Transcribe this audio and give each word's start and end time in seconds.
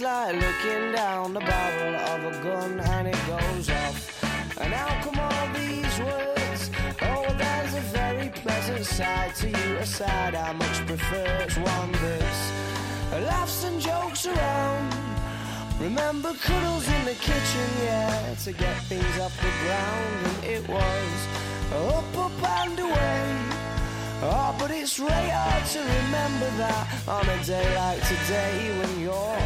it's 0.00 0.06
like 0.06 0.34
looking 0.34 0.92
down 0.92 1.34
the 1.34 1.40
barrel 1.40 1.94
of 1.94 2.24
a 2.24 2.42
gun 2.42 2.80
and 2.80 3.08
it 3.08 3.20
goes 3.26 3.68
off. 3.68 4.58
And 4.58 4.72
how 4.72 5.02
come 5.02 5.18
all 5.18 5.46
these 5.52 5.98
words? 5.98 6.70
Oh, 7.02 7.26
there's 7.36 7.74
a 7.74 7.80
very 7.92 8.28
pleasant 8.30 8.84
side 8.86 9.34
to 9.36 9.48
you, 9.48 9.76
a 9.76 9.86
side 9.86 10.34
I 10.34 10.52
much 10.52 10.86
prefer. 10.86 11.26
It's 11.44 11.56
one 11.56 11.92
that's 11.92 12.42
laughs 13.12 13.64
and 13.64 13.80
jokes 13.80 14.26
around. 14.26 14.94
Remember 15.80 16.32
cuddles 16.34 16.88
in 16.88 17.04
the 17.04 17.14
kitchen, 17.14 17.68
yeah, 17.84 18.34
to 18.44 18.52
get 18.52 18.76
things 18.84 19.18
off 19.18 19.36
the 19.36 19.52
ground. 19.64 20.26
And 20.26 20.44
it 20.44 20.68
was 20.68 21.18
up, 21.72 22.18
up 22.18 22.42
and 22.64 22.78
away. 22.78 23.50
Oh, 24.22 24.54
but 24.58 24.70
it's 24.70 24.98
really 24.98 25.30
hard 25.30 25.64
to 25.64 25.78
remember 25.80 26.50
that 26.58 27.08
on 27.08 27.26
a 27.26 27.44
day 27.44 27.74
like 27.74 28.00
today 28.06 28.78
when 28.78 29.00
you're 29.00 29.39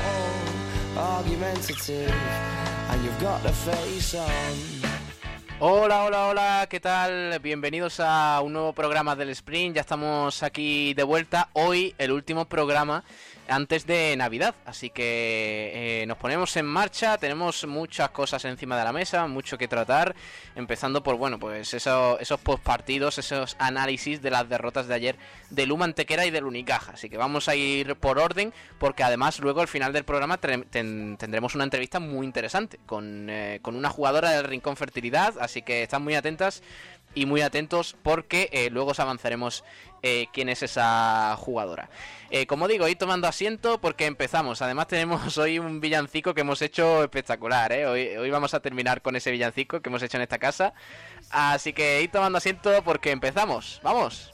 Hola, 5.59 6.05
hola, 6.05 6.29
hola, 6.29 6.67
¿qué 6.71 6.79
tal? 6.79 7.41
Bienvenidos 7.41 7.99
a 7.99 8.41
un 8.41 8.53
nuevo 8.53 8.73
programa 8.73 9.17
del 9.17 9.31
Sprint. 9.31 9.75
Ya 9.75 9.81
estamos 9.81 10.45
aquí 10.45 10.95
de 10.95 11.03
vuelta. 11.03 11.49
Hoy 11.53 11.97
el 11.99 12.13
último 12.13 12.45
programa 12.45 13.03
antes 13.49 13.87
de 13.87 14.17
Navidad. 14.17 14.55
Así 14.65 14.91
que 14.91 16.03
eh, 16.03 16.07
nos 16.07 16.19
ponemos 16.19 16.57
en 16.57 16.67
marcha, 16.67 17.19
tenemos 17.19 17.67
muchas 17.67 18.11
cosas 18.11 18.45
encima 18.45 18.79
de 18.79 18.85
la 18.85 18.93
mesa, 18.93 19.27
mucho 19.27 19.59
que 19.59 19.69
tratar, 19.69 20.15
empezando 20.55 21.03
por, 21.03 21.17
bueno, 21.17 21.39
pues 21.39 21.75
eso, 21.75 22.19
esos 22.21 22.41
postpartidos, 22.41 23.19
esos 23.19 23.57
análisis 23.59 24.23
de 24.23 24.31
las 24.31 24.49
derrotas 24.49 24.89
de 24.89 24.95
ayer 24.95 25.17
de 25.51 25.67
Luma 25.67 25.85
Antequera 25.85 26.27
y 26.27 26.31
del 26.31 26.45
Unicaja. 26.45 26.93
Así 26.93 27.09
que 27.09 27.17
vamos 27.17 27.49
a 27.49 27.55
ir 27.55 27.97
por 27.97 28.19
orden, 28.19 28.53
porque 28.79 29.03
además 29.03 29.39
luego 29.41 29.61
al 29.61 29.69
final 29.69 29.93
del 29.93 30.05
programa 30.05 30.39
tendremos 30.39 31.55
una 31.55 31.65
entrevista 31.65 32.01
muy 32.01 32.27
interesante 32.27 32.79
con, 32.87 33.29
eh, 33.31 33.59
con 33.63 33.77
una 33.77 33.91
jugadora 33.91 34.31
del 34.31 34.45
Rincón 34.45 34.77
Fertilidad, 34.77 35.35
así 35.41 35.63
que 35.63 35.83
están 35.83 36.03
muy 36.03 36.15
atentas 36.15 36.63
y 37.15 37.27
muy 37.27 37.41
atentos 37.43 37.97
porque 38.03 38.49
eh, 38.53 38.71
luego 38.71 38.91
os 38.91 39.01
avanzaremos 39.01 39.65
eh, 40.07 40.29
quién 40.35 40.51
es 40.51 40.63
esa 40.63 41.35
jugadora. 41.39 41.89
Eh, 42.29 42.47
como 42.47 42.69
digo, 42.69 42.87
ir 42.87 42.99
tomando 42.99 43.27
asiento 43.27 43.81
porque 43.81 44.05
empezamos. 44.05 44.61
Además 44.61 44.87
tenemos 44.87 45.39
hoy 45.39 45.59
un 45.59 45.81
villancico 45.81 46.35
que 46.35 46.43
hemos 46.43 46.61
hecho 46.61 47.03
espectacular. 47.03 47.73
Hoy, 47.73 48.09
hoy 48.09 48.29
vamos 48.29 48.53
a 48.53 48.61
terminar 48.61 49.01
con 49.01 49.17
ese 49.17 49.31
villancico 49.31 49.81
que 49.81 49.89
hemos 49.89 50.03
hecho 50.03 50.19
en 50.19 50.23
esta 50.23 50.39
casa. 50.39 50.75
Así 51.31 51.73
que 51.73 52.03
ir 52.03 52.11
tomando 52.11 52.37
asiento 52.37 52.83
porque 52.85 53.13
empezamos. 53.13 53.81
¡Vamos! 53.83 54.34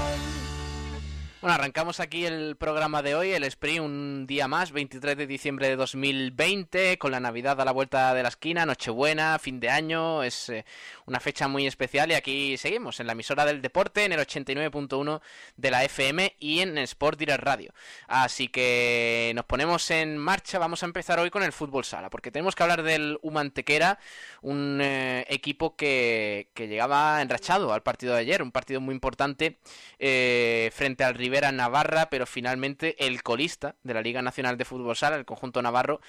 Bueno, 1.41 1.55
arrancamos 1.55 1.99
aquí 1.99 2.23
el 2.27 2.55
programa 2.55 3.01
de 3.01 3.15
hoy, 3.15 3.31
el 3.31 3.43
Sprint, 3.45 3.83
un 3.83 4.27
día 4.27 4.47
más, 4.47 4.71
23 4.71 5.17
de 5.17 5.25
diciembre 5.25 5.69
de 5.69 5.75
2020, 5.75 6.99
con 6.99 7.11
la 7.11 7.19
Navidad 7.19 7.59
a 7.59 7.65
la 7.65 7.71
vuelta 7.71 8.13
de 8.13 8.21
la 8.21 8.29
esquina, 8.29 8.67
Nochebuena, 8.67 9.39
fin 9.39 9.59
de 9.59 9.71
año, 9.71 10.21
es 10.21 10.49
eh, 10.49 10.65
una 11.11 11.19
fecha 11.19 11.49
muy 11.49 11.67
especial 11.67 12.09
y 12.09 12.13
aquí 12.13 12.57
seguimos 12.57 13.01
en 13.01 13.07
la 13.07 13.11
emisora 13.11 13.45
del 13.45 13.61
deporte, 13.61 14.05
en 14.05 14.13
el 14.13 14.19
89.1 14.21 15.19
de 15.57 15.69
la 15.69 15.83
FM 15.83 16.37
y 16.39 16.61
en 16.61 16.77
Sport 16.77 17.19
Direct 17.19 17.43
Radio. 17.43 17.73
Así 18.07 18.47
que 18.47 19.33
nos 19.35 19.43
ponemos 19.43 19.91
en 19.91 20.17
marcha, 20.17 20.57
vamos 20.57 20.83
a 20.83 20.85
empezar 20.85 21.19
hoy 21.19 21.29
con 21.29 21.43
el 21.43 21.51
fútbol 21.51 21.83
sala, 21.83 22.09
porque 22.09 22.31
tenemos 22.31 22.55
que 22.55 22.63
hablar 22.63 22.81
del 22.83 23.19
Humantequera, 23.23 23.99
un 24.41 24.79
eh, 24.81 25.25
equipo 25.27 25.75
que, 25.75 26.47
que, 26.53 26.69
llegaba 26.69 27.21
enrachado 27.21 27.73
al 27.73 27.83
partido 27.83 28.13
de 28.13 28.21
ayer, 28.21 28.41
un 28.41 28.53
partido 28.53 28.79
muy 28.79 28.95
importante 28.95 29.59
eh, 29.99 30.71
frente 30.73 31.03
al 31.03 31.15
Rivera 31.15 31.51
Navarra, 31.51 32.09
pero 32.09 32.25
finalmente 32.25 33.05
el 33.05 33.21
colista 33.21 33.75
de 33.83 33.93
la 33.93 34.01
Liga 34.01 34.21
Nacional 34.21 34.57
de 34.57 34.63
Fútbol 34.63 34.95
Sala, 34.95 35.17
el 35.17 35.25
conjunto 35.25 35.61
navarro, 35.61 35.99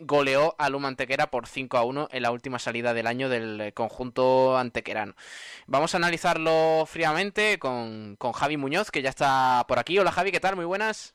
goleó 0.00 0.54
a 0.58 0.68
Luma 0.68 0.88
Antequera 0.88 1.30
por 1.30 1.46
5 1.46 1.76
a 1.76 1.84
1 1.84 2.08
en 2.12 2.22
la 2.22 2.30
última 2.30 2.58
salida 2.58 2.94
del 2.94 3.06
año 3.06 3.28
del 3.28 3.72
conjunto 3.74 4.56
antequerano. 4.56 5.14
Vamos 5.66 5.94
a 5.94 5.98
analizarlo 5.98 6.84
fríamente 6.86 7.58
con, 7.58 8.16
con 8.16 8.32
Javi 8.32 8.56
Muñoz, 8.56 8.90
que 8.90 9.02
ya 9.02 9.10
está 9.10 9.64
por 9.68 9.78
aquí. 9.78 9.98
Hola 9.98 10.12
Javi, 10.12 10.32
¿qué 10.32 10.40
tal? 10.40 10.56
Muy 10.56 10.64
buenas. 10.64 11.14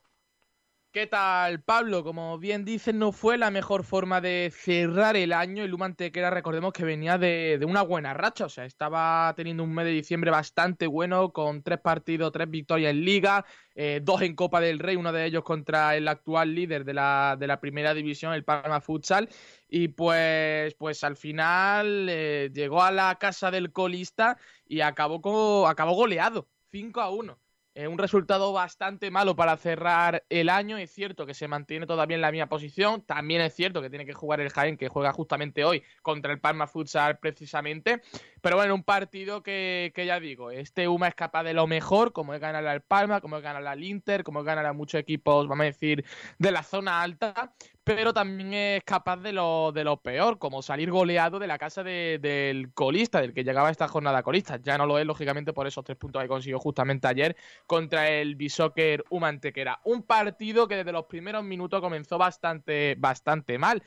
¿Qué 0.97 1.05
tal, 1.05 1.61
Pablo? 1.61 2.03
Como 2.03 2.39
bien 2.39 2.65
dicen, 2.65 2.97
no 2.97 3.11
fue 3.11 3.37
la 3.37 3.51
mejor 3.51 3.83
forma 3.83 4.19
de 4.19 4.51
cerrar 4.51 5.15
el 5.15 5.31
año. 5.31 5.63
El 5.63 5.69
Lumantequera, 5.69 6.31
recordemos 6.31 6.73
que 6.73 6.83
venía 6.85 7.19
de, 7.19 7.63
una 7.67 7.83
buena 7.83 8.15
racha, 8.15 8.45
o 8.45 8.49
sea, 8.49 8.65
estaba 8.65 9.31
teniendo 9.35 9.63
un 9.63 9.75
mes 9.75 9.85
de 9.85 9.91
diciembre 9.91 10.31
bastante 10.31 10.87
bueno, 10.87 11.31
con 11.31 11.61
tres 11.61 11.79
partidos, 11.81 12.31
tres 12.31 12.49
victorias 12.49 12.89
en 12.89 13.05
Liga, 13.05 13.45
eh, 13.75 13.99
dos 14.01 14.23
en 14.23 14.35
Copa 14.35 14.59
del 14.59 14.79
Rey, 14.79 14.95
uno 14.95 15.11
de 15.11 15.25
ellos 15.25 15.43
contra 15.43 15.95
el 15.95 16.07
actual 16.07 16.55
líder 16.55 16.83
de 16.83 16.95
la, 16.95 17.35
de 17.39 17.45
la 17.45 17.59
primera 17.59 17.93
división, 17.93 18.33
el 18.33 18.43
Palma 18.43 18.81
Futsal. 18.81 19.29
Y 19.69 19.89
pues, 19.89 20.73
pues 20.79 21.03
al 21.03 21.15
final 21.15 22.07
eh, 22.09 22.49
llegó 22.51 22.81
a 22.81 22.89
la 22.91 23.19
casa 23.19 23.51
del 23.51 23.71
colista 23.71 24.39
y 24.65 24.81
acabó, 24.81 25.67
acabó 25.67 25.93
goleado, 25.93 26.47
5 26.71 27.01
a 27.01 27.11
1. 27.11 27.37
Eh, 27.77 27.87
un 27.87 27.99
resultado 27.99 28.53
bastante 28.53 29.11
malo 29.11 29.35
para 29.35 29.55
cerrar 29.55 30.23
el 30.29 30.49
año. 30.49 30.79
Es 30.79 30.89
cierto 30.89 31.27
que 31.27 31.35
se 31.35 31.47
mantiene 31.47 31.85
todavía 31.85 32.15
en 32.15 32.21
la 32.21 32.31
misma 32.31 32.47
posición. 32.47 33.03
También 33.03 33.39
es 33.41 33.53
cierto 33.53 33.83
que 33.83 33.91
tiene 33.91 34.03
que 34.03 34.13
jugar 34.13 34.39
el 34.39 34.49
Jaén, 34.49 34.77
que 34.77 34.87
juega 34.87 35.13
justamente 35.13 35.63
hoy 35.63 35.83
contra 36.01 36.33
el 36.33 36.39
Palma 36.39 36.65
Futsal 36.65 37.19
precisamente. 37.19 38.01
Pero 38.41 38.55
bueno, 38.55 38.73
un 38.73 38.83
partido 38.83 39.43
que, 39.43 39.91
que 39.93 40.07
ya 40.07 40.19
digo, 40.19 40.49
este 40.49 40.87
UMA 40.87 41.09
es 41.09 41.13
capaz 41.13 41.43
de 41.43 41.53
lo 41.53 41.67
mejor, 41.67 42.13
como 42.13 42.33
es 42.33 42.41
ganar 42.41 42.65
al 42.65 42.81
Palma, 42.81 43.21
como 43.21 43.37
es 43.37 43.43
ganar 43.43 43.67
al 43.67 43.83
Inter, 43.83 44.23
como 44.23 44.39
es 44.39 44.45
ganar 44.47 44.65
a 44.65 44.73
muchos 44.73 44.99
equipos, 44.99 45.47
vamos 45.47 45.61
a 45.61 45.65
decir, 45.65 46.03
de 46.39 46.51
la 46.51 46.63
zona 46.63 47.03
alta 47.03 47.53
pero 47.95 48.13
también 48.13 48.53
es 48.53 48.83
capaz 48.83 49.15
de 49.17 49.31
lo, 49.31 49.71
de 49.71 49.85
lo 49.85 49.95
peor, 49.95 50.37
como 50.37 50.61
salir 50.61 50.91
goleado 50.91 51.39
de 51.39 51.47
la 51.47 51.57
casa 51.57 51.85
del 51.85 52.73
colista, 52.73 53.21
del 53.21 53.33
que 53.33 53.45
llegaba 53.45 53.69
esta 53.69 53.87
jornada 53.87 54.23
colista. 54.23 54.59
Ya 54.61 54.77
no 54.77 54.85
lo 54.85 54.99
es, 54.99 55.05
lógicamente, 55.05 55.53
por 55.53 55.67
esos 55.67 55.85
tres 55.85 55.97
puntos 55.97 56.21
que 56.21 56.27
consiguió 56.27 56.59
justamente 56.59 57.07
ayer 57.07 57.37
contra 57.65 58.09
el 58.09 58.35
Bishoker 58.35 59.05
Humantequera. 59.09 59.79
Un 59.85 60.03
partido 60.03 60.67
que 60.67 60.75
desde 60.75 60.91
los 60.91 61.05
primeros 61.05 61.45
minutos 61.45 61.79
comenzó 61.79 62.17
bastante, 62.17 62.95
bastante 62.99 63.57
mal 63.57 63.81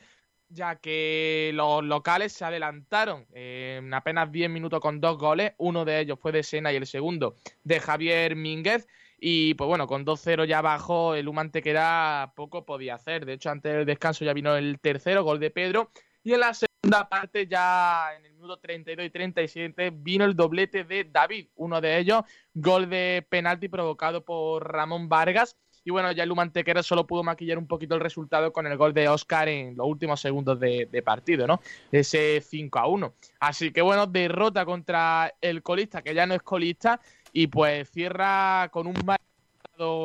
ya 0.49 0.75
que 0.75 1.51
los 1.53 1.81
locales 1.81 2.33
se 2.33 2.43
adelantaron 2.43 3.25
en 3.31 3.93
apenas 3.93 4.29
10 4.33 4.49
minutos 4.49 4.81
con 4.81 4.99
dos 4.99 5.17
goles, 5.17 5.53
uno 5.57 5.85
de 5.85 6.01
ellos 6.01 6.19
fue 6.19 6.33
de 6.33 6.43
Sena 6.43 6.73
y 6.73 6.75
el 6.75 6.85
segundo 6.87 7.35
de 7.63 7.79
Javier 7.79 8.35
Mínguez, 8.35 8.85
y 9.23 9.53
pues 9.53 9.67
bueno, 9.67 9.85
con 9.85 10.03
2-0 10.03 10.45
ya 10.45 10.57
abajo, 10.57 11.13
el 11.13 11.27
Humante 11.27 11.61
queda 11.61 12.33
poco 12.35 12.65
podía 12.65 12.95
hacer. 12.95 13.23
De 13.23 13.33
hecho, 13.33 13.51
antes 13.51 13.71
del 13.71 13.85
descanso 13.85 14.25
ya 14.25 14.33
vino 14.33 14.55
el 14.57 14.79
tercero, 14.79 15.23
gol 15.23 15.39
de 15.39 15.51
Pedro. 15.51 15.91
Y 16.23 16.33
en 16.33 16.39
la 16.39 16.55
segunda 16.55 17.07
parte, 17.07 17.45
ya 17.45 18.15
en 18.17 18.25
el 18.25 18.33
minuto 18.33 18.57
32 18.57 19.05
y 19.05 19.09
37, 19.11 19.91
vino 19.91 20.25
el 20.25 20.35
doblete 20.35 20.85
de 20.85 21.03
David. 21.03 21.49
Uno 21.55 21.79
de 21.79 21.99
ellos, 21.99 22.23
gol 22.55 22.89
de 22.89 23.23
penalti 23.29 23.69
provocado 23.69 24.25
por 24.25 24.71
Ramón 24.71 25.07
Vargas. 25.07 25.55
Y 25.83 25.91
bueno, 25.91 26.11
ya 26.11 26.23
el 26.23 26.31
Humantequera 26.31 26.81
solo 26.81 27.05
pudo 27.05 27.23
maquillar 27.23 27.57
un 27.59 27.67
poquito 27.67 27.95
el 27.95 28.01
resultado 28.01 28.51
con 28.51 28.65
el 28.67 28.77
gol 28.77 28.93
de 28.93 29.07
Oscar 29.07 29.49
en 29.49 29.75
los 29.75 29.87
últimos 29.87 30.19
segundos 30.19 30.59
de, 30.59 31.03
partido, 31.03 31.45
¿no? 31.47 31.59
Ese 31.91 32.41
5 32.41 32.79
a 32.79 32.87
1. 32.87 33.13
Así 33.39 33.71
que 33.71 33.81
bueno, 33.81 34.05
derrota 34.05 34.65
contra 34.65 35.33
el 35.41 35.63
colista, 35.63 36.01
que 36.01 36.13
ya 36.13 36.25
no 36.25 36.35
es 36.35 36.41
colista, 36.43 36.99
y 37.33 37.47
pues 37.47 37.89
cierra 37.89 38.69
con 38.71 38.87
un 38.87 38.95
mal 39.05 39.19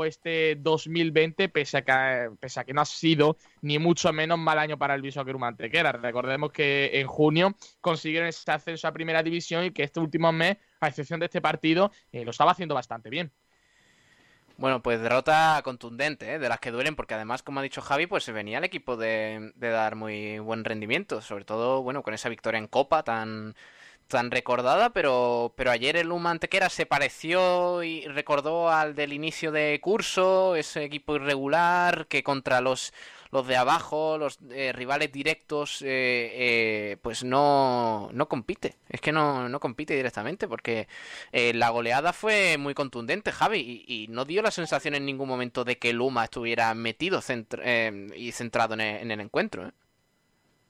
este 0.04 0.56
2020, 0.56 1.48
pese 1.48 1.78
a, 1.78 1.82
que, 1.82 2.30
pese 2.40 2.60
a 2.60 2.64
que 2.64 2.72
no 2.72 2.80
ha 2.80 2.84
sido 2.84 3.36
ni 3.60 3.78
mucho 3.78 4.12
menos 4.12 4.38
mal 4.38 4.58
año 4.58 4.78
para 4.78 4.94
el 4.94 5.02
Bishoker 5.02 5.36
Mantequera. 5.36 5.92
Recordemos 5.92 6.52
que 6.52 6.90
en 6.94 7.06
junio 7.06 7.54
consiguieron 7.80 8.28
ese 8.28 8.50
ascenso 8.50 8.88
a 8.88 8.92
primera 8.92 9.22
división 9.22 9.64
y 9.64 9.70
que 9.70 9.82
este 9.82 10.00
último 10.00 10.32
mes, 10.32 10.56
a 10.80 10.88
excepción 10.88 11.20
de 11.20 11.26
este 11.26 11.40
partido, 11.40 11.90
eh, 12.12 12.24
lo 12.24 12.30
estaba 12.30 12.52
haciendo 12.52 12.74
bastante 12.74 13.10
bien. 13.10 13.32
Bueno, 14.58 14.80
pues 14.80 15.02
derrota 15.02 15.60
contundente, 15.62 16.34
¿eh? 16.34 16.38
de 16.38 16.48
las 16.48 16.60
que 16.60 16.70
duelen, 16.70 16.96
porque 16.96 17.12
además, 17.12 17.42
como 17.42 17.60
ha 17.60 17.62
dicho 17.62 17.82
Javi, 17.82 18.06
pues 18.06 18.24
se 18.24 18.32
venía 18.32 18.56
el 18.56 18.64
equipo 18.64 18.96
de, 18.96 19.52
de, 19.54 19.68
dar 19.68 19.96
muy 19.96 20.38
buen 20.38 20.64
rendimiento, 20.64 21.20
sobre 21.20 21.44
todo, 21.44 21.82
bueno, 21.82 22.02
con 22.02 22.14
esa 22.14 22.30
victoria 22.30 22.56
en 22.56 22.66
Copa 22.66 23.02
tan, 23.02 23.54
tan 24.08 24.30
recordada, 24.30 24.90
pero, 24.90 25.52
pero 25.56 25.70
ayer 25.70 25.96
el 25.96 26.08
Luma 26.08 26.30
Antequera 26.30 26.68
se 26.68 26.86
pareció 26.86 27.82
y 27.82 28.06
recordó 28.06 28.70
al 28.70 28.94
del 28.94 29.12
inicio 29.12 29.52
de 29.52 29.78
curso, 29.82 30.56
ese 30.56 30.84
equipo 30.84 31.16
irregular 31.16 32.06
que 32.08 32.22
contra 32.22 32.60
los 32.60 32.92
los 33.30 33.46
de 33.46 33.56
abajo, 33.56 34.18
los 34.18 34.38
eh, 34.50 34.72
rivales 34.72 35.12
directos, 35.12 35.82
eh, 35.82 35.86
eh, 36.32 36.96
pues 37.02 37.24
no, 37.24 38.08
no 38.12 38.28
compite. 38.28 38.76
Es 38.88 39.00
que 39.00 39.12
no, 39.12 39.48
no 39.48 39.60
compite 39.60 39.94
directamente 39.94 40.48
porque 40.48 40.88
la 41.32 41.70
goleada 41.70 42.12
fue 42.12 42.56
muy 42.58 42.74
contundente, 42.74 43.32
Javi, 43.32 43.84
y, 43.86 44.06
no 44.08 44.24
dio 44.24 44.42
la 44.42 44.50
sensación 44.50 44.94
en 44.94 45.04
ningún 45.04 45.28
momento 45.28 45.64
de 45.64 45.78
que 45.78 45.92
Luma 45.92 46.24
estuviera 46.24 46.72
metido 46.74 47.20
y 48.16 48.32
centrado 48.32 48.74
en 48.74 48.80
el, 48.80 49.02
en 49.02 49.10
el 49.10 49.20
encuentro. 49.20 49.72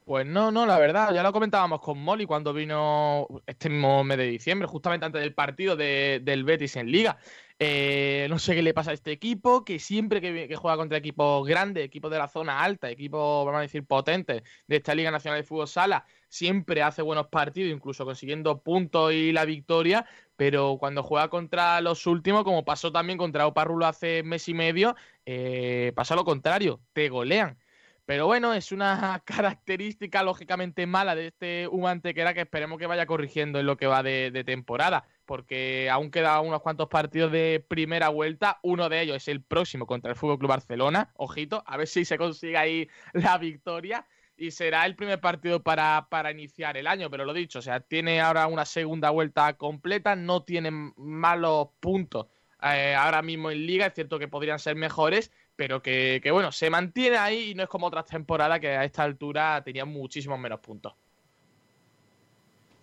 Pues 0.07 0.25
no, 0.25 0.53
no, 0.53 0.67
la 0.67 0.79
verdad, 0.79 1.13
ya 1.13 1.25
lo 1.25 1.33
comentábamos 1.33 1.81
con 1.81 1.99
Molly 1.99 2.27
cuando 2.27 2.53
vino 2.53 3.27
este 3.45 3.69
mismo 3.69 4.05
mes 4.05 4.19
de 4.19 4.29
diciembre, 4.29 4.69
justamente 4.69 5.05
antes 5.05 5.21
del 5.21 5.35
partido 5.35 5.75
del 5.75 6.45
Betis 6.45 6.77
en 6.77 6.93
Liga. 6.93 7.19
Eh, 7.59 8.29
no 8.31 8.39
sé 8.39 8.55
qué 8.55 8.63
le 8.63 8.73
pasa 8.73 8.93
a 8.93 8.95
este 8.95 9.11
equipo, 9.11 9.65
que 9.65 9.81
siempre 9.81 10.21
que, 10.21 10.55
juega 10.55 10.77
contra 10.77 10.99
equipos 10.99 11.45
grandes, 11.45 11.85
equipos 11.85 12.09
de 12.13 12.19
la 12.19 12.29
zona 12.29 12.63
alta, 12.63 12.89
equipos, 12.89 13.45
vamos 13.45 13.59
a 13.59 13.63
decir, 13.63 13.85
potentes 13.85 14.45
de 14.69 14.77
esta 14.77 14.95
Liga 14.95 15.11
Nacional 15.11 15.41
de 15.41 15.45
Fútbol 15.45 15.67
Sala, 15.67 16.07
siempre 16.29 16.83
hace 16.83 17.03
buenos 17.03 17.27
partidos, 17.27 17.75
incluso 17.75 18.05
consiguiendo 18.05 18.63
puntos 18.63 19.13
y 19.13 19.33
la 19.33 19.45
victoria, 19.45 20.07
pero 20.37 20.77
cuando 20.79 21.03
juega 21.03 21.29
contra 21.31 21.81
los 21.81 22.07
últimos, 22.07 22.45
como 22.45 22.65
pasó 22.65 22.93
también 22.93 23.19
contra 23.19 23.49
Oparrulo 23.49 23.87
hace 23.87 24.23
mes 24.23 24.49
y 24.49 24.55
medio, 24.55 24.95
eh, 25.25 25.93
pasa 25.97 26.15
lo 26.15 26.25
contrario, 26.25 26.81
te 26.93 27.09
golean. 27.09 27.59
Pero 28.07 28.27
bueno, 28.27 28.55
es 28.55 28.71
una 28.71 29.21
característica 29.25 30.23
lógicamente 30.23 30.87
mala 30.87 31.17
de 31.17 31.27
este 31.27 31.69
Humantequera 31.69 32.35
que 32.35 32.43
esperemos 32.43 32.79
que 32.79 32.87
vaya 32.87 33.05
corrigiendo 33.05 33.59
en 33.59 33.67
lo 33.67 33.77
que 33.77 33.89
va 33.89 34.05
de, 34.05 34.45
temporada, 34.47 35.05
porque 35.27 35.91
aún 35.91 36.13
quedan 36.13 36.47
unos 36.47 36.63
cuantos 36.63 36.89
partidos 36.89 37.33
de 37.33 37.65
primera 37.67 38.09
vuelta. 38.09 38.61
Uno 38.63 38.89
de 38.89 39.03
ellos 39.03 39.17
es 39.17 39.29
el 39.29 39.43
próximo 39.43 39.87
contra 39.87 40.13
el 40.13 40.17
Fútbol 40.17 40.39
Club 40.39 40.51
Barcelona. 40.51 41.11
Ojito, 41.17 41.65
a 41.67 41.77
ver 41.77 41.89
si 41.89 42.05
se 42.05 42.17
consigue 42.17 42.57
ahí 42.57 42.89
la 43.13 43.39
victoria. 43.39 44.07
Y 44.39 44.51
será 44.51 44.85
el 44.85 44.95
primer 44.95 45.19
partido 45.19 45.63
para, 45.63 46.09
para 46.11 46.31
iniciar 46.31 46.77
el 46.77 46.87
año, 46.87 47.11
pero 47.11 47.25
lo 47.25 47.33
dicho, 47.33 47.59
o 47.59 47.63
sea, 47.63 47.81
tiene 47.81 48.21
ahora 48.21 48.47
una 48.49 48.67
segunda 48.67 49.09
vuelta 49.09 49.55
completa, 49.55 50.15
no 50.15 50.43
tiene 50.43 50.71
malos 50.71 51.69
puntos 51.81 52.27
eh, 52.63 52.95
ahora 52.95 53.23
mismo 53.23 53.51
en 53.51 53.67
liga, 53.67 53.87
es 53.87 53.95
cierto 53.95 54.19
que 54.19 54.29
podrían 54.29 54.59
ser 54.59 54.77
mejores, 54.77 55.31
pero 55.57 55.83
que, 55.83 56.21
bueno, 56.31 56.53
se 56.53 56.71
mantiene 56.71 57.17
ahí 57.17 57.51
y 57.51 57.55
no 57.55 57.63
es 57.63 57.69
como 57.69 57.87
otras 57.87 58.07
temporadas 58.07 58.61
que 58.61 58.69
a 58.69 58.85
esta 58.85 59.03
altura 59.03 59.63
tenían 59.65 59.89
muchísimos 59.89 60.39
menos 60.39 60.61
puntos. 60.61 60.95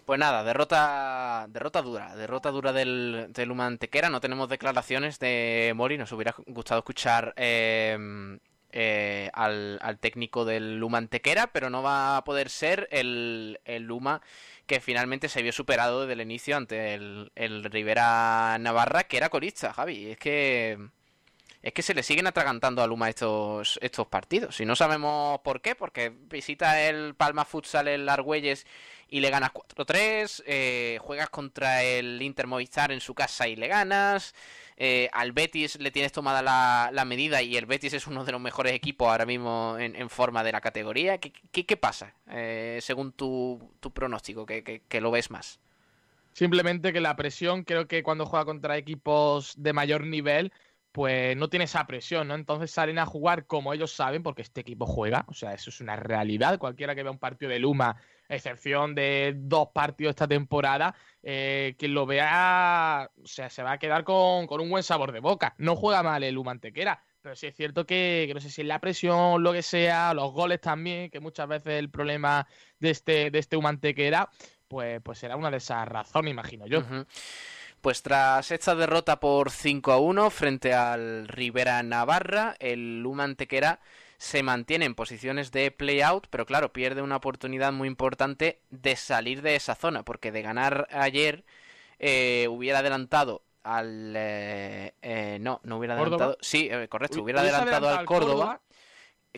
Pues 0.06 0.20
nada, 0.20 0.44
derrota 0.44 1.48
derrota 1.50 1.82
dura, 1.82 2.16
derrota 2.16 2.52
dura 2.52 2.74
del, 2.74 3.28
del 3.30 3.52
Humantequera. 3.52 4.10
No 4.10 4.20
tenemos 4.20 4.50
declaraciones 4.50 5.18
de 5.20 5.72
Mori, 5.76 5.98
nos 5.98 6.12
hubiera 6.12 6.36
gustado 6.48 6.80
escuchar 6.80 7.34
eh, 7.38 8.38
eh, 8.74 9.30
al, 9.34 9.80
técnico 10.02 10.44
del 10.44 10.84
Humantequera, 10.84 11.48
pero 11.48 11.70
no 11.70 11.84
va 11.84 12.18
a 12.18 12.24
poder 12.26 12.50
ser 12.50 12.90
el, 12.92 13.60
el 13.64 13.84
Luma 13.84 14.22
que 14.66 14.82
finalmente 14.82 15.30
se 15.30 15.42
vio 15.42 15.54
superado 15.54 16.02
desde 16.02 16.14
el 16.14 16.22
inicio 16.22 16.58
ante 16.58 16.96
el, 16.96 17.32
el 17.36 17.64
Rivera 17.66 18.58
Navarra, 18.60 19.04
que 19.04 19.18
era 19.18 19.30
colista, 19.30 19.74
Javi. 19.74 20.12
Es 20.12 20.18
que 20.18 20.80
es 21.64 21.72
que 21.72 21.82
se 21.82 21.94
le 21.94 22.04
siguen 22.04 22.28
atragantando 22.28 22.84
a 22.84 22.88
Luma 22.88 23.08
estos, 23.08 23.80
estos 23.82 24.06
partidos. 24.08 24.60
Y 24.60 24.66
no 24.66 24.76
sabemos 24.76 25.40
por 25.40 25.62
qué, 25.62 25.76
porque 25.76 26.10
visita 26.10 26.82
el 26.82 27.16
Palma 27.16 27.46
Futsal 27.46 27.88
el 27.88 28.10
Argüelles 28.10 28.68
y 29.08 29.22
le 29.22 29.30
ganas 29.30 29.52
4-3, 29.54 30.44
eh, 30.46 30.98
juegas 31.02 31.30
contra 31.30 31.84
el 31.84 32.22
Inter 32.22 32.48
Movistar 32.48 32.92
en 32.92 33.00
su 33.00 33.16
casa 33.16 33.48
y 33.48 33.56
le 33.56 33.70
ganas, 33.70 34.36
eh, 34.76 35.08
al 35.14 35.32
Betis 35.32 35.80
le 35.80 35.92
tienes 35.92 36.12
tomada 36.12 36.42
la, 36.92 37.06
medida 37.06 37.42
y 37.42 37.56
el 37.56 37.66
Betis 37.66 37.94
es 37.94 38.08
uno 38.08 38.26
de 38.26 38.34
los 38.34 38.42
mejores 38.42 38.74
equipos 38.74 39.08
ahora 39.08 39.26
mismo 39.26 39.78
en, 39.80 40.10
forma 40.10 40.44
de 40.44 40.52
la 40.52 40.60
categoría. 40.60 41.18
¿Qué, 41.20 41.32
qué, 41.32 41.78
pasa 41.78 42.14
eh, 42.30 42.80
según 42.82 43.14
tu, 43.14 43.72
tu 43.80 43.92
pronóstico, 43.92 44.46
que, 44.46 44.82
que 44.86 45.02
lo 45.02 45.12
ves 45.12 45.32
más? 45.32 45.60
Simplemente 46.34 46.92
que 46.92 47.00
la 47.00 47.16
presión, 47.16 47.64
creo 47.64 47.88
que 47.88 48.04
cuando 48.04 48.26
juega 48.26 48.44
contra 48.44 48.76
equipos 48.76 49.54
de 49.56 49.72
mayor 49.72 50.04
nivel, 50.06 50.52
pues 50.94 51.36
no 51.36 51.50
tiene 51.50 51.66
esa 51.66 51.88
presión, 51.88 52.28
¿no? 52.28 52.36
Entonces 52.36 52.70
salen 52.70 53.00
a 53.00 53.08
jugar 53.08 53.48
como 53.48 53.74
ellos 53.74 53.92
saben, 53.92 54.22
porque 54.22 54.44
este 54.44 54.62
equipo 54.62 54.86
juega, 54.86 55.26
o 55.28 55.34
sea, 55.34 55.54
eso 55.56 55.72
es 55.72 55.82
una 55.82 55.96
realidad. 55.96 56.60
Cualquiera 56.60 56.94
que 56.94 57.02
vea 57.02 57.12
un 57.12 57.18
partido 57.18 57.50
de 57.50 57.58
Luma, 57.58 57.98
excepción 58.30 58.94
de 58.94 59.34
dos 59.36 59.70
partidos 59.74 60.12
esta 60.12 60.28
temporada, 60.28 60.94
eh, 61.24 61.76
quien 61.80 61.96
lo 61.96 62.06
vea, 62.06 63.10
o 63.24 63.26
sea, 63.26 63.50
se 63.50 63.64
va 63.64 63.72
a 63.72 63.80
quedar 63.80 64.04
con, 64.04 64.48
un 64.48 64.70
buen 64.70 64.84
sabor 64.84 65.12
de 65.12 65.20
boca. 65.20 65.56
No 65.58 65.76
juega 65.76 66.04
mal 66.04 66.24
el 66.24 66.36
Luma 66.36 66.52
Antequera, 66.52 67.04
pero 67.24 67.36
sí 67.36 67.48
es 67.48 67.56
cierto 67.56 67.88
que, 67.88 68.30
no 68.32 68.40
sé 68.40 68.52
si 68.52 68.62
es 68.62 68.68
la 68.68 68.80
presión, 68.80 69.42
lo 69.42 69.52
que 69.52 69.64
sea, 69.64 70.14
los 70.14 70.32
goles 70.32 70.62
también, 70.62 71.10
que 71.10 71.20
muchas 71.20 71.48
veces 71.48 71.74
el 71.80 71.90
problema 71.90 72.48
de 72.80 72.92
este, 72.92 73.32
de 73.32 73.40
este 73.40 73.58
Humantequera, 73.58 74.30
pues, 74.68 75.02
pues 75.02 75.18
será 75.18 75.38
una 75.38 75.50
de 75.50 75.58
esas 75.58 75.88
razones, 75.88 76.30
imagino 76.30 76.68
yo. 76.68 76.84
Pues 77.84 78.02
tras 78.02 78.50
esta 78.52 78.76
derrota 78.76 79.20
por 79.20 79.52
5 79.52 79.92
a 79.92 79.98
1 79.98 80.30
frente 80.30 80.74
al 80.74 81.28
Rivera 81.28 81.84
Navarra, 81.84 82.56
el 82.60 83.02
Luma 83.02 83.26
Antequera 83.26 83.82
se 84.18 84.42
mantiene 84.42 84.86
en 84.86 84.96
posiciones 84.96 85.52
de 85.52 85.70
play-out, 85.70 86.28
pero 86.30 86.46
claro, 86.46 86.72
pierde 86.72 87.02
una 87.02 87.18
oportunidad 87.18 87.74
muy 87.74 87.90
importante 87.90 88.62
de 88.70 88.96
salir 88.96 89.42
de 89.42 89.58
esa 89.58 89.76
zona, 89.76 90.04
porque 90.04 90.32
de 90.32 90.42
ganar 90.42 90.88
ayer 90.92 91.44
eh, 92.00 92.48
hubiera 92.50 92.80
adelantado 92.80 93.44
al... 93.64 94.14
Eh, 94.16 94.94
eh, 95.02 95.40
no, 95.42 95.60
no 95.66 95.78
hubiera 95.78 95.96
adelantado... 95.96 96.38
Sí, 96.40 96.70
correcto, 96.88 97.22
hubiera 97.22 97.42
adelantado 97.42 97.90
al 97.90 98.06
Córdoba 98.06 98.62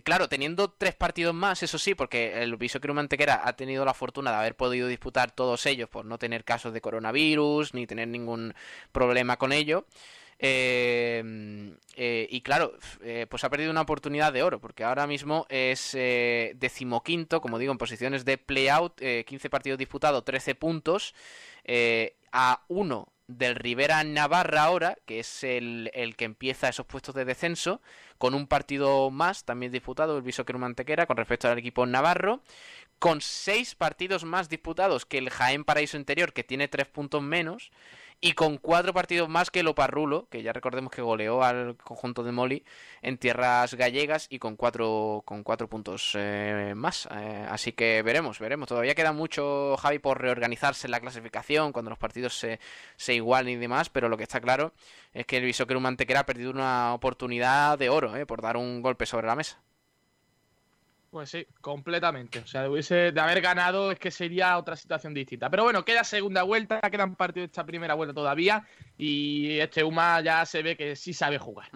claro, 0.03 0.27
teniendo 0.29 0.71
tres 0.71 0.95
partidos 0.95 1.33
más, 1.33 1.63
eso 1.63 1.77
sí, 1.77 1.95
porque 1.95 2.41
el 2.43 2.55
Bishoker 2.57 2.93
Mantequera 2.93 3.41
ha 3.43 3.55
tenido 3.55 3.85
la 3.85 3.93
fortuna 3.93 4.31
de 4.31 4.37
haber 4.37 4.55
podido 4.55 4.87
disputar 4.87 5.31
todos 5.31 5.65
ellos 5.65 5.89
por 5.89 6.05
no 6.05 6.17
tener 6.17 6.43
casos 6.43 6.73
de 6.73 6.81
coronavirus 6.81 7.73
ni 7.73 7.87
tener 7.87 8.07
ningún 8.07 8.53
problema 8.91 9.37
con 9.37 9.51
ello. 9.51 9.85
Eh, 10.37 11.73
eh, 11.95 12.27
y 12.29 12.41
claro, 12.41 12.77
eh, 13.01 13.25
pues 13.29 13.43
ha 13.43 13.49
perdido 13.49 13.71
una 13.71 13.81
oportunidad 13.81 14.33
de 14.33 14.43
oro, 14.43 14.59
porque 14.59 14.83
ahora 14.83 15.07
mismo 15.07 15.45
es 15.49 15.93
decimoquinto, 15.93 17.41
como 17.41 17.57
digo, 17.57 17.71
en 17.71 17.77
posiciones 17.77 18.25
de 18.25 18.37
play-out, 18.37 18.99
15 19.25 19.49
partidos 19.49 19.79
disputados, 19.79 20.25
13 20.25 20.55
puntos, 20.55 21.15
a 22.31 22.63
uno 22.67 23.14
del 23.27 23.55
Rivera 23.55 24.03
Navarra 24.03 24.63
ahora, 24.63 24.97
que 25.05 25.19
es 25.19 25.43
el, 25.43 25.91
el, 25.93 26.15
que 26.15 26.25
empieza 26.25 26.69
esos 26.69 26.85
puestos 26.85 27.15
de 27.15 27.25
descenso, 27.25 27.81
con 28.17 28.33
un 28.33 28.47
partido 28.47 29.09
más 29.11 29.45
también 29.45 29.71
disputado, 29.71 30.17
el 30.17 30.23
Bishoker 30.23 30.57
Mantequera, 30.57 31.05
con 31.05 31.17
respecto 31.17 31.49
al 31.49 31.57
equipo 31.57 31.85
navarro, 31.85 32.41
con 32.99 33.21
seis 33.21 33.75
partidos 33.75 34.23
más 34.23 34.49
disputados 34.49 35.05
que 35.05 35.17
el 35.17 35.29
Jaén 35.29 35.63
Paraíso 35.63 35.97
Interior, 35.97 36.33
que 36.33 36.43
tiene 36.43 36.67
tres 36.67 36.87
puntos 36.87 37.21
menos, 37.21 37.71
y 38.21 38.33
con 38.33 38.57
cuatro 38.57 38.93
partidos 38.93 39.29
más 39.29 39.51
que 39.51 39.59
el 39.59 39.67
Oparrulo, 39.67 40.27
que 40.29 40.41
ya 40.41 40.53
recordemos 40.53 40.91
que 40.91 41.01
goleó 41.01 41.43
al 41.43 41.77
conjunto 41.77 42.23
de 42.23 42.31
Moli 42.31 42.63
en 43.01 43.17
tierras 43.17 43.73
gallegas 43.75 44.27
y 44.29 44.39
con 44.39 44.55
cuatro, 44.55 45.23
con 45.25 45.43
cuatro 45.43 45.69
puntos 45.69 46.13
eh, 46.15 46.73
más. 46.75 47.07
Eh, 47.11 47.45
así 47.49 47.73
que 47.73 48.01
veremos, 48.01 48.39
veremos. 48.39 48.67
Todavía 48.67 48.95
queda 48.95 49.11
mucho, 49.11 49.75
Javi, 49.77 49.99
por 49.99 50.21
reorganizarse 50.21 50.87
en 50.87 50.91
la 50.91 50.99
clasificación, 50.99 51.71
cuando 51.71 51.89
los 51.89 51.99
partidos 51.99 52.37
se, 52.37 52.59
se 52.95 53.13
igualen 53.13 53.53
y 53.53 53.57
demás, 53.57 53.89
pero 53.89 54.09
lo 54.09 54.17
que 54.17 54.23
está 54.23 54.41
claro 54.41 54.73
es 55.13 55.25
que 55.25 55.37
el 55.37 55.43
Bishoker 55.45 55.79
Mantequera 55.79 56.21
ha 56.21 56.25
perdido 56.25 56.51
una 56.51 56.93
oportunidad 56.93 57.77
de 57.77 57.89
oro 57.89 58.15
eh, 58.15 58.25
por 58.25 58.41
dar 58.41 58.57
un 58.57 58.81
golpe 58.81 59.05
sobre 59.05 59.27
la 59.27 59.35
mesa. 59.35 59.64
Pues 61.15 61.29
sí, 61.29 61.47
completamente. 61.61 62.39
O 62.39 62.45
sea, 62.45 62.63
de, 62.63 62.67
hubiese, 62.67 63.13
de 63.13 63.21
haber 63.21 63.39
ganado 63.39 63.89
es 63.89 63.97
que 63.97 64.11
sería 64.11 64.57
otra 64.57 64.75
situación 64.75 65.13
distinta. 65.13 65.49
Pero 65.49 65.63
bueno, 65.63 65.85
queda 65.85 66.03
segunda 66.03 66.43
vuelta, 66.43 66.81
quedan 66.91 67.15
partidos 67.15 67.47
de 67.47 67.51
esta 67.51 67.65
primera 67.65 67.93
vuelta 67.93 68.13
todavía 68.13 68.67
y 68.97 69.57
este 69.59 69.85
UMA 69.85 70.19
ya 70.19 70.45
se 70.45 70.61
ve 70.61 70.75
que 70.75 70.97
sí 70.97 71.13
sabe 71.13 71.39
jugar. 71.39 71.69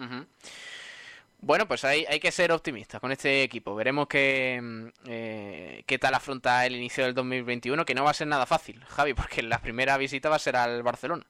Bueno, 1.38 1.66
pues 1.66 1.86
hay, 1.86 2.04
hay 2.04 2.20
que 2.20 2.30
ser 2.30 2.52
optimistas 2.52 3.00
con 3.00 3.12
este 3.12 3.42
equipo. 3.42 3.74
Veremos 3.74 4.08
qué, 4.08 4.60
mm, 4.62 4.86
eh, 5.06 5.84
qué 5.86 5.98
tal 5.98 6.12
afronta 6.12 6.66
el 6.66 6.76
inicio 6.76 7.04
del 7.04 7.14
2021, 7.14 7.86
que 7.86 7.94
no 7.94 8.04
va 8.04 8.10
a 8.10 8.12
ser 8.12 8.26
nada 8.26 8.44
fácil, 8.44 8.84
Javi, 8.88 9.14
porque 9.14 9.42
la 9.42 9.62
primera 9.62 9.96
visita 9.96 10.28
va 10.28 10.36
a 10.36 10.38
ser 10.38 10.56
al 10.56 10.82
Barcelona. 10.82 11.24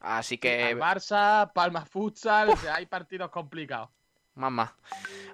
Así 0.00 0.36
que. 0.36 0.76
Barça, 0.76 1.52
Palma 1.52 1.84
Futsal, 1.84 2.54
hay 2.72 2.86
partidos 2.86 3.30
complicados. 3.30 3.90
Mamá. 4.34 4.76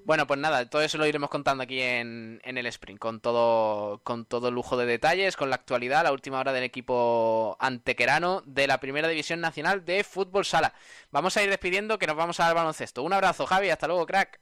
Bueno, 0.04 0.26
pues 0.26 0.40
nada, 0.40 0.68
todo 0.68 0.82
eso 0.82 0.98
lo 0.98 1.06
iremos 1.06 1.30
contando 1.30 1.62
aquí 1.62 1.80
en, 1.80 2.40
el 2.42 2.66
sprint, 2.66 2.98
con 2.98 3.20
todo, 3.20 4.00
con 4.02 4.24
todo 4.24 4.50
lujo 4.50 4.76
de 4.76 4.86
detalles, 4.86 5.36
con 5.36 5.50
la 5.50 5.56
actualidad, 5.56 6.02
la 6.02 6.12
última 6.12 6.40
hora 6.40 6.52
del 6.52 6.64
equipo 6.64 7.56
antequerano 7.60 8.42
de 8.46 8.66
la 8.66 8.80
Primera 8.80 9.06
División 9.08 9.40
Nacional 9.40 9.84
de 9.84 10.02
Fútbol 10.02 10.44
Sala. 10.44 10.72
Vamos 11.10 11.36
a 11.36 11.42
ir 11.42 11.50
despidiendo 11.50 11.98
que 11.98 12.06
nos 12.06 12.16
vamos 12.16 12.40
al 12.40 12.54
baloncesto. 12.54 13.02
Un 13.02 13.12
abrazo, 13.12 13.46
Javi, 13.46 13.70
hasta 13.70 13.86
luego, 13.86 14.06
crack. 14.06 14.40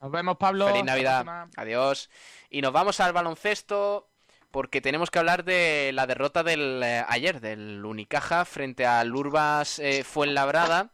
Nos 0.00 0.10
vemos, 0.10 0.36
Pablo. 0.36 0.66
Feliz 0.68 0.84
Navidad. 0.84 1.48
Adiós. 1.56 2.10
Y 2.50 2.60
nos 2.60 2.72
vamos 2.72 3.00
al 3.00 3.12
baloncesto 3.12 4.10
porque 4.50 4.80
tenemos 4.80 5.10
que 5.10 5.18
hablar 5.18 5.44
de 5.44 5.90
la 5.94 6.06
derrota 6.06 6.44
del 6.44 6.80
eh, 6.84 7.04
ayer, 7.08 7.40
del 7.40 7.84
Unicaja 7.84 8.44
frente 8.44 8.86
al 8.86 9.12
Urbas 9.12 9.80
eh, 9.80 10.04
Fuenlabrada. 10.04 10.92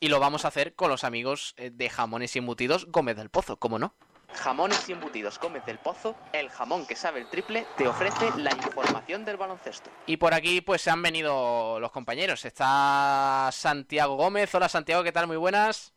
Y 0.00 0.08
lo 0.08 0.20
vamos 0.20 0.44
a 0.44 0.48
hacer 0.48 0.74
con 0.74 0.90
los 0.90 1.02
amigos 1.02 1.54
eh, 1.56 1.70
de 1.70 1.90
Jamones 1.90 2.36
y 2.36 2.38
Embutidos 2.38 2.86
Gómez 2.86 3.16
del 3.16 3.30
Pozo, 3.30 3.56
¿cómo 3.56 3.78
no? 3.78 3.94
Jamones 4.32 4.88
y 4.88 4.92
Embutidos 4.92 5.40
Gómez 5.40 5.64
del 5.64 5.78
Pozo, 5.78 6.14
el 6.32 6.50
jamón 6.50 6.86
que 6.86 6.94
sabe 6.94 7.20
el 7.20 7.28
triple, 7.28 7.66
te 7.76 7.88
ofrece 7.88 8.30
la 8.36 8.52
información 8.52 9.24
del 9.24 9.36
baloncesto. 9.38 9.90
Y 10.06 10.18
por 10.18 10.34
aquí 10.34 10.60
pues 10.60 10.82
se 10.82 10.90
han 10.90 11.02
venido 11.02 11.80
los 11.80 11.90
compañeros. 11.90 12.44
Está 12.44 13.48
Santiago 13.52 14.16
Gómez. 14.16 14.54
Hola 14.54 14.68
Santiago, 14.68 15.02
¿qué 15.02 15.12
tal? 15.12 15.26
Muy 15.26 15.38
buenas. 15.38 15.94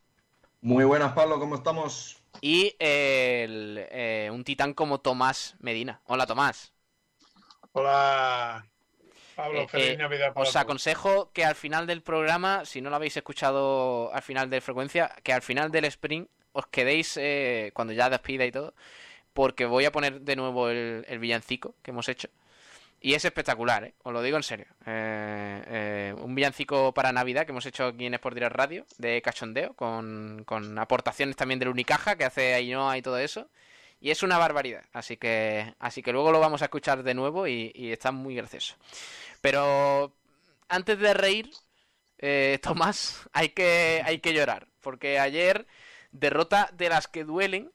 Muy 0.61 0.85
buenas, 0.85 1.13
Pablo, 1.13 1.39
¿cómo 1.39 1.55
estamos? 1.55 2.21
Y 2.39 2.75
eh, 2.79 4.29
un 4.31 4.43
titán 4.43 4.73
como 4.73 4.99
Tomás 4.99 5.55
Medina. 5.59 6.01
Hola, 6.05 6.25
Tomás. 6.25 6.73
Hola, 7.73 8.65
Pablo. 9.41 9.61
Eh, 9.61 9.67
feliz 9.67 9.99
eh, 9.99 10.31
os 10.35 10.55
aconsejo 10.55 11.31
que 11.33 11.45
al 11.45 11.55
final 11.55 11.87
del 11.87 12.01
programa, 12.01 12.65
si 12.65 12.81
no 12.81 12.89
lo 12.89 12.95
habéis 12.95 13.17
escuchado 13.17 14.13
al 14.13 14.21
final 14.21 14.49
de 14.49 14.61
frecuencia, 14.61 15.11
que 15.23 15.33
al 15.33 15.41
final 15.41 15.71
del 15.71 15.85
sprint 15.85 16.29
os 16.53 16.67
quedéis 16.67 17.19
cuando 17.73 17.93
ya 17.93 18.09
despida 18.09 18.45
y 18.45 18.51
todo, 18.51 18.73
porque 19.33 19.65
voy 19.65 19.85
a 19.85 19.91
poner 19.91 20.21
de 20.21 20.35
nuevo 20.35 20.69
el 20.69 21.19
villancico 21.19 21.75
que 21.81 21.91
hemos 21.91 22.09
hecho. 22.09 22.29
Y 23.03 23.15
es 23.15 23.25
espectacular, 23.25 23.83
¿eh? 23.83 23.93
os 24.03 24.13
lo 24.13 24.21
digo 24.21 24.37
en 24.37 24.43
serio. 24.43 24.67
Eh, 24.85 25.63
eh, 25.67 26.15
un 26.19 26.35
villancico 26.35 26.93
para 26.93 27.11
Navidad 27.11 27.45
que 27.45 27.51
hemos 27.51 27.65
hecho 27.65 27.87
aquí 27.87 28.05
en 28.05 28.13
Sport 28.13 28.35
Direct 28.35 28.55
Radio 28.55 28.85
de 28.99 29.23
cachondeo, 29.23 29.73
con, 29.73 30.45
aportaciones 30.77 31.35
también 31.35 31.57
del 31.59 31.69
Unicaja 31.69 32.15
que 32.15 32.25
hace 32.25 32.53
Ainhoa 32.53 32.99
y 32.99 33.01
todo 33.01 33.17
eso. 33.17 33.49
Y 34.01 34.11
es 34.11 34.23
una 34.23 34.37
barbaridad, 34.37 34.83
así 34.91 35.15
que, 35.15 35.75
así 35.79 36.01
que 36.01 36.11
luego 36.11 36.31
lo 36.31 36.39
vamos 36.39 36.61
a 36.61 36.65
escuchar 36.65 37.03
de 37.03 37.13
nuevo 37.13 37.47
y, 37.47 37.71
está 37.75 38.11
muy 38.11 38.35
gracioso. 38.35 38.75
Pero 39.41 40.13
antes 40.67 40.99
de 40.99 41.13
reír, 41.13 41.51
Tomás, 42.61 43.29
hay 43.33 43.49
que, 43.49 44.01
hay 44.03 44.19
que 44.19 44.33
llorar, 44.33 44.67
porque 44.81 45.19
ayer 45.19 45.67
derrota 46.11 46.69
de 46.73 46.89
las 46.89 47.07
que 47.07 47.23
duelen 47.23 47.71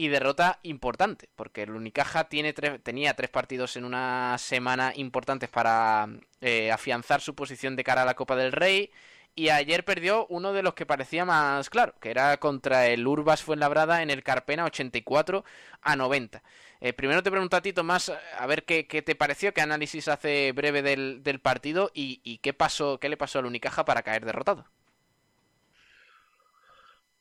y 0.00 0.08
derrota 0.08 0.60
importante, 0.62 1.28
porque 1.36 1.64
el 1.64 1.72
Unicaja 1.72 2.24
tiene 2.24 2.54
tenía 2.54 3.14
tres 3.14 3.28
partidos 3.28 3.76
en 3.76 3.84
una 3.84 4.36
semana 4.38 4.92
importantes 4.96 5.50
para 5.50 6.08
eh, 6.40 6.72
afianzar 6.72 7.20
su 7.20 7.34
posición 7.34 7.76
de 7.76 7.84
cara 7.84 8.02
a 8.02 8.06
la 8.06 8.14
Copa 8.14 8.34
del 8.34 8.52
Rey. 8.52 8.90
Y 9.34 9.48
ayer 9.48 9.84
perdió 9.84 10.26
uno 10.28 10.52
de 10.52 10.62
los 10.62 10.74
que 10.74 10.86
parecía 10.86 11.24
más 11.24 11.70
claro, 11.70 11.94
que 12.00 12.10
era 12.10 12.36
contra 12.38 12.86
el 12.86 13.06
Urbas 13.06 13.42
Fuenlabrada 13.42 14.02
en 14.02 14.10
el 14.10 14.22
Carpena 14.22 14.64
84 14.64 15.44
a 15.80 15.96
90. 15.96 16.42
Eh, 16.80 16.92
primero 16.92 17.22
te 17.22 17.30
pregunto 17.30 17.56
a 17.56 17.62
ti, 17.62 17.72
Tomás, 17.72 18.10
a 18.38 18.46
ver 18.46 18.64
qué, 18.64 18.84
te 18.84 19.14
pareció, 19.14 19.54
qué 19.54 19.60
análisis 19.60 20.08
hace 20.08 20.52
breve 20.52 20.82
del, 20.82 21.40
partido 21.40 21.90
y, 21.94 22.20
y, 22.24 22.38
qué 22.38 22.52
pasó, 22.52 22.98
qué 22.98 23.08
le 23.08 23.16
pasó 23.16 23.38
al 23.38 23.46
Unicaja 23.46 23.84
para 23.84 24.02
caer 24.02 24.24
derrotado. 24.24 24.64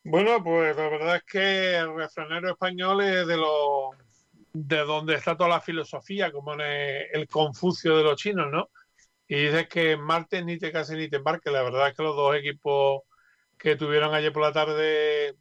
Bueno, 0.04 0.44
pues 0.44 0.76
la 0.76 0.90
verdad 0.90 1.18
es 1.18 1.24
que 1.24 1.76
el 1.76 1.96
refranero 1.96 2.52
español 2.52 3.02
es 3.02 3.28
de 3.28 3.38
los 3.38 3.96
de 4.54 4.78
donde 4.78 5.16
está 5.16 5.38
toda 5.38 5.50
la 5.50 5.62
filosofía, 5.62 6.32
como 6.32 6.54
en 6.54 6.62
el, 7.14 7.28
Confucio 7.28 7.98
de 7.98 8.04
los 8.04 8.16
chinos, 8.18 8.48
¿no? 8.52 8.70
Y 9.30 9.36
dices 9.46 9.70
que 9.70 9.96
martes 9.96 10.44
ni 10.44 10.58
te 10.58 10.72
cases 10.72 10.98
ni 10.98 11.08
te 11.08 11.18
embarques. 11.18 11.54
La 11.54 11.62
verdad 11.62 11.88
es 11.88 11.96
que 11.96 12.02
los 12.02 12.16
dos 12.16 12.36
equipos 12.36 13.04
que 13.60 13.76
tuvieron 13.76 14.14
ayer 14.16 14.34
por 14.34 14.42
la 14.42 14.52
tarde 14.52 15.36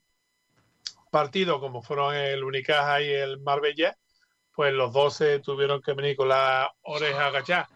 partido, 1.10 1.58
como 1.58 1.82
fueron 1.82 2.14
el 2.14 2.44
Unicaja 2.44 3.00
y 3.00 3.08
el 3.08 3.40
Marbella, 3.40 3.96
pues 4.54 4.74
los 4.74 4.92
dos 4.92 5.16
se 5.16 5.40
tuvieron 5.40 5.80
que 5.80 5.94
venir 5.94 6.16
con 6.16 6.28
la 6.28 6.70
oreja 6.82 7.28
agachadas. 7.28 7.68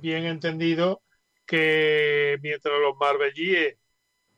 Bien 0.00 0.26
entendido 0.26 1.02
que 1.44 2.38
mientras 2.40 2.78
los 2.78 2.96
marbellíes 2.96 3.78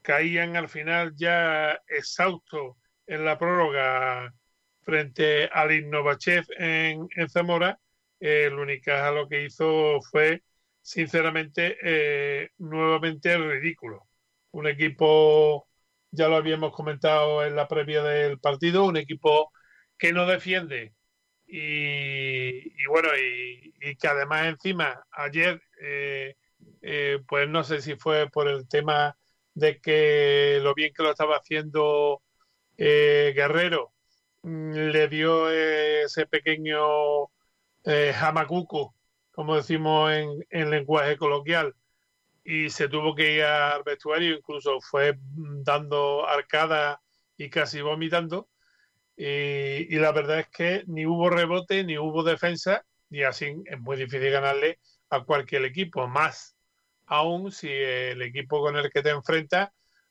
caían 0.01 0.57
al 0.57 0.71
final 0.71 1.15
ya 1.17 1.79
exhaustos 1.87 2.77
en 3.07 3.27
la 3.27 3.37
prórroga 3.39 4.33
frente 4.81 5.51
al 5.53 5.73
Innovachev 5.73 6.47
en, 6.57 7.09
en 7.15 7.29
Zamora, 7.29 7.79
el 8.21 8.55
Unicaja 8.55 9.11
lo 9.11 9.29
que 9.29 9.45
hizo 9.45 10.01
fue, 10.11 10.43
sinceramente, 10.83 11.77
eh, 11.83 12.51
nuevamente 12.59 13.37
ridículo. 13.37 14.09
Un 14.53 14.69
equipo, 14.69 15.69
ya 16.11 16.29
lo 16.29 16.37
habíamos 16.37 16.73
comentado 16.73 17.45
en 17.45 17.57
la 17.57 17.69
previa 17.69 18.03
del 18.03 18.39
partido, 18.41 18.85
un 18.85 18.97
equipo 18.97 19.53
que 19.99 20.13
no 20.13 20.27
defiende 20.27 20.95
y, 21.47 22.87
bueno, 22.87 23.09
y, 23.19 23.97
que 23.97 24.09
además 24.09 24.47
encima 24.47 25.05
ayer, 25.13 25.61
eh, 25.83 26.37
eh, 26.83 27.19
pues 27.29 27.49
no 27.49 27.65
sé 27.65 27.81
si 27.83 27.97
fue 27.97 28.31
por 28.31 28.49
el 28.49 28.69
tema 28.69 29.17
de 29.55 29.81
que 29.81 30.61
lo 30.63 30.75
bien 30.75 30.93
que 30.95 31.03
lo 31.03 31.11
estaba 31.11 31.37
haciendo 31.37 32.23
Guerrero 32.77 33.93
mm, 34.43 34.73
le 34.73 35.09
dio 35.09 35.51
ese 35.51 36.27
pequeño 36.27 37.25
eh, 37.85 38.13
como 39.41 39.57
decimos 39.57 40.13
en, 40.13 40.47
en, 40.51 40.69
lenguaje 40.69 41.17
coloquial, 41.17 41.75
y 42.45 42.69
se 42.69 42.91
tuvo 42.91 43.15
que 43.15 43.37
ir 43.37 43.43
al 43.43 43.83
vestuario, 43.85 44.37
incluso 44.37 44.83
fue 44.83 45.17
dando 45.19 46.29
arcada 46.29 47.01
y 47.39 47.49
casi 47.49 47.81
vomitando. 47.81 48.51
Y, 49.17 49.97
la 49.97 50.13
verdad 50.13 50.41
es 50.41 50.49
que 50.51 50.85
ni 50.89 51.07
hubo 51.07 51.31
rebote, 51.31 51.85
ni 51.85 51.97
hubo 51.97 52.23
defensa, 52.23 52.85
y 53.09 53.23
así 53.23 53.55
es 53.65 53.81
muy 53.81 53.97
difícil 53.97 54.31
ganarle 54.31 54.79
a 55.09 55.25
cualquier 55.25 55.65
equipo, 55.65 56.07
más 56.07 56.55
aún 57.07 57.51
si 57.51 57.69
el 57.71 58.21
equipo 58.21 58.61
con 58.61 58.77
el 58.77 58.91
que 58.91 59.01
te 59.01 59.09
enfrentas 59.09 59.71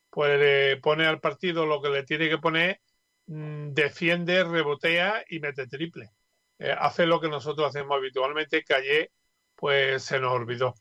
pues 0.10 0.80
pone 0.82 1.06
al 1.06 1.20
partido 1.20 1.68
lo 1.68 1.84
que 1.84 1.90
le 1.90 2.02
tiene 2.02 2.30
que 2.30 2.40
poner, 2.40 2.82
mm, 3.28 3.74
defiende, 3.74 4.44
rebotea 4.44 5.24
y 5.30 5.40
mete 5.40 5.68
triple. 5.68 6.10
Eh, 6.58 6.76
hace 6.78 7.06
lo 7.06 7.22
que 7.22 7.30
nosotros 7.30 7.68
hacemos 7.70 7.96
habitualmente, 7.98 8.64
que 8.64 8.74
ayer 8.74 9.12
pues 9.60 10.04
se 10.04 10.20
nos 10.20 10.32
olvidó. 10.34 10.76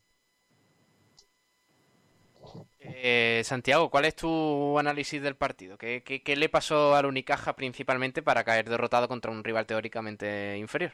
Eh, 2.81 3.41
Santiago, 3.45 3.89
¿cuál 3.89 4.05
es 4.05 4.15
tu 4.15 4.77
análisis 4.79 5.21
del 5.21 5.35
partido? 5.35 5.77
¿Qué, 5.77 6.03
¿Qué, 6.03 6.35
le 6.35 6.49
pasó 6.49 6.95
al 6.95 7.05
Unicaja 7.05 7.55
principalmente 7.55 8.21
para 8.21 8.43
caer 8.43 8.69
derrotado 8.69 9.07
contra 9.07 9.31
un 9.31 9.43
rival 9.43 9.65
teóricamente 9.65 10.57
inferior? 10.57 10.93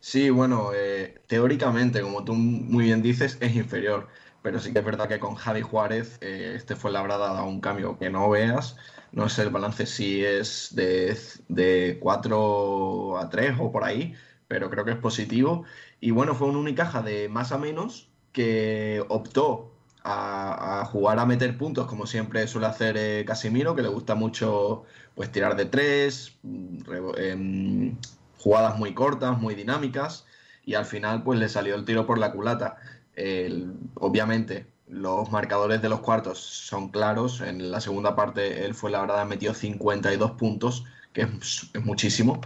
Sí, 0.00 0.28
bueno, 0.30 0.72
eh, 0.74 1.22
teóricamente, 1.26 2.02
como 2.02 2.24
tú 2.24 2.34
muy 2.34 2.84
bien 2.84 3.02
dices, 3.02 3.38
es 3.40 3.54
inferior. 3.56 4.08
Pero 4.42 4.58
sí 4.60 4.72
que 4.72 4.80
es 4.80 4.84
verdad 4.84 5.08
que 5.08 5.20
con 5.20 5.34
Javi 5.36 5.62
Juárez, 5.62 6.18
eh, 6.20 6.54
este 6.56 6.74
fue 6.76 6.90
la 6.90 7.00
verdad 7.02 7.18
dado 7.20 7.44
un 7.46 7.60
cambio 7.60 7.96
que 7.98 8.10
no 8.10 8.28
veas. 8.28 8.76
No 9.12 9.28
sé 9.28 9.42
el 9.42 9.50
balance 9.50 9.86
si 9.86 10.24
es 10.24 10.74
de, 10.74 11.16
de 11.48 11.98
4 12.00 13.18
a 13.18 13.28
3 13.30 13.54
o 13.60 13.70
por 13.70 13.84
ahí, 13.84 14.14
pero 14.52 14.68
creo 14.68 14.84
que 14.84 14.90
es 14.90 14.98
positivo. 14.98 15.64
Y 15.98 16.10
bueno, 16.10 16.34
fue 16.34 16.46
un 16.46 16.56
Unicaja 16.56 17.00
de 17.00 17.30
más 17.30 17.52
a 17.52 17.58
menos 17.58 18.10
que 18.32 19.02
optó 19.08 19.72
a, 20.04 20.84
jugar 20.92 21.18
a 21.20 21.24
meter 21.24 21.56
puntos, 21.56 21.86
como 21.86 22.06
siempre 22.06 22.46
suele 22.46 22.66
hacer 22.66 22.98
eh, 22.98 23.24
Casimiro, 23.24 23.74
que 23.74 23.80
le 23.80 23.88
gusta 23.88 24.14
mucho 24.14 24.84
pues 25.14 25.32
tirar 25.32 25.56
de 25.56 25.64
tres, 25.64 26.36
em, 27.16 27.96
jugadas 28.36 28.78
muy 28.78 28.92
cortas, 28.92 29.38
muy 29.40 29.54
dinámicas, 29.54 30.26
y 30.66 30.74
al 30.74 30.84
final 30.84 31.22
pues 31.22 31.38
le 31.38 31.48
salió 31.48 31.74
el 31.74 31.86
tiro 31.86 32.04
por 32.06 32.18
la 32.18 32.30
culata. 32.30 32.76
obviamente 33.94 34.66
los 34.86 35.30
marcadores 35.30 35.80
de 35.80 35.88
los 35.88 36.00
cuartos 36.00 36.38
son 36.40 36.90
claros, 36.90 37.40
en 37.40 37.70
la 37.70 37.80
segunda 37.80 38.14
parte 38.14 38.66
él 38.66 38.74
fue 38.74 38.90
la 38.90 39.00
verdad 39.00 39.24
metió 39.24 39.54
52 39.54 40.32
puntos, 40.32 40.84
que 41.14 41.22
es, 41.22 41.70
muchísimo, 41.84 42.42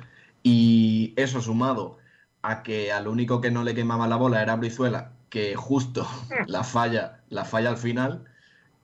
y 0.49 1.12
eso 1.17 1.43
sumado 1.43 1.99
a 2.41 2.62
que 2.62 2.93
al 2.93 3.09
único 3.09 3.41
que 3.41 3.50
no 3.50 3.65
le 3.65 3.75
quemaba 3.75 4.07
la 4.07 4.15
bola 4.15 4.43
era 4.43 4.55
Brizuela, 4.55 5.11
que 5.29 5.57
justo 5.57 6.07
la 6.47 6.62
falla, 6.62 7.21
la 7.31 7.45
falla 7.45 7.71
al 7.71 7.79
final, 7.79 8.25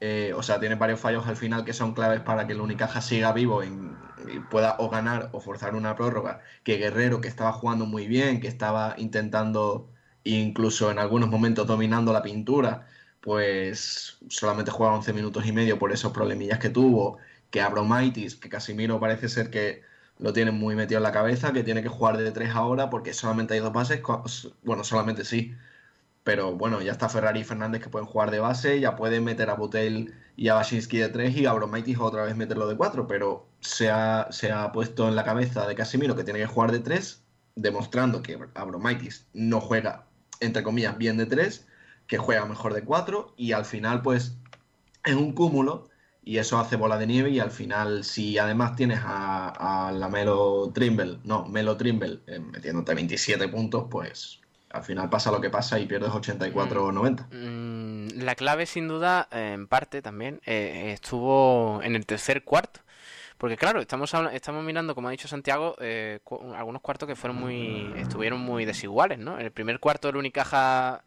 eh, 0.01 0.33
o 0.37 0.43
sea, 0.43 0.59
tiene 0.59 0.75
varios 0.75 0.99
fallos 0.99 1.25
al 1.29 1.37
final 1.37 1.65
que 1.65 1.73
son 1.73 1.95
claves 1.95 2.21
para 2.21 2.49
que 2.49 2.55
el 2.55 2.61
Unicaja 2.61 3.01
siga 3.01 3.33
vivo 3.33 3.63
en, 3.63 3.97
y 4.27 4.41
pueda 4.41 4.75
o 4.81 4.91
ganar 4.91 5.29
o 5.31 5.41
forzar 5.41 5.77
una 5.77 5.95
prórroga. 5.95 6.41
Que 6.65 6.79
Guerrero, 6.79 7.21
que 7.21 7.29
estaba 7.29 7.53
jugando 7.53 7.87
muy 7.87 8.09
bien, 8.09 8.41
que 8.41 8.49
estaba 8.49 8.97
intentando, 8.99 9.89
incluso 10.25 10.91
en 10.91 10.99
algunos 10.99 11.31
momentos 11.31 11.69
dominando 11.69 12.13
la 12.13 12.23
pintura, 12.23 12.89
pues 13.21 14.19
solamente 14.29 14.73
juega 14.73 14.95
11 14.95 15.13
minutos 15.13 15.47
y 15.47 15.53
medio 15.53 15.79
por 15.79 15.93
esos 15.93 16.13
problemillas 16.13 16.59
que 16.59 16.71
tuvo, 16.71 17.19
que 17.51 17.61
Abromaitis, 17.61 18.35
que 18.35 18.49
Casimiro 18.49 18.99
parece 18.99 19.29
ser 19.29 19.49
que 19.51 19.92
lo 20.23 20.33
tiene 20.33 20.53
muy 20.53 20.77
metido 20.77 20.99
en 20.99 21.03
la 21.03 21.13
cabeza, 21.13 21.53
que 21.53 21.65
tiene 21.65 21.83
que 21.83 21.89
jugar 21.89 22.17
de 22.17 22.31
tres 22.31 22.51
ahora 22.55 22.91
porque 22.91 23.13
solamente 23.13 23.55
hay 23.55 23.61
dos 23.61 23.73
bases, 23.73 24.01
bueno, 24.63 24.85
solamente 24.85 25.25
sí, 25.25 25.53
pero 26.23 26.55
bueno, 26.55 26.81
ya 26.81 26.93
está 26.93 27.09
Ferrari 27.09 27.41
y 27.41 27.45
Fernández 27.45 27.83
que 27.83 27.91
pueden 27.91 28.07
jugar 28.07 28.31
de 28.31 28.39
base, 28.39 28.79
ya 28.79 28.95
pueden 28.95 29.25
meter 29.25 29.51
a 29.51 29.55
Butel 29.55 30.15
y 30.37 30.49
a 30.49 30.55
Basinski 30.55 30.99
de 30.99 31.09
3 31.09 31.37
y 31.37 31.47
a 31.47 31.53
Bromaitis 31.53 31.99
otra 31.99 32.23
vez 32.23 32.37
meterlo 32.37 32.69
de 32.69 32.77
4, 32.77 33.09
pero 33.09 33.49
se 33.61 33.91
ha, 33.91 34.29
se 34.31 34.53
ha, 34.53 34.71
puesto 34.71 35.09
en 35.09 35.17
la 35.17 35.25
cabeza 35.25 35.67
de 35.67 35.75
Casimiro 35.75 36.15
que 36.15 36.23
tiene 36.23 36.39
que 36.39 36.47
jugar 36.47 36.71
de 36.71 36.79
3, 36.79 37.21
demostrando 37.57 38.23
que 38.23 38.39
Abromaitis 38.55 39.27
no 39.33 39.61
juega, 39.61 40.07
entre 40.39 40.63
comillas, 40.63 40.97
bien 40.97 41.17
de 41.17 41.27
3, 41.27 41.67
que 42.07 42.19
juega 42.19 42.47
mejor 42.47 42.75
de 42.75 42.85
4 42.85 43.35
y 43.37 43.53
al 43.53 43.65
final 43.65 44.03
pues 44.03 44.37
es 45.05 45.15
un 45.17 45.33
cúmulo 45.33 45.89
y 46.25 46.39
eso 46.39 46.59
hace 46.59 46.77
bola 46.77 46.99
de 46.99 47.07
nieve 47.07 47.31
y 47.31 47.41
al 47.41 47.51
final 47.51 48.05
si 48.05 48.39
además 48.39 48.77
tienes 48.77 49.01
a, 49.03 49.93
la 49.95 50.09
Melo 50.09 50.71
Trimble, 50.73 51.19
no, 51.25 51.45
Melo 51.47 51.77
Trimble 51.77 52.21
eh, 52.27 52.39
metiéndote 52.39 52.95
27 52.95 53.49
puntos, 53.49 53.87
pues 53.91 54.41
al 54.71 54.83
final 54.85 55.11
pasa 55.11 55.31
lo 55.31 55.41
que 55.41 55.51
pasa 55.51 55.79
y 55.79 55.87
pierdes 55.87 56.11
84 56.11 56.85
o 56.85 56.93
90. 56.93 57.29
la 57.31 58.35
clave, 58.35 58.67
sin 58.67 58.89
duda, 58.89 59.29
en 59.31 59.67
parte 59.67 60.01
también, 60.01 60.41
eh, 60.47 60.93
estuvo 60.95 61.81
en 61.83 61.95
el 61.95 62.07
tercer 62.07 62.43
cuarto. 62.43 62.81
Porque 63.37 63.57
claro, 63.57 63.81
estamos 63.81 64.15
estamos 64.33 64.65
mirando, 64.65 64.95
como 64.95 65.09
ha 65.09 65.11
dicho 65.11 65.27
Santiago, 65.27 65.75
eh, 65.81 66.21
algunos 66.55 66.81
cuartos 66.81 67.09
que 67.09 67.17
fueron 67.17 67.41
muy 67.41 67.93
estuvieron 67.97 68.41
muy 68.41 68.65
desiguales, 68.65 69.19
¿no? 69.19 69.39
En 69.39 69.45
el 69.45 69.51
primer 69.51 69.81
cuarto 69.81 70.09
el 70.09 70.17
Unicaja 70.17 71.03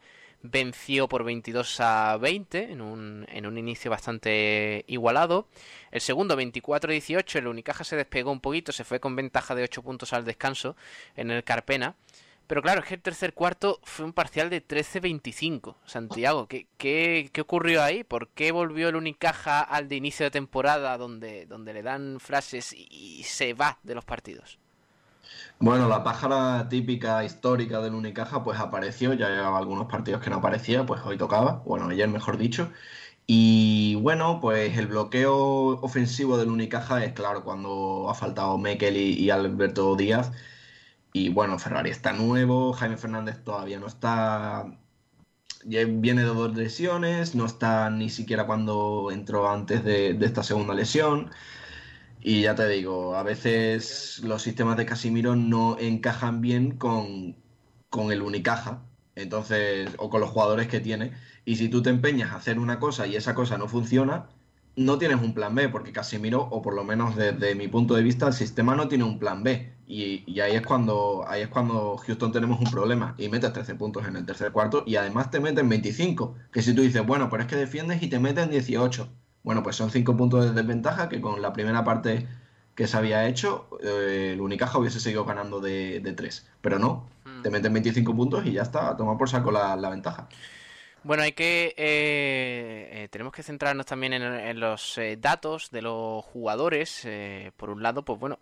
venció 0.49 1.07
por 1.07 1.23
22 1.23 1.79
a 1.79 2.17
20 2.17 2.71
en 2.71 2.81
un, 2.81 3.25
en 3.29 3.45
un 3.45 3.57
inicio 3.57 3.91
bastante 3.91 4.83
igualado. 4.87 5.47
El 5.91 6.01
segundo 6.01 6.37
24-18 6.37 7.35
el 7.35 7.47
Unicaja 7.47 7.83
se 7.83 7.95
despegó 7.95 8.31
un 8.31 8.41
poquito, 8.41 8.71
se 8.71 8.83
fue 8.83 8.99
con 8.99 9.15
ventaja 9.15 9.55
de 9.55 9.63
8 9.63 9.81
puntos 9.81 10.13
al 10.13 10.25
descanso 10.25 10.75
en 11.15 11.31
el 11.31 11.43
Carpena. 11.43 11.95
Pero 12.47 12.61
claro, 12.61 12.81
es 12.81 12.87
que 12.87 12.95
el 12.95 13.01
tercer 13.01 13.33
cuarto 13.33 13.79
fue 13.83 14.05
un 14.05 14.13
parcial 14.13 14.49
de 14.49 14.65
13-25. 14.65 15.75
Santiago, 15.85 16.47
¿qué, 16.47 16.67
¿qué, 16.77 17.29
qué, 17.33 17.41
ocurrió 17.41 17.81
ahí? 17.81 18.03
¿Por 18.03 18.29
qué 18.29 18.51
volvió 18.51 18.89
el 18.89 18.95
Unicaja 18.95 19.61
al 19.61 19.87
de 19.87 19.95
inicio 19.95 20.25
de 20.25 20.31
temporada 20.31 20.97
donde, 20.97 21.47
donde 21.47 21.73
le 21.73 21.81
dan 21.81 22.19
frases 22.19 22.73
y, 22.73 23.23
se 23.23 23.53
va 23.53 23.79
de 23.81 23.95
los 23.95 24.05
partidos? 24.05 24.59
Bueno, 25.59 25.87
la 25.87 26.03
pájara 26.03 26.67
típica 26.69 27.23
histórica 27.23 27.81
del 27.81 27.93
Unicaja 27.95 28.43
pues 28.43 28.59
apareció, 28.59 29.13
ya 29.13 29.29
llevaba 29.29 29.57
algunos 29.57 29.87
partidos 29.87 30.21
que 30.21 30.29
no 30.29 30.37
aparecía, 30.37 30.85
pues 30.85 31.01
hoy 31.05 31.17
tocaba, 31.17 31.63
bueno, 31.65 31.89
ayer 31.89 32.07
mejor 32.07 32.37
dicho. 32.37 32.71
Y 33.27 33.95
bueno, 33.95 34.39
pues 34.41 34.77
el 34.77 34.87
bloqueo 34.87 35.35
ofensivo 35.81 36.37
del 36.37 36.49
Unicaja 36.49 37.03
es 37.03 37.13
claro 37.13 37.43
cuando 37.43 38.07
ha 38.09 38.13
faltado 38.13 38.57
Mekel 38.57 38.97
y 38.97 39.29
Alberto 39.29 39.95
Díaz 39.95 40.31
y 41.15 41.29
bueno, 41.29 41.57
Ferrari 41.59 41.91
está 41.91 42.11
nuevo, 42.11 42.73
Jaime 42.73 42.97
Fernández 42.97 43.41
todavía 43.41 43.79
no 43.79 43.87
está. 43.87 44.65
Viene 45.63 46.21
de 46.23 46.27
dos 46.27 46.55
lesiones, 46.57 47.35
no 47.35 47.45
está 47.45 47.89
ni 47.89 48.09
siquiera 48.09 48.45
cuando 48.45 49.09
entró 49.11 49.49
antes 49.49 49.83
de, 49.85 50.09
esta 50.21 50.43
segunda 50.43 50.73
lesión. 50.73 51.31
Y 52.27 52.41
ya 52.41 52.55
te 52.55 52.67
digo, 52.67 53.15
a 53.15 53.21
veces 53.21 54.19
los 54.23 54.41
sistemas 54.41 54.77
de 54.77 54.87
Casimiro 54.87 55.35
no 55.35 55.77
encajan 55.77 56.41
bien 56.41 56.75
con, 56.75 57.35
con 57.91 58.11
el 58.11 58.23
Unicaja, 58.23 58.81
entonces, 59.13 59.91
o 59.99 60.09
con 60.09 60.21
los 60.21 60.31
jugadores 60.31 60.67
que 60.67 60.79
tiene. 60.79 61.13
Y 61.45 61.57
si 61.57 61.69
tú 61.69 61.83
te 61.83 61.91
empeñas 61.91 62.31
a 62.31 62.37
hacer 62.37 62.57
una 62.57 62.79
cosa 62.79 63.05
y 63.05 63.15
esa 63.15 63.35
cosa 63.35 63.59
no 63.59 63.67
funciona, 63.67 64.27
no 64.75 64.97
tienes 64.97 65.21
un 65.21 65.35
plan 65.35 65.53
B, 65.53 65.69
porque 65.69 65.91
Casimiro, 65.91 66.41
o 66.41 66.63
por 66.63 66.73
lo 66.73 66.83
menos 66.83 67.15
desde 67.15 67.53
mi 67.53 67.67
punto 67.67 67.93
de 67.93 68.01
vista, 68.01 68.25
el 68.27 68.33
sistema 68.33 68.75
no 68.75 68.87
tiene 68.87 69.03
un 69.03 69.19
plan 69.19 69.43
B. 69.43 69.75
Y, 69.85 70.39
ahí 70.39 70.55
es 70.55 70.63
cuando 70.63 71.25
ahí 71.27 71.43
es 71.43 71.49
cuando 71.49 71.95
Houston 71.97 72.31
tenemos 72.31 72.59
un 72.59 72.71
problema 72.71 73.13
y 73.19 73.29
metes 73.29 73.53
13 73.53 73.75
puntos 73.75 74.07
en 74.07 74.15
el 74.15 74.25
tercer 74.25 74.51
cuarto 74.51 74.83
y 74.87 74.95
además 74.95 75.29
te 75.29 75.39
meten 75.39 75.69
25. 75.69 76.35
Que 76.51 76.63
si 76.63 76.73
tú 76.73 76.81
dices, 76.81 77.05
bueno, 77.05 77.29
pero 77.29 77.43
es 77.43 77.49
que 77.49 77.55
defiendes 77.55 78.01
y 78.01 78.07
te 78.09 78.17
meten 78.17 78.49
18. 78.49 79.07
Bueno, 79.45 79.61
pues 79.61 79.75
son 79.75 79.91
5 79.91 80.17
puntos 80.17 80.43
de 80.43 80.53
desventaja 80.53 81.07
que 81.07 81.21
con 81.21 81.39
la 81.39 81.53
primera 81.53 81.83
parte 81.83 82.27
que 82.73 82.87
se 82.87 82.97
había 82.97 83.27
hecho, 83.27 83.69
eh, 83.83 84.31
el 84.33 84.41
Unicaja 84.41 84.79
hubiese 84.79 84.99
seguido 84.99 85.23
ganando 85.23 85.61
de, 85.61 85.99
de 85.99 86.13
3. 86.13 86.49
Pero 86.61 86.79
no, 86.79 87.07
hmm. 87.25 87.43
te 87.43 87.51
meten 87.51 87.71
25 87.71 88.15
puntos 88.15 88.43
y 88.47 88.53
ya 88.53 88.63
está, 88.63 88.97
toma 88.97 89.15
por 89.19 89.29
saco 89.29 89.51
la, 89.51 89.75
la 89.75 89.89
ventaja. 89.91 90.27
Bueno, 91.05 91.21
hay 91.21 91.33
que 91.33 91.75
eh, 91.77 92.89
eh, 92.91 93.07
tenemos 93.11 93.31
que 93.31 93.43
centrarnos 93.43 93.85
también 93.85 94.13
en, 94.13 94.59
los 94.59 94.97
eh, 94.97 95.15
datos 95.21 95.69
de 95.69 95.83
los 95.83 96.25
jugadores. 96.25 97.07
por 97.55 97.69
un 97.69 97.83
lado, 97.83 98.03
pues 98.03 98.19
bueno, 98.19 98.39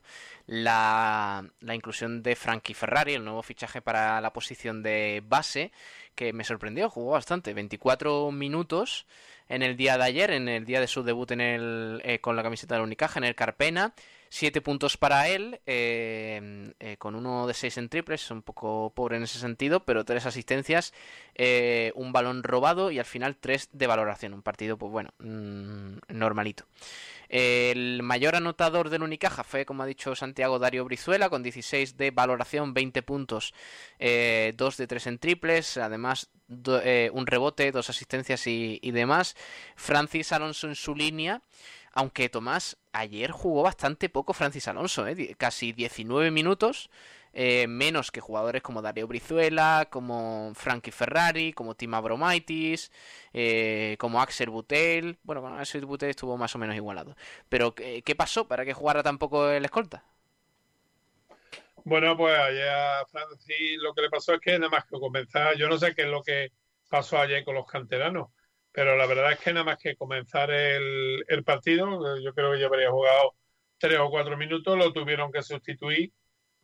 la, 0.47 1.45
la, 1.59 1.75
inclusión 1.75 2.23
de 2.23 2.37
Frankie 2.37 2.73
Ferrari, 2.73 3.15
el 3.15 3.25
nuevo 3.25 3.43
fichaje 3.43 3.81
para 3.81 4.21
la 4.21 4.31
posición 4.31 4.81
de 4.81 5.21
base, 5.27 5.73
que 6.15 6.31
me 6.31 6.45
sorprendió, 6.45 6.89
jugó 6.89 7.11
bastante, 7.11 7.53
24 7.53 8.31
minutos 8.31 9.05
en 9.49 9.61
el 9.61 9.75
día 9.75 9.97
de 9.97 10.03
ayer, 10.03 10.31
en 10.31 10.47
el 10.49 10.65
día 10.65 10.79
de 10.79 10.87
su 10.87 11.03
debut 11.03 11.31
en 11.31 11.41
el, 11.41 12.19
con 12.21 12.35
la 12.35 12.43
camiseta 12.43 12.75
de 12.75 12.79
la 12.79 12.85
Unicaja, 12.85 13.19
en 13.19 13.25
el 13.25 13.35
Carpena. 13.35 13.93
7 14.33 14.61
puntos 14.61 14.97
para 14.97 15.27
él, 15.27 15.61
eh, 15.67 16.73
eh, 16.79 16.97
con 16.97 17.13
uno 17.13 17.45
de 17.45 17.53
6 17.53 17.77
en 17.77 17.87
triples, 17.87 18.31
un 18.31 18.41
poco 18.41 18.91
pobre 18.95 19.17
en 19.17 19.23
ese 19.23 19.37
sentido, 19.37 19.85
pero 19.85 20.05
tres 20.05 20.25
asistencias, 20.25 20.91
eh, 21.35 21.91
un 21.93 22.11
balón 22.13 22.41
robado 22.41 22.89
y 22.89 22.97
al 22.97 23.05
final 23.05 23.35
3 23.35 23.69
de 23.73 23.85
valoración. 23.85 24.33
Un 24.33 24.41
partido, 24.41 24.75
pues 24.75 24.91
bueno, 24.91 25.11
mm, 25.19 25.97
normalito. 26.07 26.65
El 27.35 28.03
mayor 28.03 28.35
anotador 28.35 28.91
del 28.91 29.01
Unicaja 29.01 29.43
fue, 29.43 29.65
como 29.65 29.81
ha 29.81 29.87
dicho 29.87 30.15
Santiago, 30.15 30.59
Dario 30.59 30.85
Brizuela, 30.85 31.31
con 31.31 31.41
16 31.41 31.97
de 31.97 32.11
valoración, 32.11 32.75
20 32.75 33.01
puntos, 33.01 33.55
2 33.99 34.77
de 34.77 34.87
3 34.87 35.07
en 35.07 35.17
triples, 35.17 35.77
además 35.77 36.29
un 36.47 37.25
rebote, 37.25 37.71
dos 37.71 37.89
asistencias 37.89 38.45
y, 38.45 38.77
y 38.83 38.91
demás. 38.91 39.35
Francis 39.75 40.31
Alonso 40.31 40.67
en 40.67 40.75
su 40.75 40.93
línea. 40.93 41.41
Aunque 41.95 42.29
Tomás 42.29 42.77
ayer 42.91 43.31
jugó 43.31 43.63
bastante 43.63 44.09
poco 44.09 44.33
Francis 44.33 44.67
Alonso, 44.67 45.07
¿eh? 45.07 45.35
casi 45.35 45.73
19 45.73 46.29
minutos, 46.29 46.91
eh, 47.33 47.67
menos 47.67 48.11
que 48.11 48.21
jugadores 48.21 48.61
como 48.61 48.81
Dario 48.81 49.07
Brizuela, 49.07 49.87
como 49.89 50.51
Frankie 50.55 50.91
Ferrari, 50.91 51.53
como 51.53 51.75
Tim 51.75 51.93
Abromaitis, 51.93 52.91
eh, 53.33 53.95
como 53.99 54.21
Axel 54.21 54.49
Butel. 54.49 55.17
Bueno, 55.23 55.41
con 55.41 55.59
Axel 55.59 55.85
Butel 55.85 56.11
estuvo 56.11 56.37
más 56.37 56.55
o 56.55 56.59
menos 56.59 56.75
igualado. 56.75 57.15
Pero, 57.49 57.73
¿qué 57.75 58.15
pasó 58.15 58.47
para 58.47 58.65
que 58.65 58.73
jugara 58.73 59.03
tan 59.03 59.17
poco 59.17 59.49
el 59.49 59.65
escolta? 59.65 60.03
Bueno, 61.85 62.15
pues 62.15 62.37
ayer 62.37 62.69
a 62.69 63.05
Francis 63.07 63.77
lo 63.81 63.93
que 63.93 64.03
le 64.03 64.09
pasó 64.09 64.33
es 64.35 64.39
que 64.39 64.57
nada 64.57 64.69
más 64.69 64.85
que 64.85 64.97
comenzar, 64.99 65.57
yo 65.57 65.67
no 65.67 65.77
sé 65.77 65.93
qué 65.93 66.03
es 66.03 66.07
lo 66.07 66.21
que 66.21 66.51
pasó 66.89 67.17
ayer 67.17 67.43
con 67.43 67.55
los 67.55 67.65
canteranos 67.65 68.29
pero 68.73 68.97
la 68.97 69.05
verdad 69.05 69.31
es 69.31 69.39
que 69.39 69.53
nada 69.53 69.63
más 69.63 69.77
que 69.77 69.95
comenzar 69.95 70.49
el, 70.51 71.43
partido, 71.45 72.19
yo 72.19 72.33
creo 72.33 72.51
que 72.51 72.59
ya 72.59 72.65
habría 72.65 72.89
jugado 72.89 73.35
tres 73.77 73.99
o 73.99 74.09
cuatro 74.09 74.35
minutos, 74.35 74.77
lo 74.77 74.91
tuvieron 74.91 75.31
que 75.31 75.43
sustituir 75.43 76.11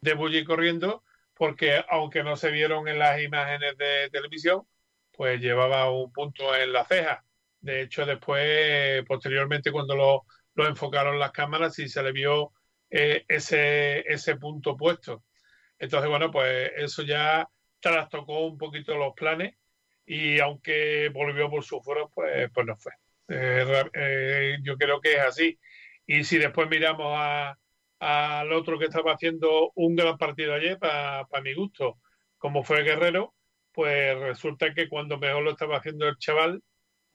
de 0.02 0.14
bully 0.14 0.44
corriendo, 0.44 1.04
porque 1.34 1.84
aunque 1.90 2.24
no 2.24 2.36
se 2.36 2.52
vieron 2.52 2.88
en 2.88 3.00
las 3.00 3.22
imágenes 3.22 3.78
de 3.78 4.10
televisión, 4.12 4.64
pues 5.12 5.40
llevaba 5.42 5.92
un 5.92 6.12
punto 6.12 6.56
en 6.56 6.74
la 6.74 6.86
ceja. 6.86 7.24
De 7.62 7.82
hecho, 7.82 8.06
después, 8.06 9.04
posteriormente, 9.06 9.72
cuando 9.72 9.96
lo, 9.96 10.26
enfocaron 10.68 11.20
las 11.20 11.32
cámaras, 11.32 11.76
sí 11.76 11.88
se 11.88 12.04
le 12.04 12.12
vio 12.12 12.54
eh, 12.90 13.26
ese, 13.28 14.00
ese 14.12 14.36
punto 14.38 14.76
puesto. 14.78 15.24
Entonces, 15.78 16.10
bueno, 16.10 16.32
pues 16.32 16.72
eso 16.76 17.04
ya 17.04 17.48
trastocó 17.80 18.46
un 18.46 18.58
poquito 18.58 18.98
los 18.98 19.14
planes 19.14 19.56
y 20.06 20.40
aunque 20.40 21.10
volvió 21.14 21.50
por 21.50 21.64
su 21.64 21.82
foro, 21.82 22.10
pues, 22.14 22.50
pues 22.54 22.66
no 22.66 22.76
fue. 22.78 22.92
Eh, 23.30 23.84
eh, 23.94 24.58
yo 24.64 24.76
creo 24.78 25.00
que 25.00 25.14
es 25.14 25.20
así. 25.20 25.60
Y 26.06 26.24
si 26.24 26.38
después 26.38 26.68
miramos 26.70 27.16
al 28.00 28.52
otro 28.54 28.80
que 28.80 28.86
estaba 28.86 29.14
haciendo 29.14 29.72
un 29.76 29.96
gran 29.96 30.18
partido 30.18 30.54
ayer, 30.54 30.80
para 30.80 31.26
mi 31.44 31.54
gusto, 31.54 32.00
como 32.38 32.64
fue 32.64 32.84
Guerrero, 32.84 33.34
pues 33.74 34.18
resulta 34.18 34.74
que 34.74 34.90
cuando 34.90 35.18
mejor 35.18 35.44
lo 35.44 35.52
estaba 35.52 35.78
haciendo 35.78 36.08
el 36.08 36.18
chaval, 36.18 36.62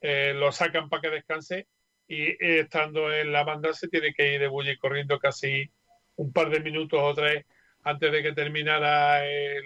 eh, 0.00 0.34
lo 0.34 0.52
sacan 0.52 0.88
para 0.88 1.02
que 1.02 1.10
descanse 1.10 1.66
y 2.06 2.36
estando 2.44 3.12
en 3.12 3.32
la 3.32 3.44
banda 3.44 3.72
se 3.72 3.88
tiene 3.88 4.12
que 4.12 4.34
ir 4.34 4.40
de 4.40 4.48
bulle 4.48 4.76
corriendo 4.76 5.18
casi 5.18 5.70
un 6.16 6.32
par 6.32 6.50
de 6.50 6.60
minutos 6.60 7.00
o 7.02 7.14
tres 7.14 7.44
antes 7.82 8.12
de 8.12 8.22
que 8.22 8.32
terminara 8.32 9.24
el, 9.26 9.62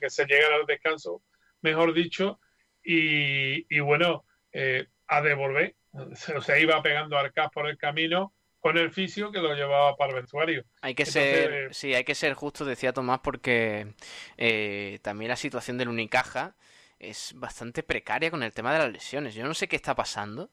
que 0.00 0.10
se 0.10 0.26
llegara 0.26 0.56
al 0.56 0.66
descanso, 0.66 1.22
mejor 1.60 1.92
dicho, 1.94 2.40
y, 2.82 3.78
bueno, 3.80 4.24
eh, 4.52 4.86
a 5.06 5.20
devolver. 5.20 5.74
O 6.36 6.40
sea, 6.40 6.58
iba 6.58 6.82
pegando 6.82 7.18
arcas 7.18 7.50
por 7.52 7.68
el 7.68 7.76
camino 7.76 8.32
con 8.62 8.78
el 8.78 8.92
fisio 8.92 9.32
que 9.32 9.40
lo 9.40 9.52
llevaba 9.54 9.96
para 9.96 10.12
el 10.12 10.22
vestuario. 10.22 10.64
Hay 10.82 10.94
que 10.94 11.04
ser, 11.04 11.52
eh, 11.52 11.68
sí, 11.72 11.94
hay 11.94 12.04
que 12.04 12.14
ser 12.14 12.34
justo, 12.34 12.64
decía 12.64 12.92
Tomás, 12.92 13.18
porque 13.18 13.92
eh, 14.38 15.00
también 15.02 15.30
la 15.30 15.36
situación 15.36 15.78
del 15.78 15.88
Unicaja 15.88 16.54
es 17.00 17.32
bastante 17.34 17.82
precaria 17.82 18.30
con 18.30 18.44
el 18.44 18.52
tema 18.52 18.72
de 18.72 18.78
las 18.78 18.92
lesiones. 18.92 19.34
Yo 19.34 19.44
no 19.44 19.54
sé 19.54 19.66
qué 19.66 19.74
está 19.74 19.96
pasando, 19.96 20.48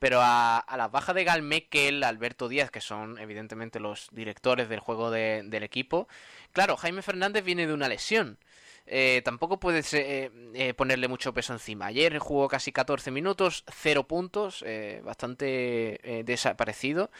pero 0.00 0.20
a, 0.20 0.58
a 0.58 0.76
las 0.76 0.90
bajas 0.90 1.14
de 1.14 1.22
Galmekel, 1.22 2.02
Alberto 2.02 2.48
Díaz, 2.48 2.72
que 2.72 2.80
son 2.80 3.16
evidentemente 3.20 3.78
los 3.78 4.08
directores 4.10 4.68
del 4.68 4.80
juego 4.80 5.12
del 5.12 5.62
equipo, 5.62 6.08
claro, 6.50 6.76
Jaime 6.76 7.00
Fernández 7.00 7.44
viene 7.44 7.68
de 7.68 7.74
una 7.74 7.88
lesión. 7.88 8.38
Eh, 8.86 9.22
tampoco 9.24 9.60
puedes 9.60 9.94
eh, 9.94 10.30
eh, 10.54 10.74
ponerle 10.74 11.08
mucho 11.08 11.32
peso 11.32 11.52
encima. 11.52 11.86
Ayer 11.86 12.18
jugó 12.18 12.48
casi 12.48 12.72
14 12.72 13.10
minutos, 13.10 13.64
0 13.70 14.04
puntos, 14.06 14.64
bastante 15.02 16.22
desaparecido 16.24 17.10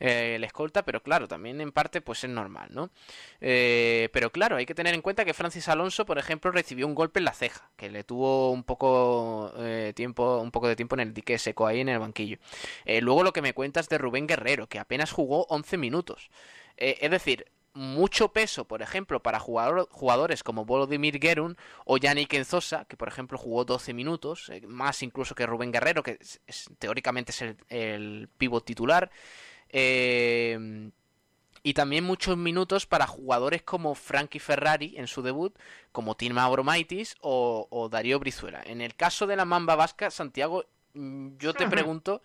el 0.00 0.42
escolta, 0.42 0.84
pero 0.84 1.02
claro, 1.02 1.28
también 1.28 1.60
en 1.60 1.70
parte 1.70 2.00
pues 2.00 2.24
es 2.24 2.30
normal, 2.30 2.68
¿no? 2.72 2.90
pero 3.38 4.30
claro, 4.30 4.56
hay 4.56 4.66
que 4.66 4.74
tener 4.74 4.92
en 4.92 5.02
cuenta 5.02 5.24
que 5.24 5.32
Francis 5.34 5.68
Alonso, 5.68 6.04
por 6.04 6.18
ejemplo, 6.18 6.50
recibió 6.50 6.86
un 6.86 6.94
golpe 6.94 7.20
en 7.20 7.24
la 7.24 7.32
ceja, 7.32 7.70
que 7.76 7.90
le 7.90 8.02
tuvo 8.04 8.50
un 8.50 8.64
poco 8.64 9.54
tiempo, 9.94 10.38
un 10.40 10.50
poco 10.50 10.68
de 10.68 10.76
tiempo 10.76 10.96
en 10.96 11.00
el 11.00 11.14
dique 11.14 11.38
seco 11.38 11.66
ahí 11.66 11.80
en 11.80 11.88
el 11.88 12.00
banquillo. 12.00 12.38
luego 13.00 13.22
lo 13.22 13.32
que 13.32 13.42
me 13.42 13.54
cuentas 13.54 13.88
de 13.88 13.98
Rubén 13.98 14.26
Guerrero, 14.26 14.66
que 14.66 14.78
apenas 14.78 15.12
jugó 15.12 15.46
11 15.48 15.78
minutos. 15.78 16.30
es 16.76 17.10
decir, 17.10 17.46
mucho 17.74 18.28
peso, 18.28 18.64
por 18.66 18.82
ejemplo, 18.82 19.20
para 19.20 19.40
jugadores 19.40 20.42
como 20.42 20.64
Volodymyr 20.64 21.20
Gerun 21.20 21.56
o 21.84 21.96
Yannick 21.98 22.32
Enzosa, 22.34 22.84
que 22.86 22.96
por 22.96 23.08
ejemplo 23.08 23.36
jugó 23.36 23.64
12 23.64 23.92
minutos, 23.92 24.48
eh, 24.48 24.62
más 24.66 25.02
incluso 25.02 25.34
que 25.34 25.46
Rubén 25.46 25.72
Guerrero, 25.72 26.02
que 26.02 26.18
teóricamente 26.78 27.32
es 27.32 27.42
el, 27.68 28.28
pívot 28.38 28.64
titular. 28.64 29.10
Eh, 29.70 30.90
y 31.66 31.72
también 31.72 32.04
muchos 32.04 32.36
minutos 32.36 32.86
para 32.86 33.06
jugadores 33.06 33.62
como 33.62 33.94
Frankie 33.94 34.38
Ferrari 34.38 34.94
en 34.98 35.06
su 35.06 35.22
debut, 35.22 35.56
como 35.92 36.14
Tim 36.14 36.36
Abromaitis 36.36 37.16
o, 37.22 37.66
o 37.70 37.88
Darío 37.88 38.20
Brizuela. 38.20 38.62
En 38.66 38.82
el 38.82 38.94
caso 38.94 39.26
de 39.26 39.34
la 39.34 39.46
Mamba 39.46 39.74
Vasca, 39.74 40.10
Santiago, 40.10 40.66
yo 40.94 41.54
te 41.54 41.68
pregunto 41.68 42.22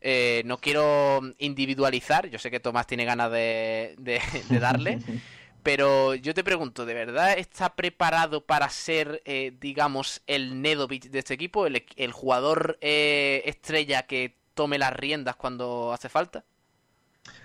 eh, 0.00 0.42
no 0.46 0.58
quiero 0.58 1.20
individualizar, 1.38 2.28
yo 2.28 2.38
sé 2.38 2.50
que 2.50 2.60
Tomás 2.60 2.86
tiene 2.86 3.04
ganas 3.04 3.30
de, 3.30 3.96
darle, 4.60 4.98
pero 5.62 6.14
yo 6.14 6.32
te 6.32 6.42
pregunto, 6.42 6.86
¿de 6.86 6.94
verdad 6.94 7.34
está 7.36 7.74
preparado 7.74 8.44
para 8.44 8.68
ser, 8.70 9.22
eh, 9.26 9.54
digamos, 9.60 10.22
el 10.26 10.62
Nedovic 10.62 11.10
de 11.10 11.18
este 11.18 11.34
equipo, 11.34 11.66
el, 11.66 12.12
jugador 12.12 12.78
eh, 12.80 13.42
estrella 13.44 14.04
que 14.04 14.36
tome 14.54 14.78
las 14.78 14.94
riendas 14.94 15.36
cuando 15.36 15.92
hace 15.92 16.08
falta? 16.08 16.44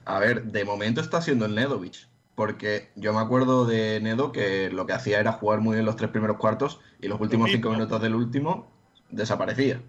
A 0.06 0.20
ver, 0.20 0.44
de 0.46 0.64
momento 0.64 1.02
está 1.02 1.22
siendo 1.22 1.46
el 1.46 1.56
Nedovic. 1.56 2.08
Porque 2.36 2.90
yo 2.96 3.14
me 3.14 3.22
acuerdo 3.22 3.66
de 3.66 4.02
Nedo 4.02 4.34
que 4.34 4.70
lo 4.70 4.86
que 4.86 4.92
hacía 4.92 5.22
era 5.22 5.32
jugar 5.32 5.62
muy 5.62 5.76
bien 5.76 5.86
los 5.86 5.96
tres 5.96 6.10
primeros 6.10 6.36
cuartos 6.36 6.82
y 7.00 7.08
los 7.08 7.22
últimos 7.22 7.50
cinco 7.50 7.70
minutos 7.70 8.02
del 8.02 8.14
último 8.14 8.70
desaparecía. 9.10 9.82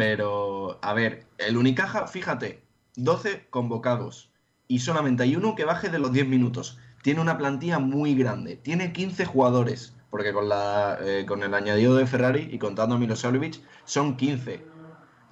Pero, 0.00 0.78
a 0.80 0.94
ver, 0.94 1.26
el 1.36 1.58
Unicaja, 1.58 2.06
fíjate, 2.06 2.64
12 2.96 3.48
convocados 3.50 4.32
y 4.66 4.78
solamente 4.78 5.24
hay 5.24 5.36
uno 5.36 5.54
que 5.54 5.66
baje 5.66 5.90
de 5.90 5.98
los 5.98 6.10
10 6.10 6.26
minutos. 6.26 6.78
Tiene 7.02 7.20
una 7.20 7.36
plantilla 7.36 7.78
muy 7.80 8.14
grande, 8.14 8.56
tiene 8.56 8.94
15 8.94 9.26
jugadores, 9.26 9.94
porque 10.08 10.32
con, 10.32 10.48
la, 10.48 10.96
eh, 11.02 11.26
con 11.28 11.42
el 11.42 11.52
añadido 11.52 11.96
de 11.96 12.06
Ferrari 12.06 12.48
y 12.50 12.58
contando 12.58 12.94
a 12.94 12.98
Milosavljevic 12.98 13.60
son 13.84 14.16
15. 14.16 14.64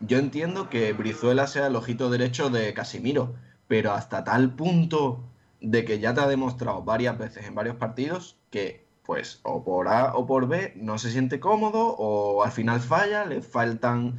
Yo 0.00 0.18
entiendo 0.18 0.68
que 0.68 0.92
Brizuela 0.92 1.46
sea 1.46 1.68
el 1.68 1.74
ojito 1.74 2.10
derecho 2.10 2.50
de 2.50 2.74
Casimiro, 2.74 3.36
pero 3.68 3.94
hasta 3.94 4.22
tal 4.22 4.54
punto 4.54 5.24
de 5.62 5.86
que 5.86 5.98
ya 5.98 6.12
te 6.12 6.20
ha 6.20 6.28
demostrado 6.28 6.82
varias 6.82 7.16
veces 7.16 7.46
en 7.46 7.54
varios 7.54 7.76
partidos 7.76 8.36
que 8.50 8.86
pues 9.02 9.40
o 9.44 9.64
por 9.64 9.88
A 9.88 10.14
o 10.14 10.26
por 10.26 10.46
B 10.46 10.74
no 10.76 10.98
se 10.98 11.10
siente 11.10 11.40
cómodo 11.40 11.96
o 11.96 12.44
al 12.44 12.52
final 12.52 12.80
falla, 12.80 13.24
le 13.24 13.40
faltan 13.40 14.18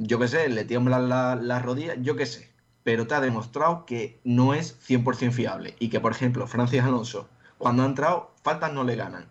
yo 0.00 0.18
qué 0.18 0.28
sé, 0.28 0.48
le 0.48 0.64
tiemblan 0.64 1.08
las 1.08 1.62
rodillas, 1.62 1.98
yo 2.00 2.16
qué 2.16 2.26
sé. 2.26 2.50
Pero 2.82 3.06
te 3.06 3.14
ha 3.14 3.20
demostrado 3.20 3.84
que 3.84 4.18
no 4.24 4.54
es 4.54 4.76
100% 4.88 5.32
fiable. 5.32 5.76
Y 5.78 5.90
que, 5.90 6.00
por 6.00 6.12
ejemplo, 6.12 6.46
Francis 6.46 6.80
Alonso, 6.80 7.28
cuando 7.58 7.82
ha 7.82 7.86
entrado, 7.86 8.34
faltas 8.42 8.72
no 8.72 8.84
le 8.84 8.96
ganan. 8.96 9.26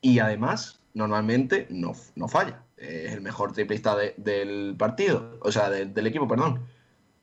Y 0.00 0.18
además, 0.18 0.80
normalmente 0.94 1.66
no, 1.70 1.92
no 2.14 2.28
falla. 2.28 2.62
Es 2.78 3.12
el 3.12 3.20
mejor 3.20 3.52
triplista 3.52 3.96
del 3.96 4.74
partido, 4.78 5.38
o 5.42 5.52
sea, 5.52 5.68
del 5.68 6.06
equipo, 6.06 6.26
perdón. 6.26 6.62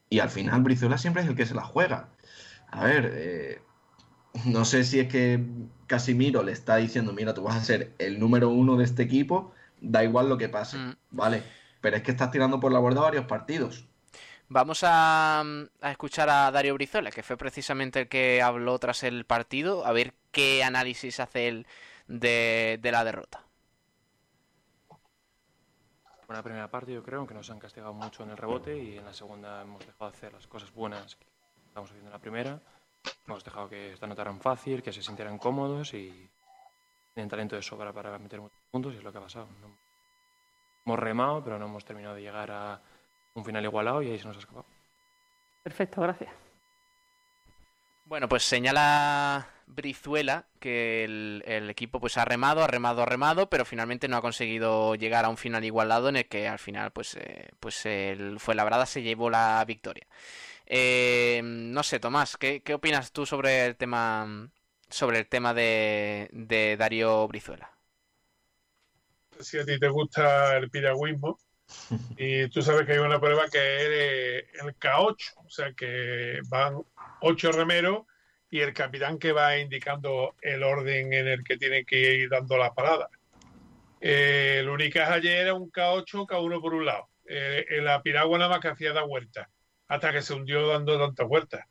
Y 0.10 0.19
al 0.19 0.29
final, 0.29 0.62
Brizuela 0.62 0.99
siempre 0.99 1.23
es 1.23 1.27
el 1.27 1.36
que 1.36 1.47
se 1.47 1.56
la 1.56 1.63
juega. 1.63 2.10
A 2.69 2.86
ver, 2.86 3.12
eh, 3.15 3.62
no 4.45 4.65
sé 4.65 4.84
si 4.84 4.99
es 4.99 5.08
que 5.08 5.43
Casimiro 5.88 6.43
le 6.43 6.51
está 6.51 6.77
diciendo, 6.77 7.13
mira, 7.13 7.34
tú 7.34 7.43
vas 7.43 7.56
a 7.56 7.63
ser 7.63 7.93
el 7.97 8.19
número 8.19 8.49
uno 8.49 8.77
de 8.77 8.84
este 8.84 9.01
equipo, 9.01 9.51
da 9.82 10.03
igual 10.03 10.29
lo 10.29 10.38
que 10.38 10.49
pase, 10.49 10.77
mm. 10.77 10.95
¿vale? 11.12 11.43
Pero 11.83 11.97
es 11.97 12.03
que 12.03 12.11
estás 12.11 12.31
tirando 12.31 12.61
por 12.61 12.71
la 12.71 12.79
borda 12.79 13.01
varios 13.01 13.25
partidos. 13.25 13.85
Vamos 14.47 14.85
a, 14.85 15.43
escuchar 15.81 16.29
a 16.29 16.49
Dario 16.49 16.75
Brizola, 16.75 17.11
que 17.11 17.23
fue 17.23 17.35
precisamente 17.35 17.99
el 17.99 18.07
que 18.07 18.41
habló 18.41 18.79
tras 18.79 19.03
el 19.03 19.25
partido, 19.25 19.85
a 19.85 19.91
ver 19.91 20.13
qué 20.31 20.63
análisis 20.63 21.19
hace 21.19 21.49
él 21.49 21.67
de, 22.07 22.79
la 22.81 23.03
derrota. 23.03 23.43
Buena 26.25 26.41
primera 26.41 26.71
parte, 26.71 26.93
yo 26.93 27.03
creo, 27.03 27.27
que 27.27 27.33
nos 27.33 27.49
han 27.49 27.59
castigado 27.59 27.93
mucho 27.93 28.23
en 28.23 28.29
el 28.29 28.37
rebote 28.37 28.81
y 28.81 28.97
en 28.97 29.03
la 29.03 29.13
segunda 29.13 29.61
hemos 29.61 29.85
dejado 29.85 30.09
de 30.09 30.17
hacer 30.17 30.31
las 30.31 30.47
cosas 30.47 30.71
buenas 30.73 31.17
que 31.17 31.25
estamos 31.67 31.89
haciendo 31.89 32.11
en 32.11 32.13
la 32.13 32.19
primera. 32.19 32.61
Hemos 33.27 33.43
dejado 33.43 33.67
que 33.67 33.91
esta 33.91 34.07
notaran 34.07 34.39
fácil, 34.39 34.81
que 34.81 34.93
se 34.93 35.03
sintieran 35.03 35.37
cómodos 35.37 35.93
y 35.93 36.29
tienen 37.13 37.29
talento 37.29 37.57
de 37.57 37.61
sobra 37.61 37.91
para 37.91 38.17
meter 38.19 38.39
muchos 38.39 38.57
puntos 38.71 38.93
y 38.93 38.97
es 38.99 39.03
lo 39.03 39.11
que 39.11 39.17
ha 39.17 39.21
pasado. 39.21 39.49
Hemos 40.85 40.99
remado, 40.99 41.43
pero 41.43 41.57
no 41.59 41.65
hemos 41.65 41.85
terminado 41.85 42.15
de 42.15 42.21
llegar 42.21 42.51
a 42.51 42.81
un 43.33 43.45
final 43.45 43.63
igualado 43.63 44.01
y 44.01 44.11
ahí 44.11 44.19
se 44.19 44.27
nos 44.27 44.37
ha 44.37 44.39
escapado. 44.39 44.65
Perfecto, 45.63 46.01
gracias. 46.01 46.29
Bueno, 48.05 48.27
pues 48.27 48.43
señala 48.43 49.47
Brizuela 49.65 50.45
que 50.59 51.05
el, 51.05 51.69
equipo 51.69 51.99
pues 52.01 52.17
ha 52.17 52.25
remado, 52.25 52.63
ha 52.63 52.67
remado, 52.67 53.01
ha 53.01 53.05
remado, 53.05 53.49
pero 53.49 53.63
finalmente 53.65 54.07
no 54.07 54.17
ha 54.17 54.21
conseguido 54.21 54.95
llegar 54.95 55.25
a 55.25 55.29
un 55.29 55.37
final 55.37 55.63
igualado 55.63 56.09
en 56.09 56.17
el 56.17 56.27
que 56.27 56.47
al 56.47 56.59
final 56.59 56.91
pues, 56.91 57.15
eh, 57.15 57.49
pues 57.59 57.85
el 57.85 58.39
Fuenlabrada 58.39 58.85
se 58.85 59.01
llevó 59.01 59.29
la 59.29 59.63
victoria. 59.65 60.05
Eh, 60.65 61.41
no 61.43 61.81
sé, 61.83 61.99
Tomás, 61.99 62.37
¿qué, 62.37 62.61
¿qué, 62.61 62.73
opinas 62.73 63.11
tú 63.11 63.25
sobre 63.25 63.65
el 63.65 63.75
tema 63.77 64.49
sobre 64.89 65.19
el 65.19 65.27
tema 65.27 65.53
de, 65.53 66.29
de 66.31 66.77
Darío 66.77 67.27
Brizuela? 67.27 67.72
Si 69.43 69.60
a 69.60 69.65
ti 69.65 69.79
te 69.79 69.89
gusta 69.89 70.58
el 70.58 70.69
piragüismo, 70.69 71.38
y 72.17 72.47
tú 72.49 72.62
sabes 72.62 72.86
que 72.86 72.93
hay 72.93 72.99
una 72.99 73.19
prueba 73.19 73.47
que 73.49 74.38
es 74.38 74.45
el 74.62 74.77
K8, 74.77 75.15
o 75.38 75.49
sea 75.49 75.73
que 75.73 76.39
van 76.49 76.82
ocho 77.21 77.51
remeros 77.51 78.03
y 78.49 78.60
el 78.60 78.73
capitán 78.73 79.17
que 79.17 79.32
va 79.32 79.58
indicando 79.58 80.36
el 80.41 80.63
orden 80.63 81.13
en 81.13 81.27
el 81.27 81.43
que 81.43 81.58
tiene 81.58 81.86
que 81.86 82.15
ir 82.15 82.29
dando 82.29 82.58
las 82.58 82.71
paradas. 82.71 83.10
Eh, 83.99 84.58
el 84.60 84.69
Unicaja 84.69 85.15
ayer 85.15 85.38
era 85.38 85.53
un 85.53 85.71
K8, 85.71 86.27
K1 86.27 86.62
por 86.62 86.73
un 86.73 86.86
lado. 86.86 87.10
Eh, 87.25 87.65
la 87.82 88.01
piragua 88.03 88.38
nada 88.38 88.49
más 88.51 88.60
que 88.60 88.67
hacía 88.67 88.93
dar 88.93 89.08
vueltas, 89.08 89.47
hasta 89.88 90.12
que 90.12 90.21
se 90.21 90.34
hundió 90.34 90.67
dando 90.67 90.99
tantas 90.99 91.27
vueltas. 91.27 91.65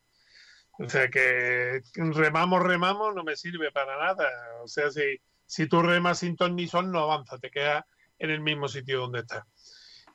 O 0.78 0.88
sea 0.88 1.08
que 1.08 1.82
remamos, 1.94 2.62
remamos, 2.62 3.14
no 3.14 3.22
me 3.22 3.36
sirve 3.36 3.70
para 3.70 3.98
nada. 3.98 4.28
O 4.62 4.68
sea, 4.68 4.90
si 4.90 5.20
si 5.52 5.66
tú 5.66 5.82
remas 5.82 6.20
sin 6.20 6.34
ton 6.34 6.56
ni 6.56 6.66
son, 6.66 6.90
no 6.90 7.00
avanza, 7.00 7.38
te 7.38 7.50
quedas 7.50 7.84
en 8.18 8.30
el 8.30 8.40
mismo 8.40 8.68
sitio 8.68 9.00
donde 9.00 9.20
estás. 9.20 9.44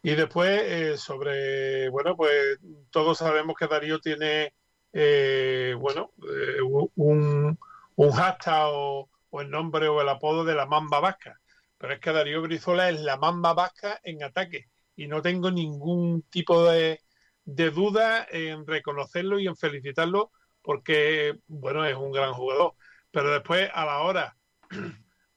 Y 0.01 0.15
después, 0.15 0.49
eh, 0.63 0.97
sobre, 0.97 1.89
bueno, 1.89 2.15
pues 2.15 2.57
todos 2.89 3.19
sabemos 3.19 3.55
que 3.55 3.67
Darío 3.67 3.99
tiene, 3.99 4.55
eh, 4.93 5.75
bueno, 5.77 6.11
eh, 6.27 6.59
un, 6.63 7.59
un, 7.95 8.11
hashtag 8.13 8.65
o, 8.71 9.09
el 9.33 9.51
nombre 9.51 9.87
o 9.87 10.01
el 10.01 10.09
apodo 10.09 10.43
de 10.43 10.55
la 10.55 10.65
mamba 10.65 10.99
vasca. 11.01 11.39
Pero 11.77 11.93
es 11.93 11.99
que 11.99 12.13
Darío 12.13 12.41
Brizola 12.41 12.89
es 12.89 12.99
la 13.01 13.17
mamba 13.17 13.53
vasca 13.53 13.99
en 14.03 14.23
ataque. 14.23 14.69
Y 14.95 15.07
no 15.07 15.21
tengo 15.21 15.51
ningún 15.51 16.23
tipo 16.31 16.63
de, 16.65 16.99
de 17.45 17.69
duda 17.69 18.25
en 18.31 18.65
reconocerlo 18.65 19.39
y 19.39 19.45
en 19.45 19.55
felicitarlo 19.55 20.31
porque, 20.63 21.37
bueno, 21.45 21.85
es 21.85 21.95
un 21.95 22.11
gran 22.11 22.33
jugador. 22.33 22.73
Pero 23.11 23.31
después, 23.31 23.69
a 23.71 23.85
la 23.85 23.99
hora 23.99 24.35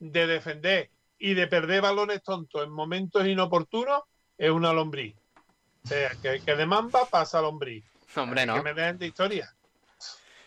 de 0.00 0.26
defender 0.26 0.90
y 1.18 1.34
de 1.34 1.46
perder 1.46 1.82
balones 1.82 2.22
tontos 2.22 2.64
en 2.64 2.70
momentos 2.70 3.26
inoportunos 3.26 4.02
es 4.36 4.50
una 4.50 4.72
lombriz. 4.72 5.14
O 5.84 5.88
sea, 5.88 6.10
que, 6.20 6.40
que 6.40 6.56
de 6.56 6.66
mamba 6.66 7.04
pasa 7.04 7.38
a 7.38 7.42
lombriz. 7.42 7.84
Hombre, 8.16 8.44
no. 8.44 8.56
Que 8.56 8.62
me 8.62 8.74
den 8.74 8.98
de 8.98 9.06
historia. 9.06 9.54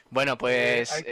Bueno, 0.09 0.37
pues. 0.37 1.03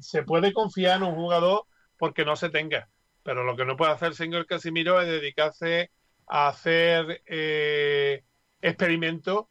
se 0.00 0.22
puede 0.22 0.52
confiar 0.52 0.98
en 0.98 1.02
un 1.02 1.14
jugador 1.14 1.64
porque 1.96 2.24
no 2.24 2.36
se 2.36 2.48
tenga. 2.48 2.88
Pero 3.24 3.42
lo 3.42 3.56
que 3.56 3.64
no 3.64 3.76
puede 3.76 3.92
hacer 3.92 4.08
el 4.08 4.14
señor 4.14 4.46
Casimiro 4.46 5.00
es 5.00 5.08
dedicarse 5.08 5.90
a 6.28 6.48
hacer 6.48 7.22
eh, 7.26 8.22
experimentos 8.60 9.46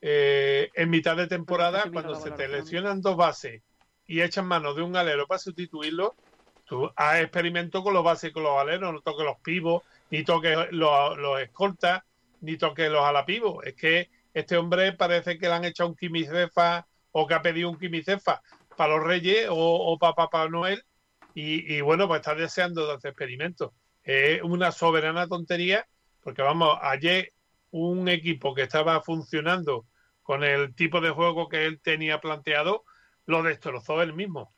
eh, 0.00 0.70
en 0.74 0.90
mitad 0.90 1.16
de 1.16 1.26
temporada 1.26 1.84
cuando 1.92 2.14
se 2.14 2.30
te 2.32 2.48
lesionan 2.48 3.00
dos 3.00 3.16
bases 3.16 3.62
y 4.06 4.20
echan 4.20 4.46
mano 4.46 4.74
de 4.74 4.82
un 4.82 4.96
alero 4.96 5.26
para 5.26 5.38
sustituirlo 5.38 6.14
Tú 6.64 6.90
haz 6.96 7.20
experimento 7.20 7.82
con 7.82 7.94
los 7.94 8.04
básicos, 8.04 8.42
los 8.42 8.58
aleros, 8.58 8.92
no 8.92 9.00
toques 9.00 9.24
los 9.24 9.38
pivos 9.38 9.82
ni 10.10 10.24
toques 10.24 10.56
los, 10.70 11.18
los 11.18 11.40
escoltas, 11.40 12.02
ni 12.40 12.56
toques 12.58 12.90
los 12.90 13.02
alapivos. 13.04 13.64
Es 13.64 13.74
que 13.74 14.10
este 14.34 14.56
hombre 14.56 14.92
parece 14.92 15.38
que 15.38 15.48
le 15.48 15.54
han 15.54 15.64
hecho 15.64 15.86
un 15.86 15.96
quimicefa 15.96 16.86
o 17.12 17.26
que 17.26 17.34
ha 17.34 17.42
pedido 17.42 17.70
un 17.70 17.78
quimicefa 17.78 18.42
para 18.76 18.96
los 18.96 19.04
reyes 19.04 19.46
o, 19.50 19.96
para 19.98 20.14
Papá 20.14 20.48
Noel 20.48 20.84
y, 21.34 21.80
bueno, 21.80 22.08
pues 22.08 22.20
está 22.20 22.34
deseando 22.34 22.84
dos 22.84 23.04
experimentos. 23.04 23.72
Es 24.02 24.42
una 24.42 24.70
soberana 24.70 25.26
tontería 25.26 25.86
porque 26.22 26.42
vamos, 26.42 26.78
ayer 26.82 27.32
un 27.70 28.08
equipo 28.08 28.54
que 28.54 28.62
estaba 28.62 29.00
funcionando 29.02 29.86
con 30.22 30.44
el 30.44 30.74
tipo 30.74 31.00
de 31.00 31.10
juego 31.10 31.48
que 31.48 31.64
él 31.64 31.80
tenía 31.80 32.20
planteado, 32.20 32.84
lo 33.26 33.42
destrozó 33.42 34.02
él 34.02 34.12
mismo. 34.12 34.52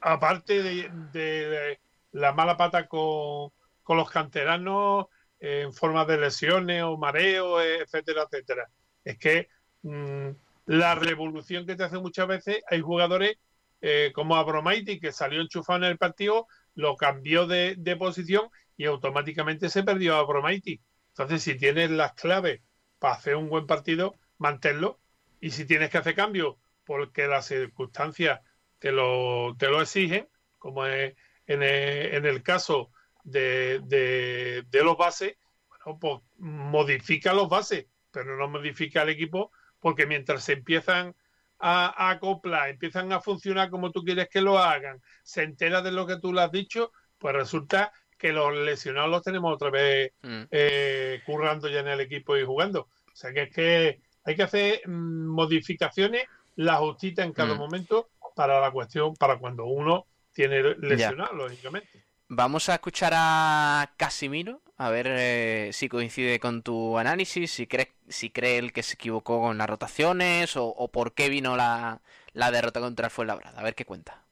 Aparte 0.00 0.62
de, 0.62 1.80
la 2.12 2.32
mala 2.32 2.56
pata 2.56 2.86
con, 2.88 3.50
con 3.82 3.96
los 3.96 4.10
canteranos 4.10 5.06
en 5.40 5.72
forma 5.72 6.04
de 6.04 6.18
lesiones 6.18 6.82
o 6.84 6.96
mareos, 6.96 7.62
etcétera, 7.62 8.26
etcétera. 8.30 8.68
Es 9.04 9.18
que 9.18 9.48
mm, 9.82 10.30
la 10.66 10.94
revolución 10.94 11.66
que 11.66 11.74
te 11.74 11.84
hace 11.84 11.98
muchas 11.98 12.28
veces, 12.28 12.62
hay 12.70 12.80
jugadores 12.80 13.38
eh, 13.80 14.12
como 14.14 14.36
Abromaiti 14.36 15.00
que 15.00 15.10
salió 15.10 15.40
enchufado 15.40 15.80
en 15.80 15.90
el 15.90 15.98
partido, 15.98 16.46
lo 16.74 16.96
cambió 16.96 17.46
de, 17.48 17.96
posición 17.98 18.48
y 18.76 18.84
automáticamente 18.84 19.68
se 19.68 19.82
perdió 19.82 20.14
a 20.14 20.20
Abromaiti. 20.20 20.80
Entonces, 21.08 21.42
si 21.42 21.56
tienes 21.56 21.90
las 21.90 22.14
claves 22.14 22.62
para 23.00 23.14
hacer 23.14 23.34
un 23.34 23.48
buen 23.48 23.66
partido, 23.66 24.14
manténlo. 24.38 25.00
Y 25.40 25.50
si 25.50 25.64
tienes 25.64 25.90
que 25.90 25.98
hacer 25.98 26.14
cambios 26.14 26.56
porque 26.84 27.26
las 27.26 27.46
circunstancias 27.46 28.40
te 28.82 28.90
lo, 28.90 29.54
te 29.56 29.68
lo 29.68 29.80
exigen, 29.80 30.28
como 30.58 30.84
es 30.84 31.14
en 31.46 31.62
el, 31.62 32.42
caso 32.42 32.90
de, 33.22 33.78
de, 33.84 34.82
los 34.82 34.96
bases, 34.96 35.36
bueno, 35.68 36.00
pues 36.00 36.20
modifica 36.38 37.32
los 37.32 37.48
bases, 37.48 37.86
pero 38.10 38.36
no 38.36 38.48
modifica 38.48 39.02
el 39.02 39.10
equipo 39.10 39.52
porque 39.78 40.06
mientras 40.06 40.42
se 40.42 40.54
empiezan 40.54 41.14
a, 41.60 42.10
acoplar, 42.10 42.70
empiezan 42.70 43.12
a 43.12 43.20
funcionar 43.20 43.70
como 43.70 43.92
tú 43.92 44.02
quieres 44.02 44.28
que 44.28 44.40
lo 44.40 44.58
hagan, 44.58 45.00
se 45.22 45.44
entera 45.44 45.80
de 45.80 45.92
lo 45.92 46.04
que 46.04 46.16
tú 46.16 46.32
le 46.32 46.42
has 46.42 46.50
dicho, 46.50 46.90
pues 47.18 47.36
resulta 47.36 47.92
que 48.18 48.32
los 48.32 48.52
lesionados 48.52 49.10
los 49.10 49.22
tenemos 49.22 49.54
otra 49.54 49.70
vez 49.70 50.12
mm. 50.22 50.42
eh, 50.50 51.22
currando 51.24 51.68
ya 51.68 51.80
en 51.80 51.88
el 51.88 52.00
equipo 52.00 52.36
y 52.36 52.44
jugando. 52.44 52.80
O 52.80 53.14
sea 53.14 53.32
que 53.32 53.42
es 53.42 53.54
que 53.54 54.00
hay 54.24 54.34
que 54.34 54.42
hacer 54.42 54.88
mm, 54.88 55.26
modificaciones, 55.26 56.24
la 56.56 56.78
justita 56.78 57.22
en 57.22 57.32
cada 57.32 57.54
mm. 57.54 57.58
momento 57.58 58.08
para 58.34 58.60
la 58.60 58.70
cuestión, 58.70 59.14
para 59.14 59.38
cuando 59.38 59.66
uno 59.66 60.06
tiene 60.32 60.62
lesionado, 60.78 61.34
lógicamente. 61.34 62.04
Vamos 62.34 62.70
a 62.70 62.74
escuchar 62.74 63.12
a 63.14 63.92
Casimiro, 63.98 64.62
a 64.78 64.88
ver 64.88 65.06
eh, 65.10 65.68
si 65.74 65.90
coincide 65.90 66.40
con 66.40 66.62
tu 66.62 66.96
análisis, 66.96 67.50
si 67.50 67.66
cree, 67.66 67.92
si 68.08 68.30
cree 68.30 68.56
él 68.56 68.72
que 68.72 68.82
se 68.82 68.94
equivocó 68.94 69.42
con 69.42 69.58
las 69.58 69.68
rotaciones 69.68 70.56
o, 70.56 70.88
por 70.88 71.12
qué 71.12 71.28
vino 71.28 71.56
la, 71.56 72.00
derrota 72.32 72.80
contra 72.80 73.08
el 73.08 73.10
Fuenlabrada. 73.10 73.60
A 73.60 73.62
ver 73.62 73.74
qué 73.74 73.84
cuenta. 73.84 74.24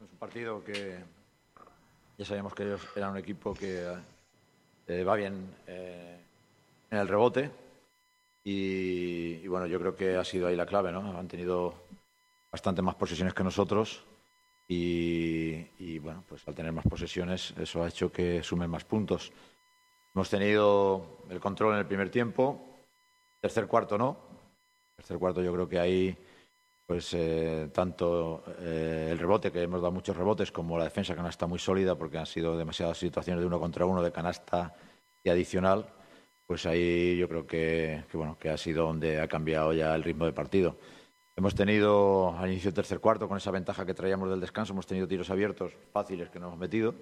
Es 0.00 0.10
un 0.10 0.18
partido 0.18 0.64
que 0.64 0.98
ya 2.18 2.24
sabíamos 2.24 2.52
que 2.52 2.64
ellos 2.64 2.80
eran 2.96 3.12
un 3.12 3.18
equipo 3.18 3.54
que 3.54 3.94
eh, 4.88 5.04
va 5.04 5.14
bien 5.14 5.54
eh, 5.68 6.18
en 6.90 6.98
el 6.98 7.06
rebote 7.06 7.48
y, 8.42 9.40
y, 9.40 9.46
bueno, 9.46 9.66
yo 9.66 9.78
creo 9.78 9.94
que 9.94 10.16
ha 10.16 10.24
sido 10.24 10.48
ahí 10.48 10.56
la 10.56 10.66
clave, 10.66 10.90
¿no? 10.90 11.16
Han 11.16 11.28
tenido 11.28 11.74
bastante 12.54 12.82
más 12.82 12.94
posesiones 12.94 13.34
que 13.34 13.42
nosotros 13.42 14.04
y, 14.68 15.98
bueno, 15.98 16.22
pues 16.28 16.46
al 16.46 16.54
tener 16.54 16.70
más 16.70 16.84
posesiones 16.86 17.52
eso 17.58 17.82
ha 17.82 17.88
hecho 17.88 18.12
que 18.12 18.44
sumen 18.44 18.70
más 18.70 18.84
puntos. 18.84 19.32
Hemos 20.14 20.30
tenido 20.30 21.24
el 21.30 21.40
control 21.40 21.72
en 21.72 21.80
el 21.80 21.86
primer 21.86 22.10
tiempo, 22.10 22.78
tercer 23.40 23.66
cuarto 23.66 23.98
no. 23.98 24.18
Tercer 24.94 25.18
cuarto 25.18 25.42
yo 25.42 25.52
creo 25.52 25.68
que 25.68 25.80
ahí 25.80 26.16
pues 26.86 27.12
eh, 27.14 27.70
tanto 27.72 28.44
eh, 28.60 29.08
el 29.10 29.18
rebote, 29.18 29.50
que 29.50 29.60
hemos 29.60 29.80
dado 29.80 29.90
muchos 29.90 30.16
rebotes, 30.16 30.52
como 30.52 30.78
la 30.78 30.84
defensa 30.84 31.16
canasta 31.16 31.48
muy 31.48 31.58
sólida, 31.58 31.96
porque 31.96 32.18
han 32.18 32.26
sido 32.26 32.56
demasiadas 32.56 32.98
situaciones 32.98 33.40
de 33.40 33.48
uno 33.48 33.58
contra 33.58 33.84
uno, 33.84 34.00
de 34.00 34.12
canasta 34.12 34.76
y 35.24 35.28
adicional, 35.28 35.88
pues 36.46 36.66
ahí 36.66 37.16
yo 37.16 37.28
creo 37.28 37.48
que, 37.48 38.04
que, 38.08 38.16
bueno, 38.16 38.38
que 38.38 38.50
ha 38.50 38.56
sido 38.56 38.86
donde 38.86 39.20
ha 39.20 39.26
cambiado 39.26 39.72
ya 39.72 39.92
el 39.96 40.04
ritmo 40.04 40.24
de 40.24 40.32
partido. 40.32 40.78
Hemos 41.36 41.54
tenido 41.54 42.36
al 42.38 42.50
inicio 42.50 42.68
del 42.68 42.74
tercer 42.74 43.00
cuarto, 43.00 43.28
con 43.28 43.36
esa 43.36 43.50
ventaja 43.50 43.84
que 43.84 43.94
traíamos 43.94 44.30
del 44.30 44.40
descanso, 44.40 44.72
hemos 44.72 44.86
tenido 44.86 45.08
tiros 45.08 45.30
abiertos 45.30 45.72
fáciles 45.92 46.30
que 46.30 46.38
no 46.38 46.46
hemos 46.46 46.58
metido, 46.58 46.94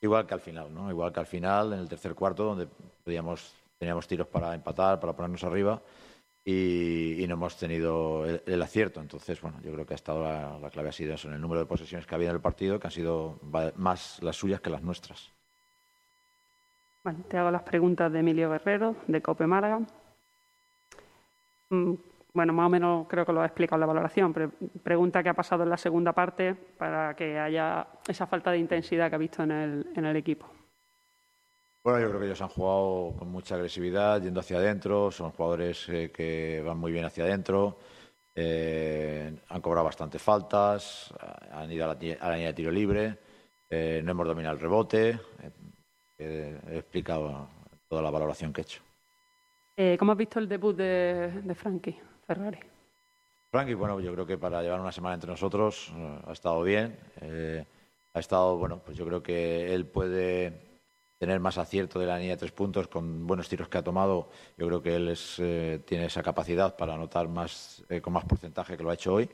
igual 0.00 0.26
que 0.26 0.34
al 0.34 0.40
final, 0.40 0.72
¿no? 0.72 0.88
Igual 0.88 1.12
que 1.12 1.20
al 1.20 1.26
final, 1.26 1.72
en 1.72 1.80
el 1.80 1.88
tercer 1.88 2.14
cuarto, 2.14 2.44
donde 2.44 2.68
podíamos, 3.02 3.54
teníamos 3.78 4.06
tiros 4.06 4.28
para 4.28 4.54
empatar, 4.54 5.00
para 5.00 5.14
ponernos 5.14 5.42
arriba, 5.42 5.82
y, 6.44 7.24
no 7.26 7.34
hemos 7.34 7.56
tenido 7.56 8.24
el, 8.24 8.62
acierto. 8.62 9.00
Entonces, 9.00 9.40
bueno, 9.40 9.58
yo 9.62 9.72
creo 9.72 9.86
que 9.86 9.94
ha 9.94 9.96
estado 9.96 10.22
la, 10.22 10.70
clave 10.70 10.88
ha 10.88 10.92
sido 10.92 11.14
eso, 11.14 11.28
en 11.28 11.34
el 11.34 11.40
número 11.40 11.60
de 11.60 11.66
posesiones 11.66 12.06
que 12.06 12.14
había 12.14 12.30
en 12.30 12.36
el 12.36 12.40
partido, 12.40 12.78
que 12.78 12.86
han 12.86 12.92
sido 12.92 13.38
más 13.76 14.22
las 14.22 14.36
suyas 14.36 14.60
que 14.60 14.70
las 14.70 14.82
nuestras. 14.82 15.30
Bueno, 17.02 17.20
te 17.28 17.36
hago 17.36 17.50
las 17.50 17.62
preguntas 17.62 18.12
de 18.12 18.20
Emilio 18.20 18.50
Guerrero, 18.50 18.94
de 19.08 19.20
Cope 19.20 19.46
Málaga. 19.46 19.80
Mm, 21.70 21.94
bueno, 22.34 22.52
más 22.52 22.66
o 22.66 22.70
menos 22.70 23.06
creo 23.08 23.26
que 23.26 23.32
lo 23.32 23.42
ha 23.42 23.46
explicado 23.46 23.76
en 23.76 23.80
la 23.80 23.86
valoración, 23.86 24.32
pero 24.32 24.50
pregunta 24.82 25.22
qué 25.22 25.28
ha 25.28 25.34
pasado 25.34 25.64
en 25.64 25.70
la 25.70 25.76
segunda 25.76 26.12
parte 26.12 26.54
para 26.54 27.14
que 27.14 27.38
haya 27.38 27.86
esa 28.08 28.26
falta 28.26 28.50
de 28.50 28.58
intensidad 28.58 29.10
que 29.10 29.16
ha 29.16 29.18
visto 29.18 29.42
en 29.42 29.50
el, 29.50 29.86
en 29.94 30.04
el 30.06 30.16
equipo. 30.16 30.48
Bueno, 31.84 32.00
yo 32.00 32.08
creo 32.08 32.20
que 32.20 32.26
ellos 32.26 32.40
han 32.40 32.48
jugado 32.48 33.16
con 33.18 33.28
mucha 33.28 33.56
agresividad, 33.56 34.22
yendo 34.22 34.40
hacia 34.40 34.58
adentro, 34.58 35.10
son 35.10 35.32
jugadores 35.32 35.88
eh, 35.88 36.12
que 36.14 36.62
van 36.64 36.78
muy 36.78 36.92
bien 36.92 37.04
hacia 37.04 37.24
adentro, 37.24 37.76
eh, 38.34 39.36
han 39.48 39.60
cobrado 39.60 39.84
bastantes 39.84 40.22
faltas, 40.22 41.12
han 41.50 41.70
ido 41.72 41.84
a 41.84 41.88
la, 41.88 41.94
línea 42.00 42.46
de 42.46 42.54
tiro 42.54 42.70
libre, 42.70 43.18
eh, 43.68 44.00
no 44.04 44.12
hemos 44.12 44.28
dominado 44.28 44.54
el 44.54 44.60
rebote, 44.60 45.18
he 46.16 46.56
explicado 46.70 47.48
toda 47.88 48.00
la 48.00 48.10
valoración 48.12 48.52
que 48.52 48.60
he 48.60 48.64
hecho. 48.64 48.80
¿Cómo 49.98 50.12
has 50.12 50.18
visto 50.18 50.38
el 50.38 50.48
debut 50.48 50.76
de, 50.76 51.42
de 51.42 51.54
Frankie? 51.56 51.98
Ferrari. 52.34 52.58
Frankie, 53.50 53.74
bueno, 53.74 54.00
yo 54.00 54.12
creo 54.14 54.26
que 54.26 54.38
para 54.38 54.62
llevar 54.62 54.80
una 54.80 54.92
semana 54.92 55.14
entre 55.14 55.30
nosotros 55.30 55.92
eh, 55.94 56.18
ha 56.26 56.32
estado 56.32 56.62
bien. 56.62 56.98
Eh, 57.20 57.64
ha 58.14 58.18
estado, 58.18 58.56
bueno, 58.56 58.80
pues 58.84 58.96
yo 58.96 59.04
creo 59.06 59.22
que 59.22 59.74
él 59.74 59.86
puede 59.86 60.52
tener 61.18 61.38
más 61.38 61.58
acierto 61.58 61.98
de 61.98 62.06
la 62.06 62.16
línea 62.16 62.34
de 62.34 62.38
tres 62.38 62.52
puntos 62.52 62.88
con 62.88 63.26
buenos 63.26 63.48
tiros 63.48 63.68
que 63.68 63.78
ha 63.78 63.84
tomado. 63.84 64.30
Yo 64.56 64.66
creo 64.66 64.82
que 64.82 64.96
él 64.96 65.14
eh, 65.38 65.80
tiene 65.84 66.06
esa 66.06 66.22
capacidad 66.22 66.76
para 66.76 66.94
anotar 66.94 67.28
más, 67.28 67.84
con 68.00 68.12
más 68.14 68.24
porcentaje 68.24 68.76
que 68.76 68.82
lo 68.82 68.90
ha 68.90 68.94
hecho 68.94 69.14
hoy. 69.14 69.28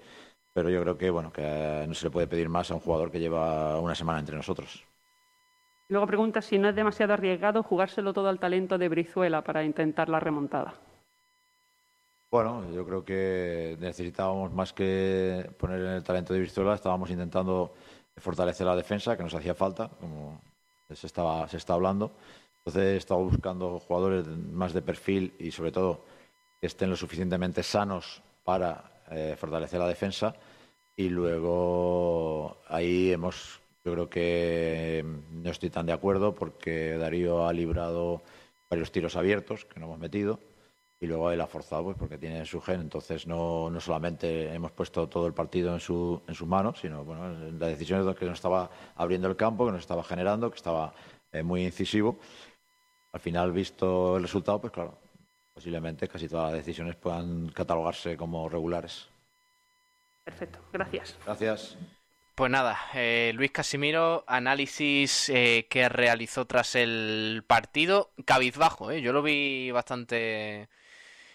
Pero 0.53 0.69
yo 0.69 0.83
creo 0.83 0.99
que, 0.99 1.11
bueno, 1.11 1.33
que 1.33 1.85
no 1.87 1.95
se 1.95 2.07
le 2.07 2.11
puede 2.11 2.27
pedir 2.27 2.49
más 2.49 2.71
a 2.73 2.75
un 2.75 2.81
jugador 2.81 3.13
que 3.13 3.21
lleva 3.21 3.79
una 3.79 3.95
semana 3.95 4.19
entre 4.19 4.37
nosotros. 4.37 4.85
Luego 5.89 6.07
pregunta 6.09 6.43
si 6.43 6.59
no 6.59 6.69
es 6.69 6.75
demasiado 6.75 7.15
arriesgado 7.15 7.63
jugárselo 7.63 8.13
todo 8.13 8.29
al 8.29 8.41
talento 8.41 8.77
de 8.77 8.89
Brizuela 8.89 9.43
para 9.43 9.65
intentar 9.65 10.09
la 10.09 10.19
remontada. 10.19 10.75
Bueno, 12.31 12.71
yo 12.75 12.85
creo 12.85 13.05
que 13.07 13.79
necesitábamos 13.81 14.53
más 14.53 14.75
que 14.75 15.51
poner 15.59 15.81
en 15.81 15.93
el 15.93 16.03
talento 16.03 16.35
de 16.35 16.41
Brizuela, 16.41 16.75
estábamos 16.75 17.11
intentando 17.11 17.73
fortalecer 18.19 18.67
la 18.67 18.77
defensa, 18.77 19.17
que 19.17 19.23
nos 19.23 19.33
hacía 19.35 19.55
falta, 19.55 19.89
como 19.99 20.39
se 20.91 21.07
estaba, 21.07 21.49
se 21.49 21.57
está 21.57 21.73
hablando. 21.73 22.13
Entonces 22.59 23.11
he 23.11 23.15
buscando 23.15 23.79
jugadores 23.79 24.27
más 24.27 24.75
de 24.75 24.83
perfil 24.83 25.33
y 25.39 25.51
sobre 25.53 25.73
todo 25.73 26.05
que 26.61 26.67
estén 26.67 26.91
lo 26.91 26.97
suficientemente 26.97 27.63
sanos 27.63 28.23
para 28.45 29.03
eh, 29.11 29.35
fortalecer 29.39 29.81
la 29.81 29.89
defensa. 29.89 30.35
Y 30.97 31.09
luego 31.09 32.59
ahí 32.69 33.11
hemos, 33.11 33.61
yo 33.87 33.93
creo 33.93 34.11
que 34.11 35.03
no 35.31 35.51
estoy 35.51 35.71
tan 35.71 35.87
de 35.87 35.93
acuerdo 35.95 36.35
porque 36.35 36.99
Darío 36.99 37.47
ha 37.47 37.55
librado 37.55 38.21
varios 38.69 38.93
tiros 38.93 39.17
abiertos 39.17 39.65
que 39.65 39.81
no 39.81 39.87
hemos 39.87 39.99
metido 39.99 40.41
y 41.01 41.07
luego 41.07 41.31
él 41.31 41.41
ha 41.41 41.47
forzado 41.47 41.85
pues 41.85 41.97
porque 41.97 42.19
tiene 42.19 42.45
su 42.45 42.61
gen. 42.61 42.81
Entonces 42.81 43.27
no, 43.27 43.71
no 43.71 43.81
solamente 43.81 44.53
hemos 44.53 44.73
puesto 44.73 45.09
todo 45.09 45.27
el 45.27 45.35
partido 45.35 45.73
en, 45.75 45.81
su, 45.81 46.21
en 46.27 46.35
sus 46.35 46.49
manos 46.49 46.81
sino 46.81 47.05
bueno 47.05 47.29
la 47.59 47.69
decisión 47.69 48.09
es 48.09 48.17
que 48.17 48.25
nos 48.25 48.39
estaba 48.39 48.71
abriendo 48.97 49.29
el 49.29 49.37
campo 49.37 49.67
que 49.67 49.73
nos 49.73 49.81
estaba 49.81 50.03
generando 50.05 50.51
que 50.51 50.57
estaba 50.57 50.93
eh, 51.33 51.43
muy 51.43 51.65
incisivo. 51.65 52.19
Al 53.13 53.21
final 53.21 53.53
visto 53.53 54.17
el 54.17 54.23
resultado 54.23 54.61
pues 54.61 54.73
claro 54.73 54.99
posiblemente 55.55 56.07
casi 56.07 56.29
todas 56.29 56.53
las 56.53 56.65
decisiones 56.65 56.95
puedan 56.95 57.49
catalogarse 57.49 58.17
como 58.17 58.49
regulares. 58.49 59.09
Perfecto. 60.25 60.61
Gracias. 60.73 61.19
Gracias. 61.25 61.77
Pues 62.39 62.53
nada, 62.53 62.79
eh, 62.95 63.33
Luis 63.35 63.51
Casimiro, 63.51 64.23
análisis 64.29 65.29
eh, 65.31 65.67
que 65.69 65.89
realizó 65.89 66.45
tras 66.45 66.77
el 66.77 67.43
partido, 67.45 68.13
cabizbajo, 68.25 68.93
eh, 68.93 69.03
yo 69.03 69.13
lo 69.13 69.23
vi 69.23 69.73
bastante 69.73 70.69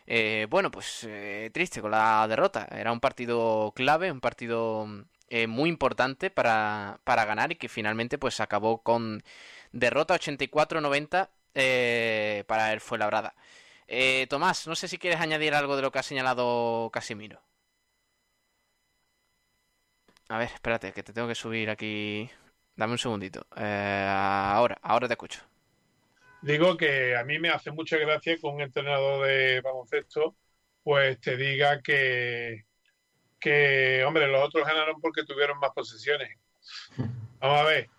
eh, 0.08 0.48
bueno, 0.50 0.72
pues 0.72 1.06
eh, 1.08 1.50
triste 1.54 1.82
con 1.82 1.92
la 1.92 2.28
derrota. 2.28 2.68
Era 2.72 2.92
un 2.92 3.00
partido 3.00 3.72
clave, 3.76 4.12
un 4.12 4.22
partido 4.22 4.88
eh, 5.30 5.48
muy 5.48 5.70
importante 5.70 6.30
para, 6.30 7.00
para 7.04 7.26
ganar 7.26 7.52
y 7.52 7.56
que 7.56 7.70
finalmente 7.70 8.18
pues 8.20 8.40
acabó 8.40 8.84
con 8.84 9.24
derrota 9.72 10.16
84-90 10.16 11.30
eh, 11.56 12.44
para 12.48 12.74
el 12.74 12.82
Fuenlabrada. 12.82 13.36
Eh, 13.88 14.28
Tomás, 14.30 14.68
no 14.68 14.76
sé 14.76 14.88
si 14.88 14.98
quieres 14.98 15.20
añadir 15.22 15.56
algo 15.56 15.76
de 15.76 15.82
lo 15.82 15.92
que 15.92 16.00
ha 16.00 16.04
señalado 16.04 16.90
Casimiro. 16.94 17.42
A 20.30 20.38
ver, 20.38 20.50
espérate, 20.54 20.94
que 20.94 21.04
te 21.04 21.14
tengo 21.14 21.28
que 21.28 21.36
subir 21.36 21.70
aquí. 21.70 22.30
Dame 22.76 22.94
un 22.94 22.98
segundito. 23.00 23.46
Ahora, 23.56 24.78
ahora 24.82 25.08
te 25.08 25.14
escucho. 25.14 25.53
Digo 26.44 26.76
que 26.76 27.16
a 27.16 27.24
mí 27.24 27.40
me 27.40 27.50
hace 27.50 27.72
mucha 27.72 27.98
gracia 27.98 28.38
que 28.38 28.46
un 28.46 28.60
entrenador 28.60 29.26
de 29.26 29.62
baloncesto 29.62 30.36
pues 30.84 31.18
te 31.22 31.38
diga 31.38 31.82
que, 31.82 32.66
que 33.40 34.04
hombre, 34.06 34.28
los 34.28 34.44
otros 34.44 34.68
ganaron 34.68 35.00
porque 35.00 35.24
tuvieron 35.24 35.58
más 35.60 35.72
posesiones. 35.72 36.38
Vamos 37.40 37.62
a 37.62 37.64
ver, 37.64 37.90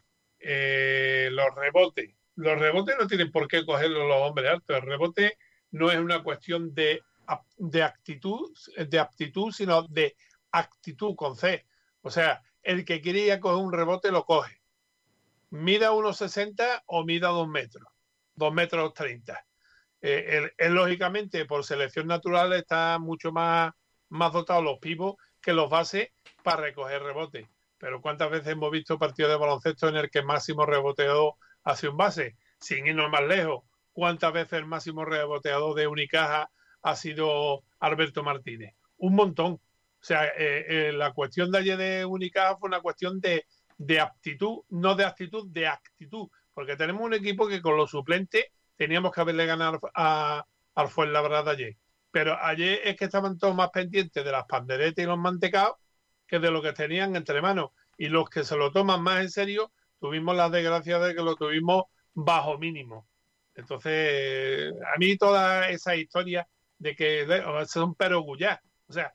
eh, 0.40 1.30
los 1.33 1.54
rebotes. 1.54 2.11
Los 2.37 2.59
rebotes 2.59 2.96
no 3.00 3.07
tienen 3.07 3.33
por 3.33 3.48
qué 3.48 3.64
cogerlos 3.64 4.07
los 4.07 4.18
hombres 4.18 4.50
altos. 4.50 4.76
El 4.76 4.83
rebote 4.83 5.38
no 5.70 5.90
es 5.90 5.98
una 5.98 6.22
cuestión 6.22 6.74
de, 6.74 7.02
de 7.57 7.83
actitud, 7.83 8.50
de 8.76 8.98
aptitud, 8.98 9.52
sino 9.52 9.85
de 9.85 10.14
actitud 10.52 11.14
con 11.16 11.35
C. 11.35 11.64
O 12.02 12.11
sea, 12.11 12.42
el 12.62 12.85
que 12.85 13.00
quería 13.00 13.40
coger 13.40 13.64
un 13.64 13.72
rebote 13.72 14.11
lo 14.12 14.26
coge. 14.26 14.61
Mida 15.48 15.92
1,60 15.92 16.83
o 16.87 17.04
mida 17.04 17.28
2 17.28 17.48
metros, 17.48 17.87
2 18.37 18.53
metros 18.53 18.94
30. 18.94 19.44
Eh, 20.01 20.51
lógicamente, 20.68 21.47
por 21.47 21.64
selección 21.64 22.07
natural, 22.07 22.53
está 22.53 22.99
mucho 22.99 23.33
más, 23.33 23.73
más 24.09 24.33
dotado 24.33 24.62
los 24.62 24.79
pivos 24.79 25.16
que 25.40 25.53
los 25.53 25.70
bases 25.70 26.11
para 26.42 26.62
recoger 26.62 27.03
rebote. 27.03 27.49
Pero 27.79 28.01
¿cuántas 28.01 28.31
veces 28.31 28.49
hemos 28.49 28.70
visto 28.70 28.99
partidos 28.99 29.31
de 29.31 29.37
baloncesto 29.37 29.88
en 29.88 29.97
el 29.97 30.11
que 30.11 30.23
máximo 30.23 30.64
reboteó 30.64 31.37
hacia 31.64 31.90
un 31.90 31.97
base? 31.97 32.37
Sin 32.59 32.87
irnos 32.87 33.11
más 33.11 33.23
lejos. 33.23 33.64
¿Cuántas 33.92 34.33
veces 34.33 34.55
el 34.55 34.66
máximo 34.66 35.05
reboteador 35.05 35.75
de 35.75 35.87
Unicaja 35.87 36.51
ha 36.83 36.97
sido 36.97 37.62
Alberto 37.81 38.23
Martínez? 38.23 38.75
Un 38.97 39.14
montón. 39.14 39.53
O 39.53 39.61
sea, 40.01 40.25
eh, 40.27 40.64
eh, 40.88 40.92
la 40.92 41.12
cuestión 41.12 41.51
de 41.51 41.59
ayer 41.59 41.77
de 41.77 42.05
Unicaja 42.05 42.57
fue 42.57 42.68
una 42.68 42.81
cuestión 42.81 43.20
de, 43.20 43.47
de 43.77 44.01
aptitud, 44.01 44.62
no 44.70 44.94
de 44.94 45.05
actitud, 45.05 45.47
de 45.49 45.66
actitud. 45.66 46.29
Porque 46.54 46.76
tenemos 46.76 47.02
un 47.02 47.14
equipo 47.14 47.48
que 47.48 47.60
con 47.60 47.76
los 47.76 47.90
suplentes 47.90 48.46
teníamos 48.76 49.12
que 49.12 49.20
haberle 49.20 49.46
ganado 49.46 49.80
a, 49.94 50.46
al 50.74 50.88
Fuenlabrada 50.88 51.52
ayer. 51.52 51.76
Pero 52.10 52.38
ayer 52.40 52.80
es 52.84 52.96
que 52.96 53.06
estaban 53.06 53.38
todos 53.38 53.54
más 53.54 53.70
pendientes 53.70 54.24
de 54.24 54.30
las 54.30 54.46
panderetas 54.46 55.02
y 55.02 55.06
los 55.06 55.18
mantecados 55.18 55.76
que 56.26 56.38
de 56.38 56.50
lo 56.50 56.62
que 56.62 56.72
tenían 56.72 57.16
entre 57.16 57.42
manos. 57.42 57.70
Y 57.98 58.08
los 58.08 58.28
que 58.30 58.44
se 58.44 58.56
lo 58.56 58.70
toman 58.72 59.02
más 59.02 59.20
en 59.20 59.30
serio, 59.30 59.72
tuvimos 60.00 60.36
la 60.36 60.48
desgracia 60.48 60.98
de 60.98 61.14
que 61.14 61.22
lo 61.22 61.36
tuvimos 61.36 61.84
bajo 62.14 62.58
mínimo. 62.58 63.08
Entonces, 63.54 64.72
a 64.94 64.98
mí 64.98 65.16
toda 65.16 65.68
esa 65.70 65.96
historia 65.96 66.48
de 66.78 66.94
que 66.96 67.26
son 67.66 67.94
perogullas. 67.94 68.60
O 68.86 68.92
sea, 68.92 69.14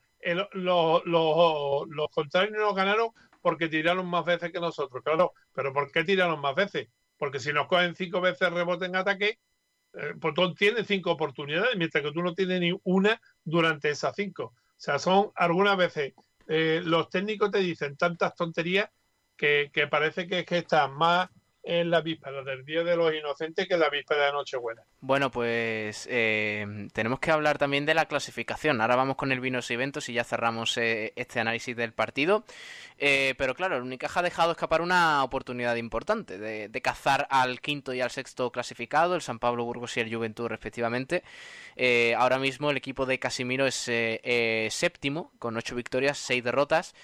los 0.54 2.10
contrarios 2.12 2.56
nos 2.58 2.74
ganaron 2.74 3.10
porque 3.40 3.68
tiraron 3.68 4.06
más 4.06 4.24
veces 4.24 4.52
que 4.52 4.60
nosotros. 4.60 5.02
Claro, 5.02 5.32
pero 5.52 5.72
¿por 5.72 5.90
qué 5.90 6.04
tiraron 6.04 6.40
más 6.40 6.54
veces? 6.54 6.88
Porque 7.20 7.38
si 7.38 7.52
nos 7.52 7.66
cogen 7.66 7.94
cinco 7.94 8.22
veces 8.22 8.50
rebote 8.50 8.86
en 8.86 8.96
ataque, 8.96 9.38
eh, 9.92 10.14
tú 10.34 10.54
tienes 10.54 10.86
cinco 10.86 11.10
oportunidades, 11.10 11.76
mientras 11.76 12.02
que 12.02 12.12
tú 12.12 12.22
no 12.22 12.34
tienes 12.34 12.62
ni 12.62 12.72
una 12.84 13.20
durante 13.44 13.90
esas 13.90 14.16
cinco. 14.16 14.44
O 14.44 14.54
sea, 14.78 14.98
son 14.98 15.30
algunas 15.34 15.76
veces 15.76 16.14
eh, 16.48 16.80
los 16.82 17.10
técnicos 17.10 17.50
te 17.50 17.58
dicen 17.58 17.98
tantas 17.98 18.34
tonterías 18.34 18.88
que, 19.36 19.70
parece 19.90 20.26
que, 20.26 20.38
es 20.38 20.46
que 20.46 20.58
están 20.58 20.94
más 20.94 21.28
en 21.62 21.90
la 21.90 22.00
víspera 22.00 22.42
del 22.42 22.64
Día 22.64 22.82
de 22.82 22.96
los 22.96 23.12
Inocentes 23.14 23.68
que 23.68 23.74
en 23.74 23.80
la 23.80 23.90
víspera 23.90 24.26
de 24.26 24.32
Nochebuena. 24.32 24.82
Bueno, 25.00 25.30
pues 25.30 26.06
eh, 26.10 26.88
tenemos 26.92 27.20
que 27.20 27.30
hablar 27.30 27.58
también 27.58 27.84
de 27.84 27.94
la 27.94 28.06
clasificación. 28.06 28.80
Ahora 28.80 28.96
vamos 28.96 29.16
con 29.16 29.30
el 29.30 29.40
Vinos 29.40 29.70
y 29.70 29.74
Eventos 29.74 30.08
y 30.08 30.14
ya 30.14 30.24
cerramos 30.24 30.76
eh, 30.78 31.12
este 31.16 31.40
análisis 31.40 31.76
del 31.76 31.92
partido. 31.92 32.44
Eh, 32.98 33.34
pero 33.38 33.54
claro, 33.54 33.76
el 33.76 33.82
Unicaja 33.82 34.20
ha 34.20 34.22
dejado 34.22 34.52
escapar 34.52 34.80
una 34.80 35.22
oportunidad 35.22 35.76
importante 35.76 36.38
de, 36.38 36.80
cazar 36.80 37.26
al 37.30 37.60
quinto 37.60 37.92
y 37.92 38.00
al 38.00 38.10
sexto 38.10 38.50
clasificado, 38.50 39.14
el 39.14 39.20
San 39.20 39.38
Pablo 39.38 39.64
Burgos 39.64 39.96
y 39.96 40.00
el 40.00 40.14
Juventud 40.14 40.48
respectivamente. 40.48 41.22
ahora 42.16 42.38
mismo 42.38 42.70
el 42.70 42.78
equipo 42.78 43.04
de 43.04 43.18
Casimiro 43.18 43.66
es 43.66 43.90
séptimo, 44.74 45.32
con 45.38 45.56
ocho 45.56 45.74
victorias, 45.74 46.18
seis 46.18 46.42
derrotas 46.42 46.94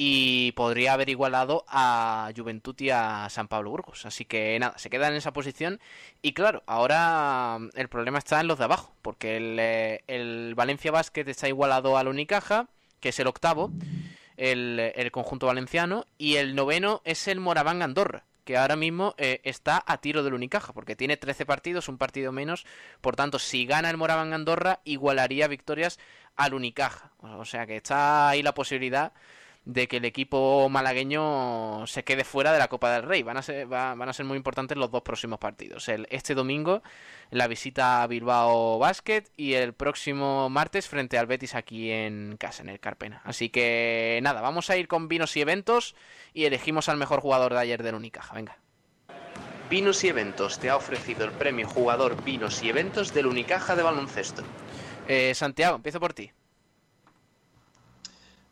y 0.00 0.52
podría 0.52 0.92
haber 0.92 1.08
igualado 1.08 1.64
a 1.66 2.30
Juventud 2.36 2.76
y 2.78 2.90
a 2.90 3.26
San 3.30 3.48
Pablo 3.48 3.70
Burgos. 3.70 4.06
Así 4.06 4.24
que 4.24 4.56
nada, 4.60 4.78
se 4.78 4.90
queda 4.90 5.08
en 5.08 5.14
esa 5.14 5.32
posición. 5.32 5.80
Y 6.22 6.34
claro, 6.34 6.62
ahora 6.66 7.58
mm, 7.58 7.70
el 7.74 7.88
problema 7.88 8.18
está 8.18 8.40
en 8.40 8.46
los 8.46 8.58
de 8.58 8.64
abajo, 8.66 8.92
porque 9.02 9.36
el, 9.36 9.56
eh, 9.58 10.04
el 10.06 10.54
Valencia 10.54 10.92
Basket 10.92 11.24
está 11.26 11.48
igualado 11.48 11.98
al 11.98 12.06
Unicaja, 12.06 12.68
que 13.00 13.08
es 13.08 13.18
el 13.18 13.26
octavo, 13.26 13.72
el, 14.36 14.92
el, 14.94 15.10
conjunto 15.10 15.48
valenciano, 15.48 16.06
y 16.16 16.36
el 16.36 16.54
noveno 16.54 17.02
es 17.04 17.26
el 17.26 17.40
Moraván 17.40 17.82
Andorra 17.82 18.22
que 18.44 18.56
ahora 18.56 18.76
mismo 18.76 19.14
eh, 19.18 19.42
está 19.44 19.82
a 19.86 19.98
tiro 19.98 20.22
del 20.22 20.32
Unicaja, 20.32 20.72
porque 20.72 20.96
tiene 20.96 21.18
13 21.18 21.44
partidos, 21.44 21.88
un 21.88 21.98
partido 21.98 22.32
menos. 22.32 22.64
Por 23.02 23.14
tanto, 23.14 23.38
si 23.38 23.66
gana 23.66 23.90
el 23.90 23.98
Moraván 23.98 24.32
Andorra, 24.32 24.80
igualaría 24.84 25.48
victorias 25.48 25.98
al 26.34 26.54
Unicaja. 26.54 27.10
O 27.20 27.44
sea 27.44 27.66
que 27.66 27.76
está 27.76 28.30
ahí 28.30 28.42
la 28.42 28.54
posibilidad 28.54 29.12
de 29.68 29.86
que 29.86 29.98
el 29.98 30.06
equipo 30.06 30.66
malagueño 30.70 31.86
se 31.86 32.02
quede 32.02 32.24
fuera 32.24 32.54
de 32.54 32.58
la 32.58 32.68
Copa 32.68 32.90
del 32.90 33.02
Rey. 33.02 33.22
Van 33.22 33.36
a 33.36 33.42
ser, 33.42 33.66
van 33.66 34.08
a 34.08 34.12
ser 34.14 34.24
muy 34.24 34.38
importantes 34.38 34.78
los 34.78 34.90
dos 34.90 35.02
próximos 35.02 35.38
partidos. 35.38 35.90
El, 35.90 36.08
este 36.10 36.34
domingo 36.34 36.82
la 37.30 37.46
visita 37.48 38.02
a 38.02 38.06
Bilbao 38.06 38.78
Basket 38.78 39.24
y 39.36 39.52
el 39.52 39.74
próximo 39.74 40.48
martes 40.48 40.88
frente 40.88 41.18
al 41.18 41.26
Betis 41.26 41.54
aquí 41.54 41.90
en 41.90 42.38
casa, 42.38 42.62
en 42.62 42.70
el 42.70 42.80
Carpena. 42.80 43.20
Así 43.24 43.50
que 43.50 44.18
nada, 44.22 44.40
vamos 44.40 44.70
a 44.70 44.76
ir 44.78 44.88
con 44.88 45.06
vinos 45.06 45.36
y 45.36 45.42
eventos 45.42 45.94
y 46.32 46.46
elegimos 46.46 46.88
al 46.88 46.96
mejor 46.96 47.20
jugador 47.20 47.52
de 47.52 47.60
ayer 47.60 47.82
del 47.82 47.94
Unicaja. 47.94 48.34
Venga. 48.34 48.56
Vinos 49.68 50.02
y 50.02 50.08
Eventos 50.08 50.58
te 50.60 50.70
ha 50.70 50.76
ofrecido 50.76 51.26
el 51.26 51.32
premio 51.32 51.68
Jugador 51.68 52.24
Vinos 52.24 52.62
y 52.62 52.70
Eventos 52.70 53.12
del 53.12 53.26
Unicaja 53.26 53.76
de 53.76 53.82
baloncesto. 53.82 54.42
Eh, 55.08 55.34
Santiago, 55.34 55.76
empiezo 55.76 56.00
por 56.00 56.14
ti. 56.14 56.32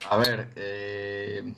A 0.09 0.16
ver, 0.16 0.53
eh, 0.57 1.53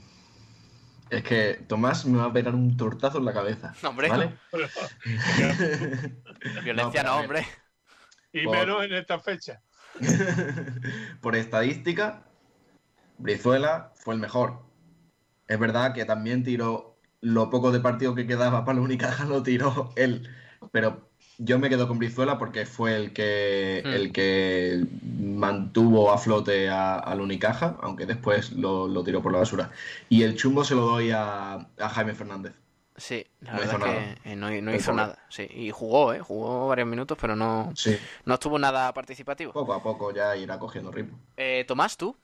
es 1.11 1.22
que 1.22 1.64
Tomás 1.66 2.04
me 2.06 2.18
va 2.18 2.26
a 2.26 2.32
pegar 2.32 2.54
un 2.54 2.76
tortazo 2.76 3.18
en 3.18 3.24
la 3.24 3.32
cabeza. 3.32 3.74
hombre. 3.84 4.08
¿vale? 4.08 4.38
Violencia 6.64 7.02
no, 7.02 7.16
hombre. 7.16 7.46
Y 8.32 8.46
menos 8.46 8.84
en 8.84 8.94
esta 8.94 9.18
fecha. 9.18 9.62
por 11.20 11.34
estadística, 11.34 12.24
Brizuela 13.16 13.92
fue 13.96 14.14
el 14.14 14.20
mejor. 14.20 14.64
Es 15.46 15.58
verdad 15.58 15.94
que 15.94 16.04
también 16.04 16.44
tiró 16.44 16.98
lo 17.20 17.50
poco 17.50 17.72
de 17.72 17.80
partido 17.80 18.14
que 18.14 18.26
quedaba 18.26 18.64
para 18.64 18.78
la 18.78 18.84
Unicaja, 18.84 19.24
lo 19.24 19.42
tiró 19.42 19.92
él. 19.96 20.28
Pero 20.72 21.08
yo 21.38 21.59
me 21.61 21.68
quedo 21.68 21.87
con 21.87 21.98
Brizuela 21.98 22.37
porque 22.37 22.66
fue 22.66 22.96
el 22.96 23.12
que, 23.12 23.83
hmm. 23.85 23.88
el 23.88 24.12
que 24.12 24.85
mantuvo 25.03 26.11
a 26.11 26.18
flote 26.18 26.68
al 26.68 27.20
Unicaja, 27.20 27.77
aunque 27.81 28.07
después 28.07 28.53
lo, 28.53 29.05
tiró 29.05 29.22
por 29.22 29.33
la 29.33 29.38
basura. 29.38 29.70
Y 30.09 30.25
el 30.25 30.37
chumbo 30.37 30.65
se 30.65 30.75
lo 30.75 30.83
doy 30.83 31.12
a, 31.12 31.69
Jaime 31.79 32.15
Fernández. 32.15 32.54
Sí, 32.96 33.25
la 33.42 33.52
no 33.52 33.58
verdad 33.60 33.79
que 34.25 34.33
eh, 34.33 34.35
no, 34.35 34.75
hizo 34.75 34.92
nada. 34.92 35.25
Sí, 35.29 35.46
y 35.48 35.71
jugó, 35.71 36.12
¿eh? 36.12 36.19
Jugó 36.19 36.67
varios 36.67 36.88
minutos, 36.88 37.17
pero 37.21 37.37
no, 37.37 37.73
no 38.25 38.35
estuvo 38.35 38.58
nada 38.58 38.92
participativo. 38.92 39.52
Poco 39.52 39.73
a 39.73 39.81
poco 39.81 40.12
ya 40.12 40.37
irá 40.37 40.58
cogiendo 40.58 40.90
ritmo. 40.90 41.21
Eh, 41.37 41.65
Tomás, 41.69 41.96
¿tú? 41.96 42.17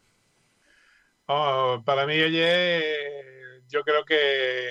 Oh, 1.26 1.80
para 1.84 2.06
mí 2.06 2.20
oye, 2.20 2.82
yo 3.68 3.82
creo 3.82 4.04
que 4.04 4.68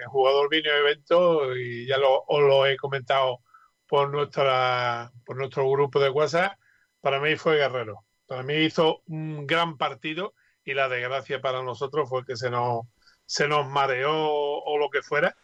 el 0.00 0.06
jugador 0.08 0.50
vino 0.50 0.72
de 0.72 0.78
evento 0.80 1.56
y 1.56 1.86
ya 1.86 1.98
lo, 1.98 2.24
os 2.26 2.42
lo 2.42 2.66
he 2.66 2.76
comentado 2.76 3.43
por, 3.94 4.10
nuestra, 4.10 5.12
por 5.24 5.36
nuestro 5.36 5.70
grupo 5.70 6.00
de 6.00 6.10
WhatsApp, 6.10 6.58
para 7.00 7.20
mí 7.20 7.36
fue 7.36 7.58
Guerrero. 7.58 8.00
Para 8.26 8.42
mí 8.42 8.54
hizo 8.54 9.02
un 9.06 9.46
gran 9.46 9.76
partido 9.76 10.34
y 10.64 10.74
la 10.74 10.88
desgracia 10.88 11.40
para 11.40 11.62
nosotros 11.62 12.08
fue 12.08 12.24
que 12.24 12.34
se 12.34 12.50
nos, 12.50 12.86
se 13.24 13.46
nos 13.46 13.68
mareó 13.68 14.12
o 14.12 14.78
lo 14.78 14.90
que 14.90 15.00
fuera 15.00 15.36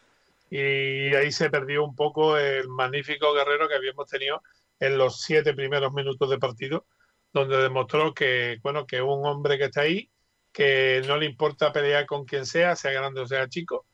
y 0.49 1.15
ahí 1.15 1.31
se 1.31 1.49
perdió 1.49 1.85
un 1.85 1.95
poco 1.95 2.37
el 2.37 2.67
magnífico 2.67 3.33
Guerrero 3.33 3.69
que 3.69 3.75
habíamos 3.75 4.09
tenido 4.09 4.43
en 4.81 4.97
los 4.97 5.21
siete 5.21 5.53
primeros 5.53 5.93
minutos 5.93 6.29
de 6.29 6.37
partido, 6.37 6.85
donde 7.31 7.55
demostró 7.55 8.13
que, 8.13 8.59
bueno, 8.61 8.85
que 8.85 9.01
un 9.01 9.25
hombre 9.25 9.57
que 9.57 9.65
está 9.65 9.83
ahí, 9.83 10.11
que 10.51 11.01
no 11.07 11.15
le 11.15 11.25
importa 11.25 11.71
pelear 11.71 12.05
con 12.05 12.25
quien 12.25 12.45
sea, 12.45 12.75
sea 12.75 12.91
grande 12.91 13.21
o 13.21 13.27
sea 13.27 13.47
chico, 13.47 13.85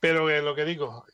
pero 0.00 0.28
lo 0.42 0.56
que 0.56 0.64
digo, 0.64 1.06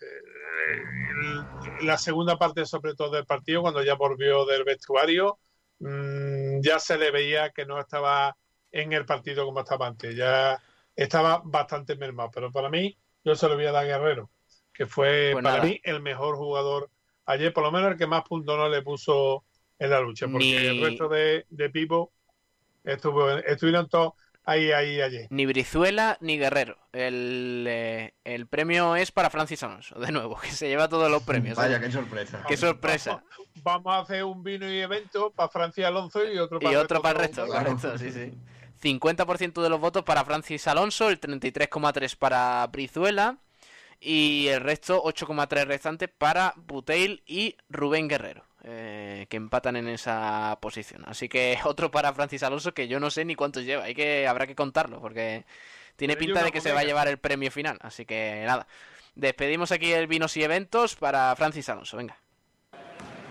la 1.82 1.98
segunda 1.98 2.38
parte, 2.38 2.64
sobre 2.66 2.94
todo 2.94 3.10
del 3.10 3.26
partido, 3.26 3.62
cuando 3.62 3.82
ya 3.82 3.94
volvió 3.94 4.44
del 4.46 4.64
vestuario, 4.64 5.38
mm, 5.80 6.60
ya 6.62 6.78
se 6.78 6.98
le 6.98 7.10
veía 7.10 7.50
que 7.50 7.66
no 7.66 7.78
estaba 7.80 8.36
en 8.70 8.92
el 8.92 9.04
partido 9.04 9.44
como 9.44 9.60
estaba 9.60 9.86
antes, 9.88 10.14
ya 10.16 10.60
estaba 10.96 11.42
bastante 11.44 11.96
mermado. 11.96 12.30
Pero 12.32 12.50
para 12.52 12.68
mí, 12.70 12.96
yo 13.24 13.34
se 13.34 13.48
lo 13.48 13.54
voy 13.56 13.66
a 13.66 13.72
dar 13.72 13.84
a 13.84 13.86
Guerrero. 13.86 14.30
que 14.74 14.86
fue 14.86 15.32
Pues 15.32 15.42
para 15.42 15.56
nada. 15.56 15.66
mí 15.66 15.80
el 15.84 16.00
mejor 16.00 16.36
jugador 16.36 16.90
ayer, 17.26 17.52
por 17.52 17.62
lo 17.62 17.70
menos 17.70 17.92
el 17.92 17.98
que 17.98 18.06
más 18.06 18.22
puntos 18.24 18.56
no 18.56 18.68
le 18.70 18.80
puso 18.82 19.44
en 19.78 19.90
la 19.90 20.00
lucha, 20.00 20.28
porque 20.28 20.48
Ni- 20.48 20.66
el 20.68 20.78
resto 20.78 21.08
de, 21.08 21.44
de 21.50 21.68
Pipo 21.70 22.12
estuvo, 22.84 23.30
estuvieron 23.30 23.88
todos 23.88 24.14
ahí, 24.44 24.72
ahí, 24.72 25.00
ayer. 25.00 25.26
Ni 25.30 25.46
Brizuela 25.46 26.18
ni 26.20 26.38
Guerrero. 26.38 26.76
El, 26.92 27.64
eh, 27.68 28.14
el 28.24 28.46
premio 28.46 28.96
es 28.96 29.12
para 29.12 29.30
Francis 29.30 29.62
Alonso, 29.62 29.98
de 29.98 30.12
nuevo, 30.12 30.38
que 30.42 30.50
se 30.50 30.68
lleva 30.68 30.88
todos 30.88 31.10
los 31.10 31.22
premios. 31.22 31.56
Vaya, 31.56 31.80
qué 31.80 31.90
sorpresa. 31.90 32.44
Qué 32.46 32.56
sorpresa. 32.56 33.22
Vamos 33.62 33.92
a 33.92 34.00
hacer 34.00 34.24
un 34.24 34.42
vino 34.42 34.70
y 34.70 34.80
evento 34.80 35.30
para 35.30 35.48
Francia 35.48 35.88
Alonso 35.88 36.24
y 36.24 36.38
otro 36.38 36.58
Y 36.60 36.64
para 36.64 36.80
otro 36.80 37.02
para 37.02 37.20
el 37.20 37.26
resto, 37.26 37.46
claro. 37.46 37.76
correcto, 37.76 37.98
sí, 37.98 38.10
sí. 38.10 38.32
50% 38.82 39.62
de 39.62 39.68
los 39.68 39.80
votos 39.80 40.02
para 40.02 40.24
Francis 40.24 40.66
Alonso, 40.66 41.08
el 41.08 41.20
33,3 41.20 42.16
para 42.16 42.66
Brizuela 42.66 43.38
y 44.00 44.48
el 44.48 44.60
resto 44.60 45.02
8,3 45.04 45.66
restantes 45.66 46.08
para 46.10 46.54
Buteil 46.56 47.22
y 47.24 47.56
Rubén 47.68 48.08
Guerrero, 48.08 48.44
eh, 48.64 49.26
que 49.28 49.36
empatan 49.36 49.76
en 49.76 49.88
esa 49.88 50.58
posición. 50.60 51.02
Así 51.06 51.28
que 51.28 51.58
otro 51.64 51.90
para 51.90 52.12
Francis 52.12 52.42
Alonso 52.42 52.72
que 52.72 52.88
yo 52.88 53.00
no 53.00 53.10
sé 53.10 53.24
ni 53.24 53.34
cuántos 53.34 53.64
lleva, 53.64 53.84
hay 53.84 53.94
que 53.94 54.26
habrá 54.26 54.46
que 54.46 54.54
contarlo 54.54 55.00
porque 55.00 55.44
tiene 55.96 56.14
Pero 56.14 56.26
pinta 56.26 56.44
de 56.44 56.52
que 56.52 56.60
se 56.60 56.72
va 56.72 56.80
a 56.80 56.84
llevar 56.84 57.08
el 57.08 57.18
premio 57.18 57.50
final. 57.50 57.78
Así 57.82 58.04
que 58.04 58.44
nada, 58.46 58.66
despedimos 59.14 59.72
aquí 59.72 59.92
el 59.92 60.06
Vinos 60.06 60.36
y 60.36 60.44
Eventos 60.44 60.96
para 60.96 61.34
Francis 61.36 61.68
Alonso, 61.68 61.96
venga. 61.96 62.16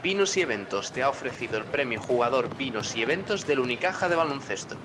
Vinos 0.03 0.35
y 0.35 0.41
Eventos 0.41 0.91
te 0.91 1.03
ha 1.03 1.09
ofrecido 1.09 1.57
el 1.57 1.65
premio 1.65 2.01
Jugador 2.01 2.55
Vinos 2.57 2.95
y 2.95 3.03
Eventos 3.03 3.45
del 3.45 3.59
Unicaja 3.59 4.09
de 4.09 4.15
baloncesto. 4.15 4.75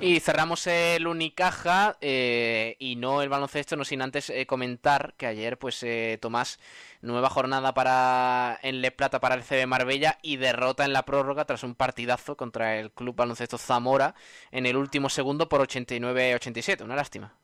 Y 0.00 0.20
cerramos 0.20 0.68
el 0.68 1.08
Unicaja 1.08 1.98
eh, 2.00 2.76
y 2.78 2.94
no 2.94 3.20
el 3.20 3.28
baloncesto, 3.28 3.74
no 3.74 3.84
sin 3.84 4.00
antes 4.00 4.30
eh, 4.30 4.46
comentar 4.46 5.14
que 5.16 5.26
ayer, 5.26 5.58
pues 5.58 5.82
eh, 5.82 6.18
Tomás, 6.22 6.60
nueva 7.00 7.28
jornada 7.28 7.74
para 7.74 8.60
en 8.62 8.80
Le 8.80 8.92
Plata 8.92 9.18
para 9.18 9.34
el 9.34 9.42
CB 9.42 9.66
Marbella 9.66 10.18
y 10.22 10.36
derrota 10.36 10.84
en 10.84 10.92
la 10.92 11.04
prórroga 11.04 11.46
tras 11.46 11.64
un 11.64 11.74
partidazo 11.74 12.36
contra 12.36 12.78
el 12.78 12.92
Club 12.92 13.16
Baloncesto 13.16 13.58
Zamora 13.58 14.14
en 14.52 14.66
el 14.66 14.76
último 14.76 15.08
segundo 15.08 15.48
por 15.48 15.62
89-87. 15.62 16.84
Una 16.84 16.94
lástima. 16.94 17.36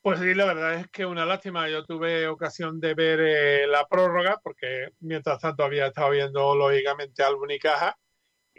Pues 0.00 0.20
sí, 0.20 0.32
la 0.32 0.46
verdad 0.46 0.74
es 0.74 0.88
que 0.88 1.04
una 1.04 1.26
lástima. 1.26 1.68
Yo 1.68 1.84
tuve 1.84 2.28
ocasión 2.28 2.80
de 2.80 2.94
ver 2.94 3.20
eh, 3.20 3.66
la 3.66 3.86
prórroga 3.86 4.40
porque 4.42 4.88
mientras 5.00 5.38
tanto 5.38 5.64
había 5.64 5.88
estado 5.88 6.10
viendo 6.10 6.54
lógicamente 6.54 7.22
al 7.22 7.34
Unicaja 7.34 7.98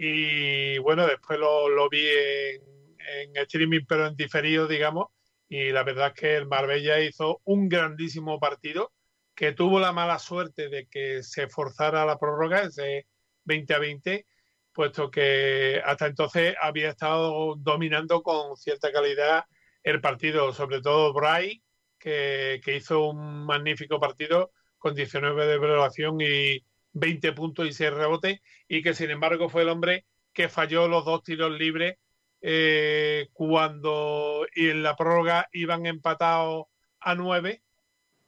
y 0.02 0.78
bueno, 0.78 1.06
después 1.06 1.38
lo, 1.38 1.68
lo 1.68 1.89
vi 1.89 2.08
en, 2.08 3.36
streaming 3.36 3.82
pero 3.86 4.08
en 4.08 4.16
diferido, 4.16 4.66
digamos, 4.66 5.08
y 5.50 5.72
la 5.72 5.84
verdad 5.84 6.14
es 6.16 6.22
que 6.22 6.36
el 6.38 6.47
Marbella 6.47 7.02
hizo 7.02 7.41
un 7.43 7.68
grandísimo 7.68 8.39
partido 8.39 8.93
que 9.36 9.52
tuvo 9.52 9.78
la 9.78 9.91
mala 9.91 10.18
suerte 10.18 10.70
de 10.70 10.88
que 10.88 11.22
se 11.22 11.50
forzara 11.50 12.06
la 12.06 12.18
prórroga, 12.18 12.62
ese 12.62 13.08
20 13.43 13.74
a 13.74 13.80
20, 13.80 14.26
puesto 14.72 15.12
que 15.12 15.82
hasta 15.84 16.08
entonces 16.08 16.56
había 16.62 16.91
estado 16.91 17.56
dominando 17.58 18.24
con 18.24 18.56
cierta 18.56 18.93
calidad 18.93 19.43
el 19.84 20.00
partido, 20.00 20.54
sobre 20.54 20.82
todo 20.82 21.12
Bray, 21.12 21.62
que, 21.97 22.62
que 22.64 22.78
hizo 22.78 23.10
un 23.10 23.45
magnífico 23.45 24.00
partido 24.00 24.54
con 24.78 24.95
19 24.95 25.45
de 25.45 25.54
evaluación 25.56 26.22
y 26.22 26.64
20 26.94 27.34
puntos 27.34 27.68
y 27.68 27.74
6 27.74 27.92
rebotes, 27.94 28.40
y 28.68 28.82
que 28.82 28.94
sin 28.94 29.10
embargo 29.12 29.50
fue 29.50 29.64
el 29.64 29.70
hombre 29.70 30.06
que 30.34 30.50
falló 30.50 30.88
los 30.88 31.06
dos 31.06 31.24
tiros 31.24 31.52
libres 31.52 31.98
eh, 32.42 33.28
cuando 33.34 34.46
y 34.56 34.70
en 34.70 34.84
la 34.84 34.96
prórroga 34.96 35.48
iban 35.52 35.86
empatados 35.86 36.68
a 37.00 37.16
9. 37.16 37.62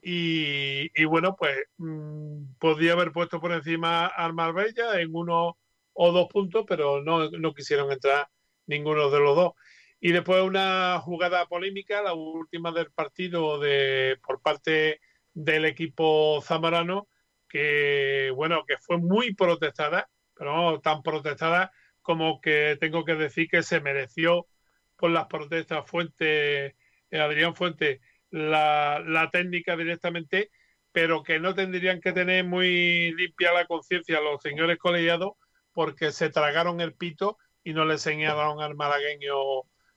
Y, 0.04 1.06
bueno, 1.06 1.36
pues 1.38 1.56
mm, 1.78 2.56
podía 2.60 2.94
haber 2.94 3.12
puesto 3.12 3.40
por 3.40 3.52
encima 3.52 4.08
al 4.08 4.34
Marbella 4.34 5.00
en 5.00 5.10
uno 5.14 5.58
o 5.94 6.12
dos 6.12 6.28
puntos, 6.28 6.66
pero 6.68 7.04
no, 7.04 7.30
no 7.30 7.54
quisieron 7.54 7.92
entrar 7.92 8.28
ninguno 8.66 9.10
de 9.12 9.20
los 9.20 9.36
dos. 9.36 9.54
Y 10.00 10.12
después 10.12 10.42
una 10.42 11.00
jugada 11.00 11.46
polémica, 11.46 12.02
la 12.02 12.16
última 12.16 12.72
del 12.72 12.92
partido 12.92 13.60
de, 13.60 14.18
por 14.26 14.42
parte 14.42 15.00
del 15.34 15.66
equipo 15.66 16.42
zamorano, 16.42 17.08
que 17.52 18.32
bueno, 18.36 18.64
que 18.68 18.78
fue 18.78 18.98
muy 18.98 19.34
protestada, 19.36 20.10
pero 20.34 20.56
no 20.56 20.82
tan 20.82 21.02
protestada 21.04 21.72
como 22.02 22.42
que 22.42 22.78
tengo 22.80 23.06
que 23.06 23.16
decir 23.16 23.48
que 23.50 23.64
se 23.64 23.82
mereció 23.82 24.48
por 24.96 25.12
las 25.12 25.28
protestas 25.28 25.86
Fuente, 25.90 26.68
eh, 26.68 27.20
Adrián 27.20 27.56
Fuente, 27.56 28.02
la, 28.30 29.02
la 29.06 29.30
técnica 29.32 29.76
directamente, 29.76 30.52
pero 30.92 31.24
que 31.24 31.40
no 31.40 31.54
tendrían 31.56 32.02
que 32.02 32.14
tener 32.14 32.46
muy 32.46 33.14
limpia 33.14 33.54
la 33.54 33.66
conciencia 33.66 34.22
los 34.22 34.42
señores 34.42 34.78
colegiados 34.78 35.34
porque 35.74 36.12
se 36.12 36.30
tragaron 36.30 36.82
el 36.82 36.96
pito 36.96 37.38
y 37.64 37.74
no 37.74 37.86
le 37.86 37.98
señalaron 37.98 38.62
al 38.62 38.76
malagueño 38.76 39.36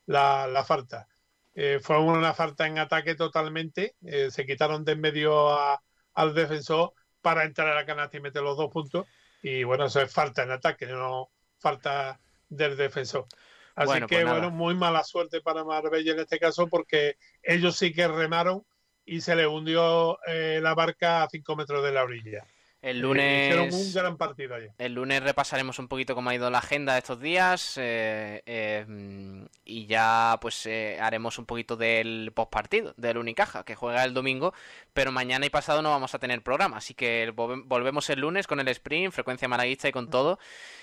la, 0.07 0.46
la 0.46 0.64
falta. 0.64 1.09
Eh, 1.55 1.78
fue 1.82 1.98
una 2.00 2.34
falta 2.34 2.66
en 2.66 2.78
ataque 2.78 3.14
totalmente, 3.14 3.96
eh, 4.02 4.30
se 4.30 4.44
quitaron 4.46 4.84
de 4.84 4.92
en 4.92 5.00
medio 5.00 5.50
a- 5.50 5.80
al 6.14 6.34
defensor 6.34 6.92
para 7.25 7.45
entrar 7.45 7.68
a 7.68 7.75
la 7.75 7.87
canasta 7.87 8.18
y 8.18 8.20
meter 8.20 8.43
los 8.43 8.59
dos 8.59 8.70
puntos 8.70 9.07
y 9.43 9.64
bueno, 9.64 9.87
eso 9.87 10.03
es 10.03 10.12
falta 10.12 10.43
en 10.43 10.51
ataque, 10.51 10.87
no 10.87 11.31
falta 11.59 12.20
del 12.51 12.77
defensor. 12.77 13.27
Así 13.75 13.87
Bueno, 13.87 14.07
que 14.07 14.16
pues 14.16 14.27
bueno, 14.27 14.51
muy 14.51 14.75
mala 14.75 15.03
suerte 15.05 15.41
para 15.41 15.64
Marbella 15.64 16.12
en 16.12 16.20
este 16.20 16.39
caso 16.39 16.68
porque 16.68 17.16
ellos 17.43 17.77
sí 17.77 17.95
que 17.95 18.07
remaron 18.09 18.62
y 19.07 19.22
se 19.22 19.35
le 19.37 19.47
hundió 19.47 20.18
eh, 20.27 20.61
la 20.62 20.75
barca 20.75 21.22
a 21.22 21.29
cinco 21.31 21.57
metros 21.57 21.83
de 21.83 21.93
la 21.93 22.03
orilla. 22.05 22.47
El 22.85 23.03
Eh, 23.18 23.47
hicieron 23.47 23.64
un 23.64 23.70
lunes... 23.70 23.95
gran 23.95 24.16
partido 24.18 24.55
ayer. 24.55 24.70
El 24.76 24.93
lunes 24.93 25.22
repasaremos 25.22 25.78
un 25.78 25.89
poquito 25.89 26.14
cómo 26.14 26.28
ha 26.28 26.35
ido 26.35 26.51
la 26.51 26.59
agenda 26.59 26.93
de 26.93 26.99
estos 26.99 27.18
días 27.18 27.78
eh, 27.78 28.43
eh, 28.45 29.47
y 29.64 29.87
ya 29.87 30.37
pues 30.41 30.66
eh, 30.66 30.99
haremos 31.01 31.39
un 31.39 31.47
poquito 31.47 31.76
del 31.76 32.30
postpartido 32.35 32.93
del 32.99 33.16
Unicaja 33.16 33.64
que 33.64 33.74
juega 33.74 34.05
el 34.05 34.12
domingo, 34.12 34.53
pero 34.93 35.12
mañana 35.12 35.47
y 35.47 35.51
pasado 35.51 35.80
no 35.80 35.89
vamos 35.91 36.14
a 36.14 36.18
tener 36.18 36.43
programa, 36.43 36.76
así 36.76 36.93
que 36.93 37.32
volve- 37.35 37.62
volvemos 37.64 38.11
el 38.11 38.20
lunes 38.20 38.47
con 38.47 38.61
el 38.61 38.68
sprint, 38.68 39.12
frecuencia 39.14 39.49
malaguista 39.49 39.89
y 39.89 39.93
con 39.93 40.11
todo 40.11 40.39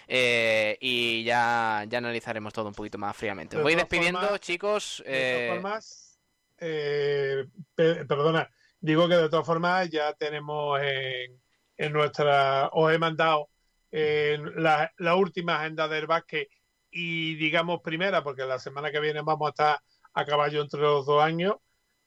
y 0.08 1.24
ya, 1.24 1.86
ya 1.88 1.99
analizaremos 1.99 2.52
todo 2.52 2.68
un 2.68 2.74
poquito 2.74 2.97
más 2.97 3.16
fríamente. 3.16 3.58
Os 3.58 3.64
voy 3.64 3.76
despidiendo 3.76 4.20
formas- 4.22 4.39
chicos. 4.39 5.04
De 5.06 5.36
todas 5.38 5.54
formas, 5.56 6.20
pe- 6.58 8.06
perdona, 8.06 8.49
digo 8.80 9.08
que 9.08 9.16
de 9.16 9.30
todas 9.30 9.45
formas 9.45 9.89
ya 9.89 10.14
tenemos 10.14 10.82
en, 10.82 11.39
en 11.82 11.94
nuestra, 11.94 12.70
os 12.74 12.94
he 12.94 13.00
mandado 13.00 13.50
eh, 13.92 14.38
la, 14.56 15.16
última 15.16 15.60
agenda 15.60 15.88
del 15.88 16.06
básquet 16.06 16.48
y 16.92 17.34
digamos 17.36 17.82
primera, 17.82 18.24
porque 18.24 18.46
la 18.46 18.60
semana 18.60 18.92
que 18.92 19.00
viene 19.00 19.22
vamos 19.24 19.48
a 19.48 19.50
estar 19.50 19.80
a 20.14 20.26
caballo 20.26 20.62
entre 20.62 20.80
los 20.80 21.08
dos 21.08 21.24
años, 21.24 21.56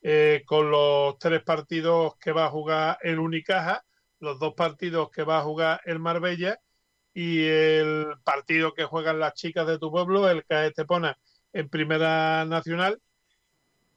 eh, 0.01 0.43
con 0.45 0.71
los 0.71 1.19
tres 1.19 1.43
partidos 1.43 2.15
que 2.21 2.31
va 2.31 2.45
a 2.45 2.49
jugar 2.51 2.97
el 3.01 3.19
Unicaja, 3.19 3.83
los 4.19 4.39
dos 4.39 4.53
partidos 4.53 5.09
que 5.09 5.23
va 5.23 5.39
a 5.39 5.43
jugar 5.43 5.81
el 5.83 5.99
Marbella 5.99 6.57
y 7.13 7.45
el 7.45 8.13
partido 8.23 8.73
que 8.73 8.85
juegan 8.85 9.19
las 9.19 9.33
chicas 9.33 9.67
de 9.67 9.77
tu 9.77 9.91
pueblo, 9.91 10.29
el 10.29 10.45
CAE 10.45 10.67
Estepona, 10.67 11.17
en 11.51 11.67
Primera 11.67 12.45
Nacional, 12.45 13.01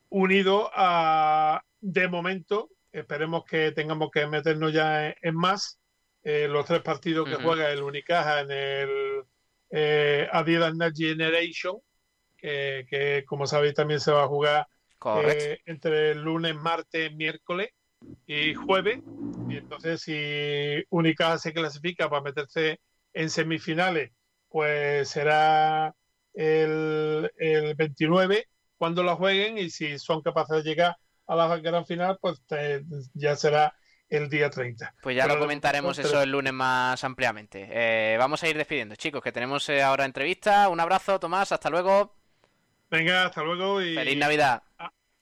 unido 0.08 0.70
a, 0.74 1.62
de 1.80 2.08
momento, 2.08 2.68
esperemos 2.92 3.44
que 3.44 3.72
tengamos 3.72 4.10
que 4.10 4.26
meternos 4.26 4.72
ya 4.72 5.08
en, 5.08 5.14
en 5.22 5.34
más, 5.34 5.78
eh, 6.22 6.48
los 6.48 6.66
tres 6.66 6.82
partidos 6.82 7.28
que 7.28 7.36
juega 7.36 7.70
el 7.70 7.82
Unicaja 7.82 8.40
en 8.40 8.50
el 8.50 9.22
eh, 9.70 10.28
Adidas 10.32 10.74
Next 10.74 10.98
Generation, 10.98 11.76
que, 12.36 12.86
que, 12.88 13.24
como 13.26 13.46
sabéis 13.46 13.74
también 13.74 14.00
se 14.00 14.12
va 14.12 14.24
a 14.24 14.28
jugar 14.28 14.66
eh, 15.24 15.60
entre 15.64 16.10
el 16.10 16.22
lunes, 16.22 16.54
martes, 16.54 17.14
miércoles 17.14 17.70
y 18.26 18.52
jueves. 18.54 19.00
Y 19.48 19.56
entonces, 19.56 20.02
si 20.02 20.84
Unicaja 20.90 21.38
se 21.38 21.52
clasifica 21.52 22.10
para 22.10 22.22
meterse 22.22 22.80
en 23.14 23.30
semifinales, 23.30 24.12
pues 24.48 25.08
será 25.08 25.94
el, 26.34 27.30
el 27.36 27.74
29 27.74 28.48
cuando 28.76 29.02
la 29.02 29.14
jueguen. 29.14 29.56
Y 29.56 29.70
si 29.70 29.98
son 29.98 30.20
capaces 30.20 30.62
de 30.62 30.70
llegar 30.70 30.96
a 31.28 31.36
la 31.36 31.56
gran 31.58 31.86
final, 31.86 32.18
pues 32.20 32.40
te- 32.46 32.82
ya 33.14 33.36
será 33.36 33.72
el 34.08 34.28
día 34.28 34.50
30. 34.50 34.94
Pues 35.02 35.14
ya 35.16 35.22
Pero 35.24 35.34
lo 35.34 35.40
comentaremos 35.40 35.98
eso 35.98 36.22
el 36.22 36.30
lunes 36.30 36.52
más 36.52 37.04
ampliamente. 37.04 37.68
Eh, 37.70 38.16
vamos 38.18 38.42
a 38.42 38.48
ir 38.48 38.56
despidiendo, 38.56 38.96
chicos, 38.96 39.22
que 39.22 39.30
tenemos 39.32 39.68
eh, 39.68 39.82
ahora 39.82 40.04
entrevista. 40.06 40.68
Un 40.68 40.80
abrazo, 40.80 41.20
Tomás, 41.20 41.52
hasta 41.52 41.68
luego. 41.70 42.14
Venga, 42.90 43.26
hasta 43.26 43.42
luego 43.42 43.82
y 43.82 43.94
Feliz 43.94 44.16
Navidad. 44.16 44.62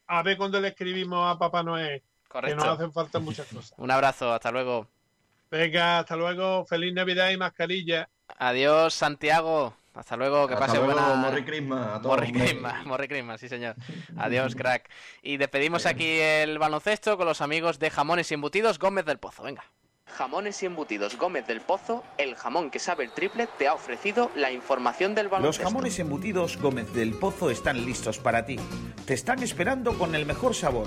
a 0.06 0.22
ver 0.22 0.36
cuando 0.36 0.60
le 0.60 0.68
escribimos 0.68 1.34
a 1.34 1.36
Papá 1.38 1.64
Noel, 1.64 2.00
que 2.00 2.04
nos 2.04 2.28
Correcto. 2.28 2.70
hacen 2.70 2.92
falta 2.92 3.18
muchas 3.18 3.46
cosas. 3.48 3.74
Un 3.76 3.90
abrazo, 3.90 4.32
hasta 4.32 4.52
luego. 4.52 4.86
Venga, 5.50 5.98
hasta 6.00 6.16
luego, 6.16 6.64
feliz 6.66 6.92
Navidad 6.94 7.30
y 7.30 7.36
mascarilla. 7.36 8.08
Adiós, 8.38 8.94
Santiago. 8.94 9.76
Hasta 9.96 10.16
luego, 10.16 10.46
que 10.46 10.54
Hasta 10.54 10.66
pase 10.66 10.78
luego, 10.78 10.92
buena. 10.92 11.14
Morri 11.16 11.44
Christmas 11.44 11.86
a 11.86 12.00
todos, 12.02 12.16
Morri. 12.18 12.32
Christmas, 12.32 12.84
Morri 12.86 13.08
Christmas, 13.08 13.40
sí 13.40 13.48
señor. 13.48 13.74
Adiós, 14.18 14.54
crack. 14.54 14.90
Y 15.22 15.38
despedimos 15.38 15.86
aquí 15.86 16.18
el 16.20 16.58
baloncesto 16.58 17.16
con 17.16 17.26
los 17.26 17.40
amigos 17.40 17.78
de 17.78 17.90
Jamones 17.90 18.30
y 18.30 18.34
Embutidos 18.34 18.78
Gómez 18.78 19.06
del 19.06 19.18
Pozo. 19.18 19.42
Venga. 19.42 19.64
Jamones 20.08 20.62
y 20.62 20.66
Embutidos 20.66 21.16
Gómez 21.18 21.46
del 21.48 21.60
Pozo, 21.60 22.04
el 22.16 22.36
jamón 22.36 22.70
que 22.70 22.78
sabe 22.78 23.02
el 23.04 23.10
triple, 23.12 23.48
te 23.58 23.66
ha 23.66 23.74
ofrecido 23.74 24.30
la 24.36 24.52
información 24.52 25.14
del 25.16 25.24
Los 25.24 25.32
baloncesto. 25.32 25.66
jamones 25.68 25.98
embutidos 25.98 26.56
Gómez 26.58 26.92
del 26.94 27.12
Pozo 27.14 27.50
están 27.50 27.84
listos 27.84 28.18
para 28.18 28.46
ti. 28.46 28.56
Te 29.04 29.14
están 29.14 29.42
esperando 29.42 29.98
con 29.98 30.14
el 30.14 30.24
mejor 30.24 30.54
sabor, 30.54 30.86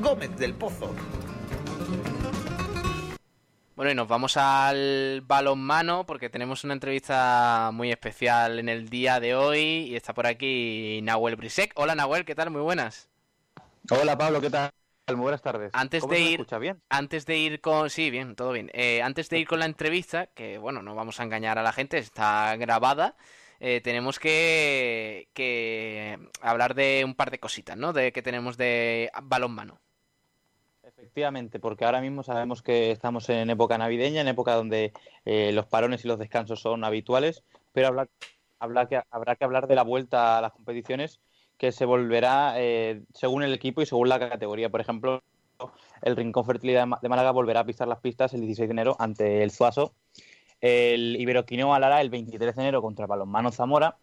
Gómez 0.00 0.36
del 0.36 0.54
Pozo. 0.54 0.94
Bueno, 3.74 3.92
y 3.92 3.94
nos 3.94 4.08
vamos 4.08 4.36
al 4.36 5.22
balonmano 5.24 6.04
porque 6.04 6.28
tenemos 6.30 6.64
una 6.64 6.72
entrevista 6.74 7.70
muy 7.72 7.92
especial 7.92 8.58
en 8.58 8.68
el 8.68 8.88
día 8.88 9.20
de 9.20 9.36
hoy 9.36 9.60
y 9.60 9.94
está 9.96 10.12
por 10.14 10.26
aquí 10.26 11.00
Nahuel 11.04 11.36
Brisek. 11.36 11.72
Hola 11.76 11.94
Nahuel, 11.94 12.24
¿qué 12.24 12.34
tal? 12.34 12.50
Muy 12.50 12.60
buenas. 12.62 13.08
Hola 13.90 14.18
Pablo, 14.18 14.40
¿qué 14.40 14.50
tal? 14.50 14.70
Muy 15.08 15.16
buenas 15.22 15.42
tardes. 15.42 15.70
Antes 15.74 16.00
¿Cómo 16.02 16.12
de 16.12 16.20
ir, 16.20 16.40
escucha 16.40 16.58
bien? 16.58 16.82
antes 16.90 17.24
de 17.24 17.38
ir 17.38 17.60
con, 17.60 17.88
sí, 17.88 18.10
bien, 18.10 18.34
todo 18.34 18.52
bien. 18.52 18.68
Eh, 18.74 19.00
antes 19.02 19.28
de 19.30 19.38
ir 19.38 19.46
con 19.46 19.60
la 19.60 19.64
entrevista, 19.66 20.26
que 20.26 20.58
bueno, 20.58 20.82
no 20.82 20.94
vamos 20.94 21.20
a 21.20 21.22
engañar 21.22 21.56
a 21.58 21.62
la 21.62 21.72
gente, 21.72 21.98
está 21.98 22.56
grabada. 22.56 23.16
eh, 23.60 23.80
tenemos 23.82 24.18
que, 24.18 25.28
que 25.34 26.18
hablar 26.42 26.74
de 26.74 27.02
un 27.04 27.14
par 27.14 27.30
de 27.30 27.38
cositas, 27.40 27.76
¿no? 27.76 27.92
De 27.92 28.12
que 28.12 28.22
tenemos 28.22 28.56
de 28.58 29.10
balonmano. 29.22 29.80
Efectivamente, 31.18 31.58
porque 31.58 31.84
ahora 31.84 32.00
mismo 32.00 32.22
sabemos 32.22 32.62
que 32.62 32.92
estamos 32.92 33.28
en 33.28 33.50
época 33.50 33.76
navideña, 33.76 34.20
en 34.20 34.28
época 34.28 34.54
donde 34.54 34.92
eh, 35.24 35.50
los 35.52 35.66
parones 35.66 36.04
y 36.04 36.08
los 36.08 36.16
descansos 36.16 36.60
son 36.60 36.84
habituales, 36.84 37.42
pero 37.72 37.88
habrá, 37.88 38.08
habrá, 38.60 38.86
que, 38.86 39.02
habrá 39.10 39.34
que 39.34 39.44
hablar 39.44 39.66
de 39.66 39.74
la 39.74 39.82
vuelta 39.82 40.38
a 40.38 40.40
las 40.40 40.52
competiciones 40.52 41.18
que 41.56 41.72
se 41.72 41.86
volverá 41.86 42.54
eh, 42.58 43.02
según 43.14 43.42
el 43.42 43.52
equipo 43.52 43.82
y 43.82 43.86
según 43.86 44.08
la 44.08 44.20
categoría. 44.20 44.70
Por 44.70 44.80
ejemplo, 44.80 45.24
el 46.02 46.14
Rincón 46.14 46.46
Fertilidad 46.46 46.86
de 47.02 47.08
Málaga 47.08 47.32
volverá 47.32 47.60
a 47.60 47.66
pisar 47.66 47.88
las 47.88 47.98
pistas 47.98 48.32
el 48.34 48.42
16 48.42 48.68
de 48.68 48.72
enero 48.72 48.96
ante 49.00 49.42
el 49.42 49.50
Zuaso. 49.50 49.94
El 50.60 51.16
Iberoquinoa 51.16 51.80
Lara 51.80 52.00
el 52.00 52.10
23 52.10 52.54
de 52.54 52.62
enero 52.62 52.80
contra 52.80 53.08
Balonmano 53.08 53.50
Zamora. 53.50 53.96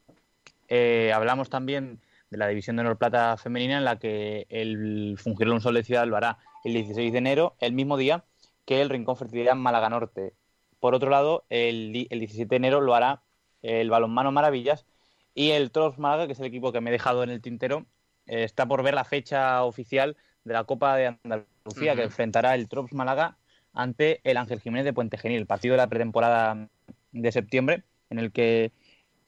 Eh, 0.68 1.14
hablamos 1.16 1.50
también 1.50 2.02
de 2.30 2.38
la 2.38 2.50
división 2.50 2.76
de 2.76 2.82
honor 2.82 2.98
plata 2.98 3.38
femenina 3.38 3.78
en 3.78 3.86
la 3.86 4.00
que 4.00 4.48
el 4.50 5.16
Fungirón 5.18 5.62
Sol 5.62 5.76
de 5.76 5.84
Ciudad 5.86 6.06
lo 6.08 6.18
hará 6.18 6.40
el 6.66 6.74
16 6.74 7.12
de 7.12 7.18
enero, 7.18 7.56
el 7.60 7.74
mismo 7.74 7.96
día 7.96 8.26
que 8.66 8.82
el 8.82 8.90
Rincón 8.90 9.16
Fertilidad 9.16 9.56
Málaga 9.56 9.90
Norte. 9.90 10.34
Por 10.80 10.96
otro 10.96 11.10
lado, 11.10 11.46
el, 11.50 11.94
di- 11.94 12.08
el 12.10 12.20
17 12.20 12.50
de 12.50 12.56
enero 12.56 12.82
lo 12.82 12.96
hará 12.96 13.22
el 13.62 13.90
Balonmano 13.90 14.32
Maravillas 14.32 14.86
y 15.34 15.52
el 15.52 15.72
Trops 15.72 15.98
Málaga, 16.00 16.28
que 16.28 16.34
es 16.34 16.40
el 16.40 16.46
equipo 16.46 16.72
que 16.72 16.82
me 16.82 16.90
he 16.90 16.94
dejado 16.94 17.24
en 17.24 17.30
el 17.30 17.42
tintero, 17.42 17.86
eh, 18.26 18.44
está 18.44 18.66
por 18.68 18.84
ver 18.84 18.94
la 18.96 19.04
fecha 19.04 19.64
oficial 19.64 20.18
de 20.44 20.54
la 20.54 20.64
Copa 20.64 20.96
de 20.96 21.18
Andalucía 21.24 21.96
que 21.96 22.04
enfrentará 22.04 22.56
el 22.56 22.68
Trops 22.68 22.94
Málaga 22.94 23.38
ante 23.74 24.22
el 24.24 24.38
Ángel 24.38 24.60
Jiménez 24.60 24.86
de 24.86 24.94
Puente 24.94 25.18
Genil, 25.18 25.40
el 25.40 25.46
partido 25.48 25.74
de 25.74 25.78
la 25.78 25.88
pretemporada 25.88 26.70
de 27.12 27.32
septiembre, 27.32 27.84
en 28.10 28.20
el 28.20 28.32
que 28.32 28.72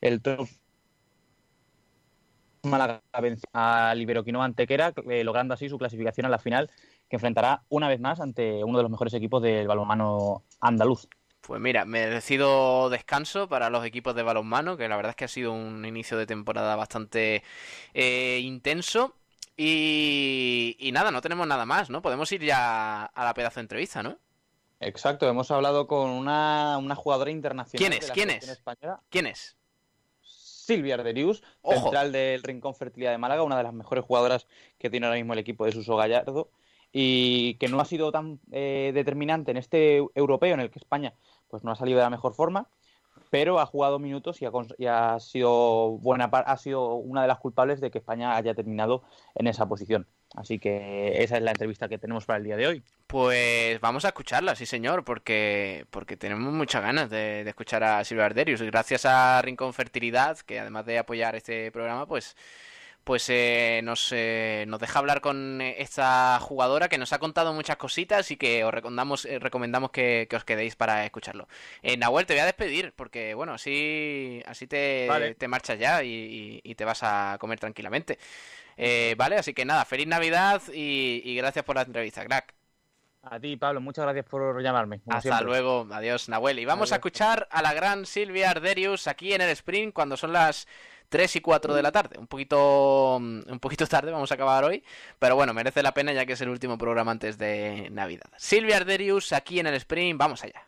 el 0.01 0.21
Trops 0.21 0.59
Málaga 2.63 3.01
venció 3.21 3.47
al 3.53 4.01
Iberoquinoa 4.01 4.43
Antequera, 4.45 4.93
eh, 5.09 5.23
logrando 5.23 5.53
así 5.53 5.69
su 5.69 5.77
clasificación 5.77 6.25
a 6.25 6.29
la 6.29 6.39
final, 6.39 6.69
que 7.09 7.15
enfrentará 7.15 7.63
una 7.69 7.87
vez 7.87 7.99
más 7.99 8.19
ante 8.19 8.63
uno 8.63 8.77
de 8.77 8.83
los 8.83 8.91
mejores 8.91 9.13
equipos 9.13 9.41
del 9.41 9.67
balonmano 9.67 10.43
andaluz. 10.59 11.07
Pues 11.41 11.61
mira, 11.61 11.85
merecido 11.85 12.89
descanso 12.89 13.47
para 13.47 13.69
los 13.69 13.85
equipos 13.85 14.13
de 14.15 14.23
balonmano, 14.23 14.75
que 14.75 14.89
la 14.89 14.97
verdad 14.97 15.11
es 15.11 15.15
que 15.15 15.25
ha 15.25 15.29
sido 15.29 15.53
un 15.53 15.85
inicio 15.85 16.17
de 16.17 16.25
temporada 16.25 16.75
bastante 16.75 17.41
eh, 17.93 18.39
intenso. 18.43 19.15
Y, 19.55 20.75
y 20.77 20.91
nada, 20.91 21.09
no 21.11 21.21
tenemos 21.21 21.47
nada 21.47 21.65
más, 21.65 21.89
¿no? 21.89 22.01
Podemos 22.01 22.31
ir 22.31 22.43
ya 22.43 23.05
a 23.05 23.25
la 23.25 23.33
pedazo 23.33 23.55
de 23.55 23.61
entrevista, 23.61 24.03
¿no? 24.03 24.17
Exacto, 24.79 25.27
hemos 25.27 25.49
hablado 25.49 25.87
con 25.87 26.09
una, 26.09 26.77
una 26.77 26.95
jugadora 26.95 27.31
internacional. 27.31 27.77
¿Quién 27.79 27.91
de 27.91 27.97
es? 27.97 28.07
la 28.09 28.13
¿Quién 28.13 28.29
es? 28.29 28.47
española, 28.47 29.01
¿Quién 29.09 29.25
es? 29.27 29.55
Silvia 30.21 30.95
Arderius, 30.95 31.41
Ojo. 31.61 31.81
central 31.83 32.11
del 32.11 32.43
Rincón 32.43 32.75
Fertilidad 32.75 33.11
de 33.11 33.17
Málaga, 33.17 33.43
una 33.43 33.57
de 33.57 33.63
las 33.63 33.73
mejores 33.73 34.03
jugadoras 34.03 34.47
que 34.77 34.89
tiene 34.89 35.05
ahora 35.07 35.17
mismo 35.17 35.33
el 35.33 35.39
equipo 35.39 35.65
de 35.65 35.71
Suso 35.71 35.95
Gallardo 35.95 36.51
y 36.99 37.53
que 37.59 37.67
no 37.67 37.79
ha 37.79 37.85
sido 37.85 38.11
tan 38.11 38.39
eh, 38.51 38.89
determinante 38.91 39.51
en 39.51 39.57
este 39.57 39.97
europeo 40.15 40.55
en 40.55 40.61
el 40.61 40.71
que 40.71 40.79
España 40.79 41.13
pues 41.47 41.63
no 41.63 41.71
ha 41.71 41.75
salido 41.75 41.99
de 41.99 42.03
la 42.03 42.09
mejor 42.09 42.33
forma, 42.33 42.69
pero 43.29 43.59
ha 43.59 43.67
jugado 43.67 43.99
minutos 43.99 44.41
y 44.41 44.45
ha, 44.45 44.51
y 44.79 45.21
sido 45.21 45.89
buena 45.99 46.25
ha 46.25 46.57
sido 46.57 46.95
una 46.95 47.21
de 47.21 47.27
las 47.27 47.37
culpables 47.37 47.81
de 47.81 47.91
que 47.91 47.99
España 47.99 48.35
haya 48.35 48.55
terminado 48.55 49.03
en 49.35 49.45
esa 49.45 49.67
posición. 49.67 50.07
Así 50.35 50.57
que 50.57 51.21
esa 51.21 51.37
es 51.37 51.43
la 51.43 51.51
entrevista 51.51 51.87
que 51.87 51.99
tenemos 51.99 52.25
para 52.25 52.37
el 52.37 52.45
día 52.45 52.57
de 52.57 52.65
hoy. 52.65 52.83
Pues 53.05 53.79
vamos 53.79 54.03
a 54.03 54.07
escucharla, 54.07 54.55
sí 54.55 54.65
señor, 54.65 55.05
porque, 55.05 55.85
porque 55.91 56.17
tenemos 56.17 56.51
muchas 56.51 56.81
ganas 56.81 57.11
de, 57.11 57.43
de 57.43 57.49
escuchar 57.49 57.83
a 57.83 58.03
Silvia 58.03 58.25
Arderius. 58.25 58.63
Gracias 58.63 59.05
a 59.05 59.39
Rincón 59.43 59.71
Fertilidad, 59.73 60.39
que 60.39 60.59
además 60.59 60.87
de 60.87 60.97
apoyar 60.97 61.35
este 61.35 61.71
programa, 61.71 62.07
pues, 62.07 62.35
pues 63.07 63.29
eh, 63.29 63.79
nos, 63.85 64.11
eh, 64.11 64.65
nos 64.67 64.81
deja 64.81 64.99
hablar 64.99 65.21
con 65.21 65.61
eh, 65.61 65.75
esta 65.81 66.37
jugadora 66.41 66.89
que 66.89 66.97
nos 66.97 67.13
ha 67.13 67.19
contado 67.19 67.53
muchas 67.53 67.77
cositas 67.77 68.29
y 68.31 68.35
que 68.37 68.65
os 68.65 68.73
recomendamos, 68.73 69.23
eh, 69.25 69.39
recomendamos 69.39 69.91
que, 69.91 70.27
que 70.29 70.35
os 70.35 70.43
quedéis 70.43 70.75
para 70.75 71.05
escucharlo. 71.05 71.47
Eh, 71.81 71.95
Nahuel, 71.95 72.25
te 72.25 72.33
voy 72.33 72.41
a 72.41 72.45
despedir, 72.45 72.91
porque 72.97 73.33
bueno, 73.33 73.53
así, 73.53 74.43
así 74.45 74.67
te, 74.67 75.07
Vale. 75.07 75.35
te 75.35 75.47
marchas 75.47 75.79
ya 75.79 76.03
y, 76.03 76.09
y- 76.09 76.61
y 76.71 76.75
te 76.75 76.83
vas 76.83 76.99
a 77.03 77.37
comer 77.39 77.59
tranquilamente. 77.59 78.19
Eh, 78.75 79.15
vale, 79.17 79.37
así 79.37 79.53
que 79.53 79.65
nada, 79.65 79.85
feliz 79.85 80.07
Navidad 80.07 80.61
y, 80.73 81.21
y 81.23 81.35
gracias 81.37 81.63
por 81.65 81.77
la 81.77 81.83
entrevista, 81.83 82.25
crack. 82.25 82.53
A 83.23 83.39
ti, 83.39 83.57
Pablo, 83.57 83.81
muchas 83.81 84.03
gracias 84.05 84.25
por 84.25 84.61
llamarme. 84.61 85.01
Hasta 85.09 85.21
siempre. 85.21 85.45
luego, 85.45 85.87
adiós 85.91 86.29
Nahuel. 86.29 86.59
Y 86.59 86.65
vamos 86.65 86.91
a 86.91 86.95
escuchar 86.95 87.47
a 87.51 87.61
la 87.61 87.73
gran 87.73 88.05
Silvia 88.05 88.51
Arderius 88.51 89.07
aquí 89.07 89.33
en 89.33 89.41
el 89.41 89.49
sprint 89.49 89.93
cuando 89.93 90.15
son 90.15 90.31
las 90.31 90.67
3 91.09 91.35
y 91.37 91.41
4 91.41 91.73
de 91.75 91.81
la 91.83 91.91
tarde. 91.91 92.17
Un 92.19 92.27
poquito, 92.27 93.17
mm, 93.19 93.41
un 93.51 93.59
poquito 93.59 93.87
tarde, 93.87 94.11
vamos 94.11 94.31
a 94.31 94.35
acabar 94.35 94.63
hoy, 94.63 94.83
pero 95.19 95.35
bueno, 95.35 95.53
merece 95.53 95.83
la 95.83 95.93
pena 95.93 96.13
ya 96.13 96.25
que 96.25 96.33
es 96.33 96.41
el 96.41 96.49
último 96.49 96.77
programa 96.77 97.11
antes 97.11 97.37
de 97.37 97.89
Navidad. 97.91 98.29
Silvia 98.37 98.77
Arderius 98.77 99.33
aquí 99.33 99.59
en 99.59 99.67
el 99.67 99.75
sprint, 99.75 100.17
vamos 100.19 100.43
allá. 100.43 100.67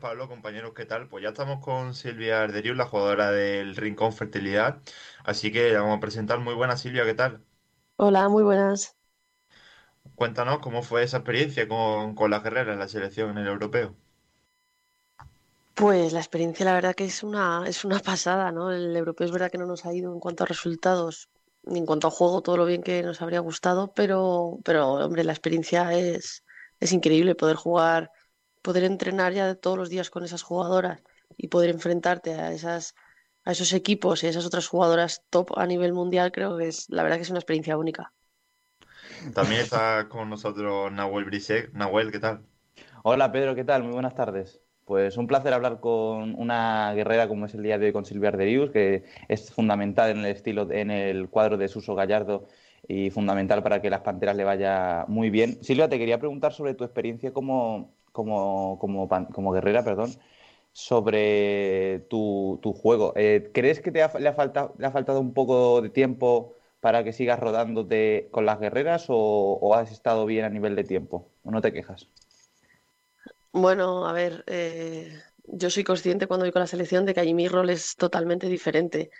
Pablo, 0.00 0.28
compañeros, 0.28 0.72
¿qué 0.74 0.84
tal? 0.86 1.08
Pues 1.08 1.22
ya 1.24 1.30
estamos 1.30 1.58
con 1.60 1.94
Silvia 1.94 2.42
Arderius, 2.42 2.76
la 2.76 2.86
jugadora 2.86 3.30
del 3.32 3.74
Rincón 3.76 4.12
Fertilidad. 4.12 4.80
Así 5.24 5.50
que 5.52 5.70
la 5.72 5.80
vamos 5.80 5.98
a 5.98 6.00
presentar. 6.00 6.38
Muy 6.40 6.54
buena, 6.54 6.76
Silvia, 6.76 7.04
¿qué 7.04 7.14
tal? 7.14 7.44
Hola, 7.96 8.28
muy 8.28 8.44
buenas. 8.44 8.96
Cuéntanos 10.16 10.58
cómo 10.58 10.82
fue 10.82 11.04
esa 11.04 11.18
experiencia 11.18 11.68
con, 11.68 12.14
con 12.16 12.30
las 12.30 12.42
guerreras 12.42 12.72
en 12.74 12.78
la 12.80 12.88
selección 12.88 13.30
en 13.30 13.38
el 13.38 13.46
europeo. 13.48 13.94
Pues 15.74 16.12
la 16.12 16.20
experiencia, 16.20 16.64
la 16.64 16.74
verdad 16.74 16.94
que 16.94 17.04
es 17.04 17.22
una, 17.22 17.64
es 17.66 17.84
una 17.84 17.98
pasada, 18.00 18.52
¿no? 18.52 18.70
El 18.72 18.96
europeo 18.96 19.26
es 19.26 19.32
verdad 19.32 19.50
que 19.50 19.58
no 19.58 19.66
nos 19.66 19.84
ha 19.86 19.92
ido 19.94 20.12
en 20.12 20.20
cuanto 20.20 20.44
a 20.44 20.46
resultados, 20.46 21.28
ni 21.64 21.78
en 21.80 21.86
cuanto 21.86 22.06
a 22.08 22.10
juego, 22.10 22.42
todo 22.42 22.56
lo 22.56 22.66
bien 22.66 22.82
que 22.82 23.02
nos 23.02 23.20
habría 23.22 23.40
gustado, 23.40 23.92
pero, 23.94 24.58
pero 24.64 24.88
hombre, 24.94 25.24
la 25.24 25.32
experiencia 25.32 25.92
es, 25.92 26.44
es 26.80 26.92
increíble 26.92 27.34
poder 27.34 27.56
jugar, 27.56 28.10
poder 28.62 28.84
entrenar 28.84 29.32
ya 29.32 29.54
todos 29.56 29.76
los 29.78 29.88
días 29.90 30.10
con 30.10 30.24
esas 30.24 30.42
jugadoras 30.42 31.02
y 31.36 31.48
poder 31.48 31.70
enfrentarte 31.70 32.34
a 32.34 32.52
esas, 32.52 32.94
a 33.44 33.52
esos 33.52 33.72
equipos 33.72 34.22
y 34.22 34.26
a 34.28 34.30
esas 34.30 34.46
otras 34.46 34.68
jugadoras 34.68 35.22
top 35.30 35.58
a 35.58 35.66
nivel 35.66 35.92
mundial, 35.92 36.30
creo 36.32 36.56
que 36.56 36.68
es, 36.68 36.86
la 36.88 37.02
verdad 37.02 37.16
que 37.16 37.22
es 37.24 37.30
una 37.30 37.40
experiencia 37.40 37.76
única. 37.76 38.12
También 39.34 39.60
está 39.60 40.08
con 40.08 40.30
nosotros 40.30 40.90
Nahuel 40.92 41.24
Brisek. 41.26 41.72
Nahuel, 41.74 42.10
¿qué 42.12 42.20
tal? 42.20 42.46
Hola 43.04 43.30
Pedro, 43.32 43.54
¿qué 43.54 43.64
tal? 43.64 43.84
Muy 43.84 43.92
buenas 43.92 44.14
tardes. 44.16 44.63
Pues 44.84 45.16
un 45.16 45.26
placer 45.26 45.54
hablar 45.54 45.80
con 45.80 46.34
una 46.38 46.92
guerrera 46.94 47.26
como 47.26 47.46
es 47.46 47.54
el 47.54 47.62
día 47.62 47.78
de 47.78 47.86
hoy 47.86 47.92
con 47.92 48.04
Silvia 48.04 48.28
Arderius, 48.28 48.70
que 48.70 49.04
es 49.28 49.50
fundamental 49.50 50.10
en 50.10 50.18
el 50.18 50.26
estilo, 50.26 50.70
en 50.70 50.90
el 50.90 51.30
cuadro 51.30 51.56
de 51.56 51.68
Suso 51.68 51.94
Gallardo 51.94 52.46
y 52.86 53.10
fundamental 53.10 53.62
para 53.62 53.80
que 53.80 53.88
las 53.88 54.02
Panteras 54.02 54.36
le 54.36 54.44
vaya 54.44 55.06
muy 55.08 55.30
bien. 55.30 55.62
Silvia, 55.62 55.88
te 55.88 55.98
quería 55.98 56.18
preguntar 56.18 56.52
sobre 56.52 56.74
tu 56.74 56.84
experiencia 56.84 57.32
como, 57.32 57.94
como, 58.12 58.78
como, 58.78 59.08
como 59.08 59.52
guerrera, 59.52 59.84
perdón. 59.84 60.18
sobre 60.72 62.00
tu, 62.10 62.58
tu 62.62 62.72
juego. 62.74 63.12
Eh, 63.16 63.50
¿Crees 63.54 63.80
que 63.80 63.92
te 63.92 64.02
ha, 64.02 64.12
le, 64.18 64.28
ha 64.28 64.34
faltado, 64.34 64.74
le 64.78 64.86
ha 64.86 64.90
faltado 64.92 65.20
un 65.20 65.34
poco 65.34 65.82
de 65.82 65.90
tiempo 65.90 66.54
para 66.80 67.04
que 67.04 67.12
sigas 67.12 67.40
rodándote 67.40 68.28
con 68.32 68.46
las 68.46 68.60
guerreras 68.60 69.06
o, 69.08 69.16
o 69.60 69.74
has 69.74 69.92
estado 69.92 70.26
bien 70.26 70.44
a 70.44 70.50
nivel 70.50 70.76
de 70.76 70.84
tiempo? 70.84 71.32
¿O 71.44 71.50
no 71.50 71.60
te 71.62 71.72
quejas? 71.72 72.10
Bueno, 73.56 74.06
a 74.08 74.12
ver, 74.12 74.42
eh, 74.48 75.22
yo 75.44 75.70
soy 75.70 75.84
consciente 75.84 76.26
cuando 76.26 76.44
voy 76.44 76.52
con 76.52 76.60
la 76.60 76.66
selección 76.66 77.04
de 77.06 77.14
que 77.14 77.20
allí 77.20 77.34
mi 77.34 77.46
rol 77.48 77.70
es 77.70 77.94
totalmente 77.96 78.48
diferente. 78.48 79.10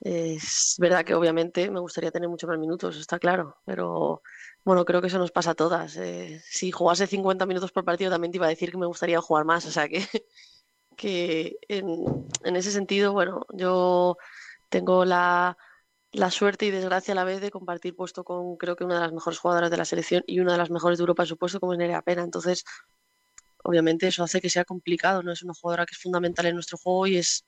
Es 0.00 0.76
verdad 0.78 1.04
que 1.04 1.14
obviamente 1.14 1.70
me 1.70 1.80
gustaría 1.80 2.10
tener 2.12 2.28
muchos 2.28 2.48
más 2.48 2.58
minutos, 2.58 2.96
está 2.98 3.18
claro, 3.18 3.58
pero 3.66 4.22
bueno, 4.64 4.84
creo 4.84 5.00
que 5.02 5.08
eso 5.08 5.18
nos 5.18 5.32
pasa 5.32 5.52
a 5.52 5.54
todas. 5.56 5.96
Eh, 5.98 6.40
si 6.44 6.70
jugase 6.72 7.06
50 7.08 7.46
minutos 7.46 7.72
por 7.72 7.84
partido 7.84 8.10
también 8.10 8.32
te 8.32 8.38
iba 8.38 8.46
a 8.46 8.50
decir 8.50 8.70
que 8.72 8.78
me 8.78 8.86
gustaría 8.86 9.20
jugar 9.22 9.44
más, 9.46 9.66
o 9.66 9.72
sea 9.72 9.88
que, 9.88 10.00
que 10.96 11.58
en, 11.68 11.86
en 12.44 12.56
ese 12.56 12.72
sentido, 12.72 13.12
bueno, 13.12 13.46
yo 13.54 14.16
tengo 14.70 15.04
la, 15.04 15.56
la 16.12 16.30
suerte 16.30 16.66
y 16.66 16.70
desgracia 16.72 17.12
a 17.12 17.14
la 17.16 17.24
vez 17.24 17.40
de 17.40 17.50
compartir 17.50 17.96
puesto 17.96 18.24
con 18.24 18.56
creo 18.56 18.76
que 18.76 18.84
una 18.84 18.96
de 18.96 19.00
las 19.02 19.12
mejores 19.12 19.38
jugadoras 19.40 19.70
de 19.70 19.76
la 19.78 19.84
selección 19.86 20.24
y 20.26 20.40
una 20.40 20.52
de 20.52 20.58
las 20.58 20.70
mejores 20.70 20.98
de 20.98 21.02
Europa, 21.04 21.22
por 21.22 21.28
supuesto, 21.28 21.60
como 21.60 21.72
es 21.74 21.78
Nerea 21.80 22.02
Pena. 22.02 22.22
Entonces, 22.24 22.64
obviamente 23.64 24.08
eso 24.08 24.24
hace 24.24 24.40
que 24.40 24.50
sea 24.50 24.64
complicado, 24.64 25.22
¿no? 25.22 25.32
Es 25.32 25.42
una 25.42 25.54
jugadora 25.54 25.86
que 25.86 25.94
es 25.94 26.00
fundamental 26.00 26.46
en 26.46 26.54
nuestro 26.54 26.78
juego 26.78 27.06
y 27.06 27.16
es 27.18 27.44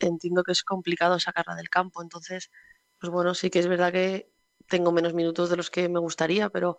entiendo 0.00 0.42
que 0.44 0.52
es 0.52 0.62
complicado 0.64 1.18
sacarla 1.20 1.54
del 1.56 1.70
campo. 1.70 2.02
Entonces, 2.02 2.50
pues 2.98 3.12
bueno, 3.12 3.34
sí 3.34 3.50
que 3.50 3.60
es 3.60 3.68
verdad 3.68 3.92
que 3.92 4.30
tengo 4.68 4.92
menos 4.92 5.14
minutos 5.14 5.50
de 5.50 5.56
los 5.56 5.70
que 5.70 5.88
me 5.88 6.00
gustaría, 6.00 6.50
pero 6.50 6.78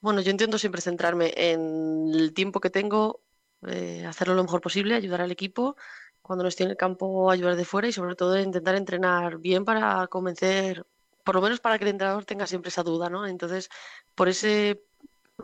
bueno, 0.00 0.20
yo 0.20 0.30
intento 0.30 0.58
siempre 0.58 0.80
centrarme 0.80 1.32
en 1.36 2.10
el 2.14 2.32
tiempo 2.34 2.60
que 2.60 2.70
tengo, 2.70 3.22
eh, 3.66 4.04
hacerlo 4.06 4.34
lo 4.34 4.44
mejor 4.44 4.60
posible, 4.60 4.94
ayudar 4.94 5.22
al 5.22 5.32
equipo, 5.32 5.76
cuando 6.22 6.42
no 6.44 6.48
estoy 6.48 6.64
en 6.64 6.70
el 6.72 6.76
campo 6.76 7.30
ayudar 7.30 7.56
de 7.56 7.64
fuera 7.64 7.88
y 7.88 7.92
sobre 7.92 8.16
todo 8.16 8.38
intentar 8.38 8.74
entrenar 8.76 9.38
bien 9.38 9.64
para 9.64 10.06
convencer, 10.08 10.86
por 11.24 11.36
lo 11.36 11.42
menos 11.42 11.60
para 11.60 11.78
que 11.78 11.84
el 11.84 11.90
entrenador 11.90 12.24
tenga 12.24 12.46
siempre 12.46 12.68
esa 12.68 12.82
duda, 12.82 13.08
¿no? 13.10 13.26
Entonces, 13.26 13.68
por 14.14 14.28
ese, 14.28 14.82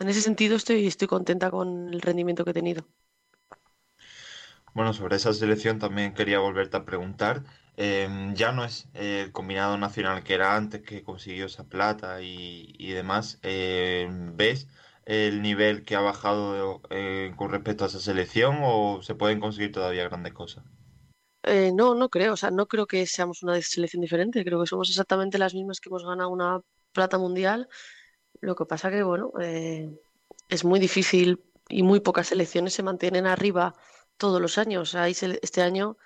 en 0.00 0.08
ese 0.08 0.20
sentido 0.22 0.56
estoy, 0.56 0.86
estoy 0.86 1.08
contenta 1.08 1.50
con 1.50 1.88
el 1.94 2.00
rendimiento 2.02 2.44
que 2.44 2.50
he 2.50 2.54
tenido. 2.54 2.86
Bueno, 4.74 4.92
sobre 4.94 5.16
esa 5.16 5.32
selección 5.32 5.78
también 5.78 6.14
quería 6.14 6.38
volverte 6.40 6.76
a 6.76 6.84
preguntar. 6.84 7.44
Em, 7.76 8.34
ya 8.34 8.52
no 8.52 8.64
es 8.64 8.88
el 8.94 9.32
combinado 9.32 9.76
nacional 9.78 10.22
que 10.24 10.34
era 10.34 10.56
antes, 10.56 10.82
que 10.82 11.02
consiguió 11.04 11.46
esa 11.46 11.64
plata 11.68 12.22
y, 12.22 12.74
y 12.78 12.92
demás. 12.92 13.38
Em, 13.42 14.36
¿ves 14.36 14.68
el 15.04 15.42
nivel 15.42 15.84
que 15.84 15.96
ha 15.96 16.00
bajado 16.00 16.80
eh, 16.90 17.32
con 17.36 17.50
respecto 17.50 17.84
a 17.84 17.88
esa 17.88 18.00
selección 18.00 18.58
o 18.62 19.02
se 19.02 19.14
pueden 19.14 19.40
conseguir 19.40 19.72
todavía 19.72 20.04
grandes 20.08 20.32
cosas? 20.32 20.64
Eh, 21.44 21.72
no, 21.74 21.94
no 21.94 22.08
creo, 22.08 22.34
o 22.34 22.36
sea, 22.36 22.50
no 22.52 22.66
creo 22.68 22.86
que 22.86 23.06
seamos 23.06 23.42
una 23.42 23.60
selección 23.62 24.00
diferente, 24.00 24.44
creo 24.44 24.60
que 24.60 24.66
somos 24.68 24.88
exactamente 24.90 25.38
las 25.38 25.54
mismas 25.54 25.80
que 25.80 25.88
hemos 25.88 26.04
ganado 26.04 26.30
una 26.30 26.60
plata 26.92 27.18
mundial. 27.18 27.68
Lo 28.40 28.54
que 28.56 28.66
pasa 28.66 28.90
que, 28.90 29.02
bueno, 29.02 29.32
eh, 29.40 29.90
es 30.48 30.64
muy 30.64 30.80
difícil 30.80 31.42
y 31.68 31.82
muy 31.82 32.00
pocas 32.00 32.28
selecciones 32.28 32.74
se 32.74 32.82
mantienen 32.82 33.26
arriba 33.26 33.74
todos 34.16 34.40
los 34.40 34.58
años. 34.58 34.94
Ahí 34.94 35.14
se- 35.14 35.38
este 35.42 35.62
año 35.62 35.96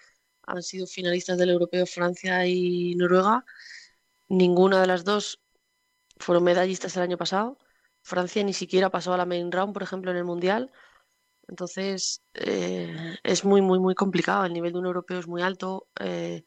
han 0.44 0.62
sido 0.62 0.86
finalistas 0.86 1.38
del 1.38 1.50
europeo 1.50 1.86
Francia 1.86 2.46
y 2.46 2.94
Noruega. 2.96 3.44
Ninguna 4.28 4.80
de 4.82 4.86
las 4.88 5.04
dos 5.04 5.40
fueron 6.18 6.44
medallistas 6.44 6.96
el 6.96 7.04
año 7.04 7.18
pasado. 7.18 7.58
Francia 8.02 8.44
ni 8.44 8.54
siquiera 8.54 8.90
pasó 8.90 9.14
a 9.14 9.18
la 9.18 9.26
main 9.26 9.52
round, 9.52 9.74
por 9.74 9.82
ejemplo, 9.82 10.10
en 10.12 10.18
el 10.18 10.24
Mundial. 10.24 10.72
Entonces, 11.48 12.22
eh, 12.34 13.16
es 13.24 13.44
muy, 13.44 13.62
muy, 13.62 13.78
muy 13.78 13.94
complicado. 13.94 14.44
El 14.44 14.52
nivel 14.52 14.72
de 14.72 14.78
un 14.80 14.86
europeo 14.86 15.18
es 15.20 15.28
muy 15.28 15.42
alto. 15.42 15.88
eh, 16.00 16.44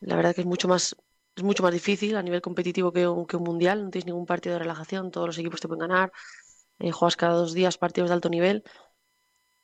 la 0.00 0.16
verdad 0.16 0.34
que 0.34 0.42
es 0.42 0.46
mucho 0.46 0.68
más, 0.68 0.96
es 1.36 1.42
mucho 1.42 1.62
más 1.62 1.72
difícil 1.72 2.16
a 2.16 2.22
nivel 2.22 2.40
competitivo 2.42 2.92
que 2.92 3.06
un, 3.08 3.26
que 3.26 3.36
un 3.36 3.44
Mundial. 3.44 3.84
No 3.84 3.90
tienes 3.90 4.06
ningún 4.06 4.26
partido 4.26 4.54
de 4.54 4.60
relajación. 4.60 5.10
Todos 5.10 5.28
los 5.28 5.38
equipos 5.38 5.60
te 5.60 5.68
pueden 5.68 5.88
ganar. 5.88 6.12
eh, 6.78 6.92
juegas 6.92 7.16
cada 7.16 7.34
dos 7.34 7.54
días 7.54 7.78
partidos 7.78 8.10
de 8.10 8.14
alto 8.14 8.28
nivel. 8.30 8.64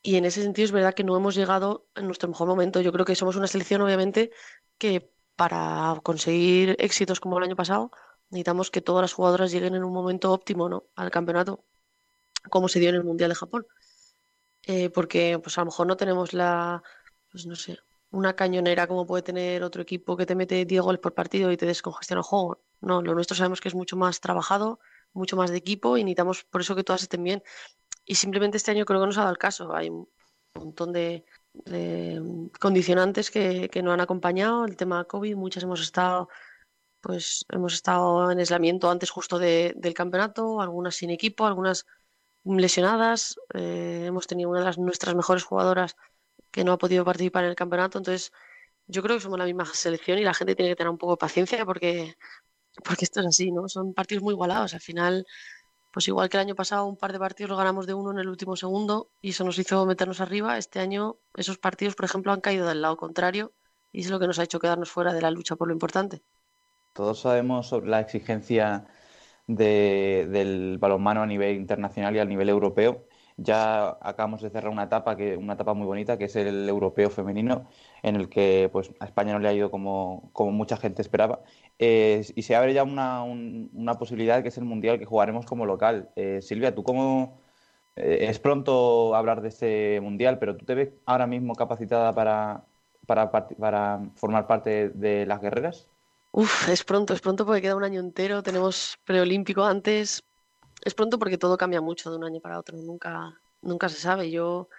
Y 0.01 0.17
en 0.17 0.25
ese 0.25 0.41
sentido 0.43 0.65
es 0.65 0.71
verdad 0.71 0.93
que 0.93 1.03
no 1.03 1.15
hemos 1.17 1.35
llegado 1.35 1.87
en 1.95 2.05
nuestro 2.07 2.29
mejor 2.29 2.47
momento. 2.47 2.81
Yo 2.81 2.91
creo 2.91 3.05
que 3.05 3.15
somos 3.15 3.35
una 3.35 3.47
selección, 3.47 3.81
obviamente, 3.81 4.31
que 4.77 5.11
para 5.35 5.99
conseguir 6.03 6.75
éxitos 6.79 7.19
como 7.19 7.37
el 7.37 7.45
año 7.45 7.55
pasado, 7.55 7.91
necesitamos 8.29 8.69
que 8.71 8.81
todas 8.81 9.01
las 9.03 9.13
jugadoras 9.13 9.51
lleguen 9.51 9.75
en 9.75 9.83
un 9.83 9.93
momento 9.93 10.31
óptimo, 10.31 10.69
¿no? 10.69 10.85
al 10.95 11.09
campeonato, 11.11 11.65
como 12.49 12.67
se 12.69 12.79
dio 12.79 12.89
en 12.89 12.95
el 12.95 13.03
Mundial 13.03 13.29
de 13.29 13.35
Japón. 13.35 13.67
Eh, 14.63 14.89
porque 14.89 15.39
pues 15.43 15.57
a 15.57 15.61
lo 15.61 15.65
mejor 15.67 15.87
no 15.87 15.97
tenemos 15.97 16.33
la, 16.33 16.81
pues 17.31 17.45
no 17.45 17.55
sé, 17.55 17.77
una 18.13 18.35
cañonera 18.35 18.87
como 18.87 19.05
puede 19.07 19.23
tener 19.23 19.63
otro 19.63 19.81
equipo 19.81 20.15
que 20.17 20.25
te 20.25 20.35
mete 20.35 20.65
10 20.65 20.81
goles 20.81 21.01
por 21.01 21.13
partido 21.13 21.51
y 21.51 21.57
te 21.57 21.65
descongestiona 21.65 22.19
el 22.21 22.23
juego. 22.23 22.61
No, 22.81 23.01
lo 23.01 23.13
nuestro 23.15 23.35
sabemos 23.35 23.59
que 23.61 23.69
es 23.69 23.75
mucho 23.75 23.97
más 23.97 24.19
trabajado, 24.21 24.79
mucho 25.13 25.35
más 25.37 25.49
de 25.51 25.57
equipo 25.57 25.97
y 25.97 26.03
necesitamos 26.03 26.43
por 26.45 26.61
eso 26.61 26.75
que 26.75 26.83
todas 26.83 27.03
estén 27.03 27.23
bien. 27.23 27.43
Y 28.05 28.15
simplemente 28.15 28.57
este 28.57 28.71
año 28.71 28.85
creo 28.85 28.99
que 29.01 29.07
nos 29.07 29.17
ha 29.17 29.21
dado 29.21 29.31
el 29.33 29.37
caso. 29.39 29.73
Hay 29.75 29.89
un 29.89 30.07
montón 30.55 30.93
de, 30.93 31.25
condicionantes 32.59 33.31
que, 33.31 33.69
que 33.69 33.81
nos 33.83 33.93
han 33.93 34.01
acompañado. 34.01 34.65
El 34.65 34.75
tema 34.77 35.05
COVID, 35.05 35.35
muchas 35.35 35.63
hemos 35.63 35.81
estado, 35.81 36.29
pues 37.01 37.45
hemos 37.49 37.73
estado 37.73 38.31
en 38.31 38.39
aislamiento 38.39 38.89
antes 38.89 39.09
justo 39.09 39.39
de- 39.39 39.73
del 39.77 39.93
campeonato, 39.93 40.61
algunas 40.61 40.95
sin 40.95 41.09
equipo, 41.09 41.45
algunas 41.45 41.85
lesionadas. 42.43 43.37
eh, 43.53 44.05
hemos 44.07 44.27
tenido 44.27 44.49
una 44.49 44.59
de 44.59 44.65
las 44.65 44.77
nuestras 44.77 45.15
mejores 45.15 45.43
jugadoras 45.43 45.95
que 46.53 46.65
no 46.65 46.73
ha 46.73 46.79
podido 46.79 47.05
participar 47.05 47.45
en 47.45 47.51
el 47.51 47.57
campeonato. 47.57 47.99
Entonces, 47.99 48.33
yo 48.87 49.03
creo 49.03 49.17
que 49.17 49.23
somos 49.23 49.39
la 49.39 49.45
misma 49.45 49.65
selección 49.67 50.19
y 50.19 50.23
la 50.23 50.35
gente 50.35 50.55
tiene 50.55 50.71
que 50.71 50.77
tener 50.77 50.91
un 50.91 50.99
poco 50.99 51.13
de 51.13 51.17
paciencia 51.19 51.65
porque, 51.65 52.15
porque 52.85 53.05
esto 53.05 53.21
es 53.21 53.27
así, 53.27 53.51
¿no? 53.51 53.67
Son 53.69 53.93
partidos 53.93 54.23
muy 54.23 54.33
igualados. 54.33 54.73
Al 54.75 54.81
final, 54.81 55.25
pues 55.91 56.07
igual 56.09 56.29
que 56.29 56.37
el 56.37 56.41
año 56.41 56.55
pasado, 56.55 56.85
un 56.85 56.97
par 56.97 57.13
de 57.13 57.19
partidos 57.19 57.49
los 57.51 57.59
ganamos 57.59 57.87
de 57.87 57.93
uno 57.95 58.11
en 58.11 58.19
el 58.19 58.29
último 58.29 58.55
segundo 58.55 59.11
y 59.21 59.31
eso 59.31 59.43
nos 59.45 59.59
hizo 59.59 59.85
meternos 59.85 60.21
arriba. 60.21 60.57
Este 60.57 60.79
año, 60.79 61.17
esos 61.35 61.57
partidos, 61.59 61.95
por 61.95 62.05
ejemplo, 62.05 62.31
han 62.33 62.41
caído 62.41 62.67
del 62.67 62.81
lado 62.81 62.97
contrario 62.97 63.53
y 63.91 64.01
es 64.01 64.09
lo 64.11 64.19
que 64.19 64.27
nos 64.27 64.39
ha 64.39 64.43
hecho 64.43 64.59
quedarnos 64.59 64.91
fuera 64.91 65.13
de 65.13 65.21
la 65.21 65.31
lucha 65.31 65.55
por 65.55 65.67
lo 65.69 65.73
importante. 65.73 66.23
Todos 66.93 67.21
sabemos 67.21 67.67
sobre 67.67 67.89
la 67.89 67.99
exigencia 68.01 68.85
de- 69.47 70.27
del 70.31 70.77
balonmano 70.79 71.23
a 71.23 71.27
nivel 71.27 71.55
internacional 71.57 72.15
y 72.15 72.19
a 72.19 72.25
nivel 72.25 72.49
europeo. 72.49 73.07
Ya 73.43 73.89
acabamos 74.01 74.41
de 74.41 74.49
cerrar 74.49 74.71
una 74.71 74.83
etapa 74.83 75.15
que 75.17 75.37
una 75.37 75.53
etapa 75.53 75.73
muy 75.73 75.85
bonita 75.87 76.17
que 76.17 76.25
es 76.25 76.35
el 76.35 76.67
europeo 76.69 77.09
femenino 77.09 77.67
en 78.03 78.15
el 78.15 78.29
que 78.29 78.69
pues 78.71 78.91
a 78.99 79.05
España 79.05 79.33
no 79.33 79.39
le 79.39 79.49
ha 79.49 79.53
ido 79.53 79.71
como, 79.71 80.29
como 80.33 80.51
mucha 80.51 80.77
gente 80.77 81.01
esperaba 81.01 81.41
y 81.77 82.41
se 82.43 82.55
abre 82.55 82.73
ya 82.73 82.83
una, 82.83 83.23
un- 83.23 83.69
una 83.73 83.95
posibilidad 83.97 84.41
que 84.41 84.49
es 84.49 84.57
el 84.57 84.65
mundial 84.65 84.99
que 84.99 85.05
jugaremos 85.05 85.45
como 85.45 85.65
local. 85.65 86.09
Eh, 86.15 86.39
Silvia, 86.41 86.73
¿tú 86.75 86.83
cómo 86.83 87.41
eh, 87.95 88.27
es 88.29 88.39
pronto 88.39 89.15
hablar 89.15 89.41
de 89.41 89.49
este 89.49 89.99
mundial, 90.01 90.39
pero 90.39 90.55
tú 90.57 90.65
te 90.65 90.75
ves 90.75 90.89
ahora 91.05 91.27
mismo 91.27 91.55
capacitada 91.55 92.13
para, 92.15 92.65
para, 93.07 93.31
para 93.31 94.01
formar 94.15 94.47
parte 94.47 94.89
de 94.89 95.25
las 95.25 95.41
guerreras? 95.41 95.89
Uf, 96.31 96.67
es 96.69 96.83
pronto, 96.83 97.13
es 97.13 97.21
pronto 97.21 97.45
porque 97.45 97.61
queda 97.61 97.75
un 97.75 97.83
año 97.83 97.99
entero, 97.99 98.43
tenemos 98.43 98.97
preolímpico 99.05 99.63
antes. 99.63 100.23
Es 100.83 100.93
pronto 100.93 101.17
porque 101.17 101.37
todo 101.37 101.57
cambia 101.57 101.81
mucho 101.81 102.11
de 102.11 102.17
un 102.17 102.23
año 102.25 102.39
para 102.41 102.59
otro, 102.59 102.77
nunca, 102.77 103.39
nunca 103.61 103.89
se 103.89 103.97
sabe. 103.97 104.29
Yo 104.31 104.69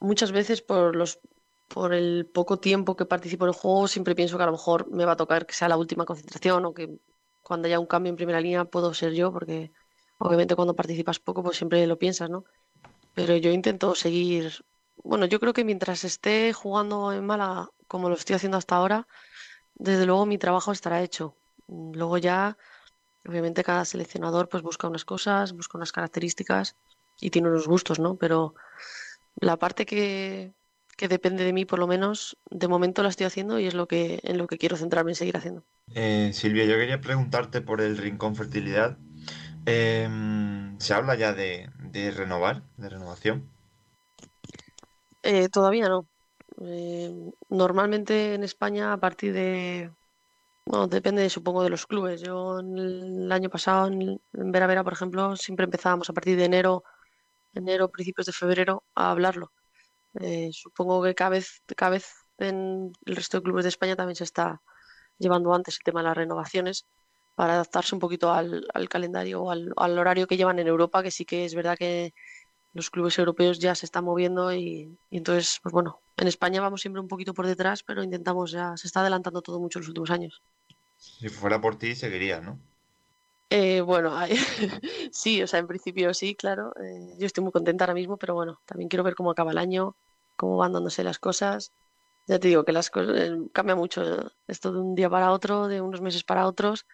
muchas 0.00 0.32
veces 0.32 0.62
por 0.62 1.94
el 1.94 2.26
poco 2.32 2.58
tiempo 2.58 2.96
que 2.96 3.06
participo 3.06 3.44
en 3.44 3.50
el 3.50 3.54
juego 3.54 3.88
siempre 3.88 4.14
pienso 4.14 4.36
que 4.36 4.42
a 4.42 4.46
lo 4.46 4.52
mejor 4.52 4.90
me 4.90 5.04
va 5.04 5.12
a 5.12 5.16
tocar 5.16 5.46
que 5.46 5.54
sea 5.54 5.68
la 5.68 5.76
última 5.76 6.04
concentración 6.04 6.64
o 6.64 6.74
que 6.74 6.88
cuando 7.42 7.66
haya 7.66 7.80
un 7.80 7.86
cambio 7.86 8.10
en 8.10 8.16
primera 8.16 8.40
línea 8.40 8.64
puedo 8.64 8.94
ser 8.94 9.12
yo, 9.14 9.32
porque 9.32 9.72
obviamente 10.18 10.54
cuando 10.54 10.76
participas 10.76 11.18
poco 11.18 11.42
pues 11.42 11.56
siempre 11.56 11.86
lo 11.86 11.98
piensas, 11.98 12.30
¿no? 12.30 12.44
Pero 13.14 13.36
yo 13.36 13.50
intento 13.50 13.94
seguir, 13.94 14.64
bueno, 15.02 15.26
yo 15.26 15.40
creo 15.40 15.52
que 15.52 15.64
mientras 15.64 16.04
esté 16.04 16.52
jugando 16.52 17.12
en 17.12 17.26
Málaga 17.26 17.70
como 17.88 18.08
lo 18.08 18.14
estoy 18.14 18.36
haciendo 18.36 18.56
hasta 18.58 18.76
ahora, 18.76 19.06
desde 19.74 20.06
luego 20.06 20.26
mi 20.26 20.38
trabajo 20.38 20.72
estará 20.72 21.02
hecho. 21.02 21.36
Luego 21.68 22.18
ya, 22.18 22.56
obviamente 23.26 23.64
cada 23.64 23.84
seleccionador 23.84 24.48
pues 24.48 24.62
busca 24.62 24.88
unas 24.88 25.04
cosas, 25.04 25.52
busca 25.52 25.78
unas 25.78 25.92
características 25.92 26.76
y 27.20 27.30
tiene 27.30 27.48
unos 27.48 27.68
gustos, 27.68 27.98
¿no? 27.98 28.16
Pero 28.16 28.54
la 29.36 29.56
parte 29.56 29.86
que, 29.86 30.52
que 30.96 31.08
depende 31.08 31.44
de 31.44 31.52
mí, 31.52 31.64
por 31.64 31.78
lo 31.78 31.86
menos, 31.86 32.36
de 32.50 32.68
momento 32.68 33.02
la 33.02 33.08
estoy 33.08 33.26
haciendo 33.26 33.58
y 33.58 33.66
es 33.66 33.74
lo 33.74 33.86
que, 33.86 34.20
en 34.22 34.38
lo 34.38 34.46
que 34.46 34.58
quiero 34.58 34.76
centrarme 34.76 35.12
en 35.12 35.16
seguir 35.16 35.36
haciendo. 35.36 35.64
Eh, 35.94 36.30
Silvia, 36.32 36.64
yo 36.64 36.76
quería 36.76 37.00
preguntarte 37.00 37.60
por 37.60 37.80
el 37.80 37.96
Rincón 37.96 38.34
Fertilidad. 38.34 38.98
Em, 39.66 40.78
¿se 40.80 40.94
habla 40.94 41.14
ya 41.14 41.32
de, 41.32 41.70
de 41.90 42.10
renovar, 42.10 42.62
de 42.76 42.88
renovación? 42.88 43.48
Eh, 45.22 45.48
todavía 45.48 45.88
no. 45.88 46.06
Eh, 46.60 47.32
normalmente 47.48 48.34
en 48.34 48.44
España 48.44 48.92
a 48.92 48.98
partir 48.98 49.32
de, 49.32 49.90
bueno, 50.64 50.86
depende 50.86 51.28
supongo 51.30 51.62
de 51.62 51.70
los 51.70 51.86
clubes. 51.86 52.20
Yo 52.22 52.60
el 52.60 53.30
año 53.32 53.50
pasado 53.50 53.88
en, 53.88 54.20
Vera 54.32 54.66
Vera, 54.66 54.84
por 54.84 54.92
ejemplo, 54.92 55.36
siempre 55.36 55.64
empezábamos 55.64 56.08
a 56.10 56.12
partir 56.12 56.36
de 56.36 56.44
enero, 56.44 56.84
enero, 57.54 57.90
principios 57.90 58.26
de 58.26 58.32
febrero 58.32 58.84
a 58.94 59.10
hablarlo. 59.10 59.52
Eh, 60.20 60.50
supongo 60.52 61.02
que 61.02 61.14
cada 61.14 61.30
vez, 61.30 61.62
cada 61.76 61.90
vez 61.92 62.12
en 62.38 62.92
el 63.06 63.16
resto 63.16 63.38
de 63.38 63.44
clubes 63.44 63.64
de 63.64 63.70
España 63.70 63.96
también 63.96 64.16
se 64.16 64.24
está 64.24 64.62
llevando 65.18 65.54
antes 65.54 65.76
el 65.76 65.84
tema 65.84 66.00
de 66.00 66.08
las 66.08 66.16
renovaciones 66.16 66.86
para 67.34 67.54
adaptarse 67.54 67.94
un 67.94 68.00
poquito 68.00 68.32
al, 68.32 68.66
calendario 68.90 69.42
o 69.42 69.50
al, 69.50 69.98
horario 69.98 70.26
que 70.26 70.36
llevan 70.36 70.58
en 70.58 70.68
Europa, 70.68 71.02
que 71.02 71.10
sí 71.10 71.24
que 71.24 71.44
es 71.44 71.54
verdad 71.54 71.78
que 71.78 72.14
los 72.72 72.90
clubes 72.90 73.18
europeos 73.18 73.58
ya 73.58 73.74
se 73.74 73.86
están 73.86 74.04
moviendo 74.04 74.52
y, 74.52 74.98
entonces, 75.10 75.58
pues 75.62 75.72
bueno, 75.72 76.00
en 76.16 76.28
España 76.28 76.60
vamos 76.60 76.80
siempre 76.80 77.00
un 77.00 77.08
poquito 77.08 77.34
por 77.34 77.46
detrás, 77.46 77.82
pero 77.82 78.02
intentamos 78.02 78.50
ya, 78.50 78.76
se 78.76 78.86
está 78.86 79.00
adelantando 79.00 79.42
todo 79.42 79.60
mucho 79.60 79.78
en 79.78 79.82
los 79.82 79.88
últimos 79.88 80.10
años. 80.10 80.42
Si 80.96 81.28
fuera 81.28 81.60
por 81.60 81.76
ti, 81.76 81.94
seguiría, 81.94 82.40
¿no? 82.40 82.58
Eh, 83.50 83.82
bueno, 83.82 84.14
sí, 85.12 85.42
o 85.42 85.46
sea, 85.46 85.60
en 85.60 85.66
principio 85.66 86.14
sí, 86.14 86.34
claro. 86.34 86.72
Eh, 86.82 87.16
yo 87.18 87.26
estoy 87.26 87.42
muy 87.42 87.52
contenta 87.52 87.84
ahora 87.84 87.94
mismo, 87.94 88.16
pero 88.16 88.34
bueno, 88.34 88.60
también 88.64 88.88
quiero 88.88 89.04
ver 89.04 89.14
cómo 89.14 89.30
acaba 89.30 89.50
el 89.50 89.58
año, 89.58 89.96
cómo 90.36 90.56
van 90.56 90.72
dándose 90.72 91.04
las 91.04 91.18
cosas. 91.18 91.72
Ya 92.26 92.38
te 92.38 92.48
digo 92.48 92.64
que 92.64 92.72
las 92.72 92.88
cosas 92.88 93.14
eh, 93.18 93.36
cambia 93.52 93.76
mucho 93.76 94.32
esto 94.46 94.72
de 94.72 94.80
un 94.80 94.94
día 94.94 95.10
para 95.10 95.32
otro, 95.32 95.68
de 95.68 95.82
unos 95.82 96.00
meses 96.00 96.24
para 96.24 96.46
otros. 96.46 96.86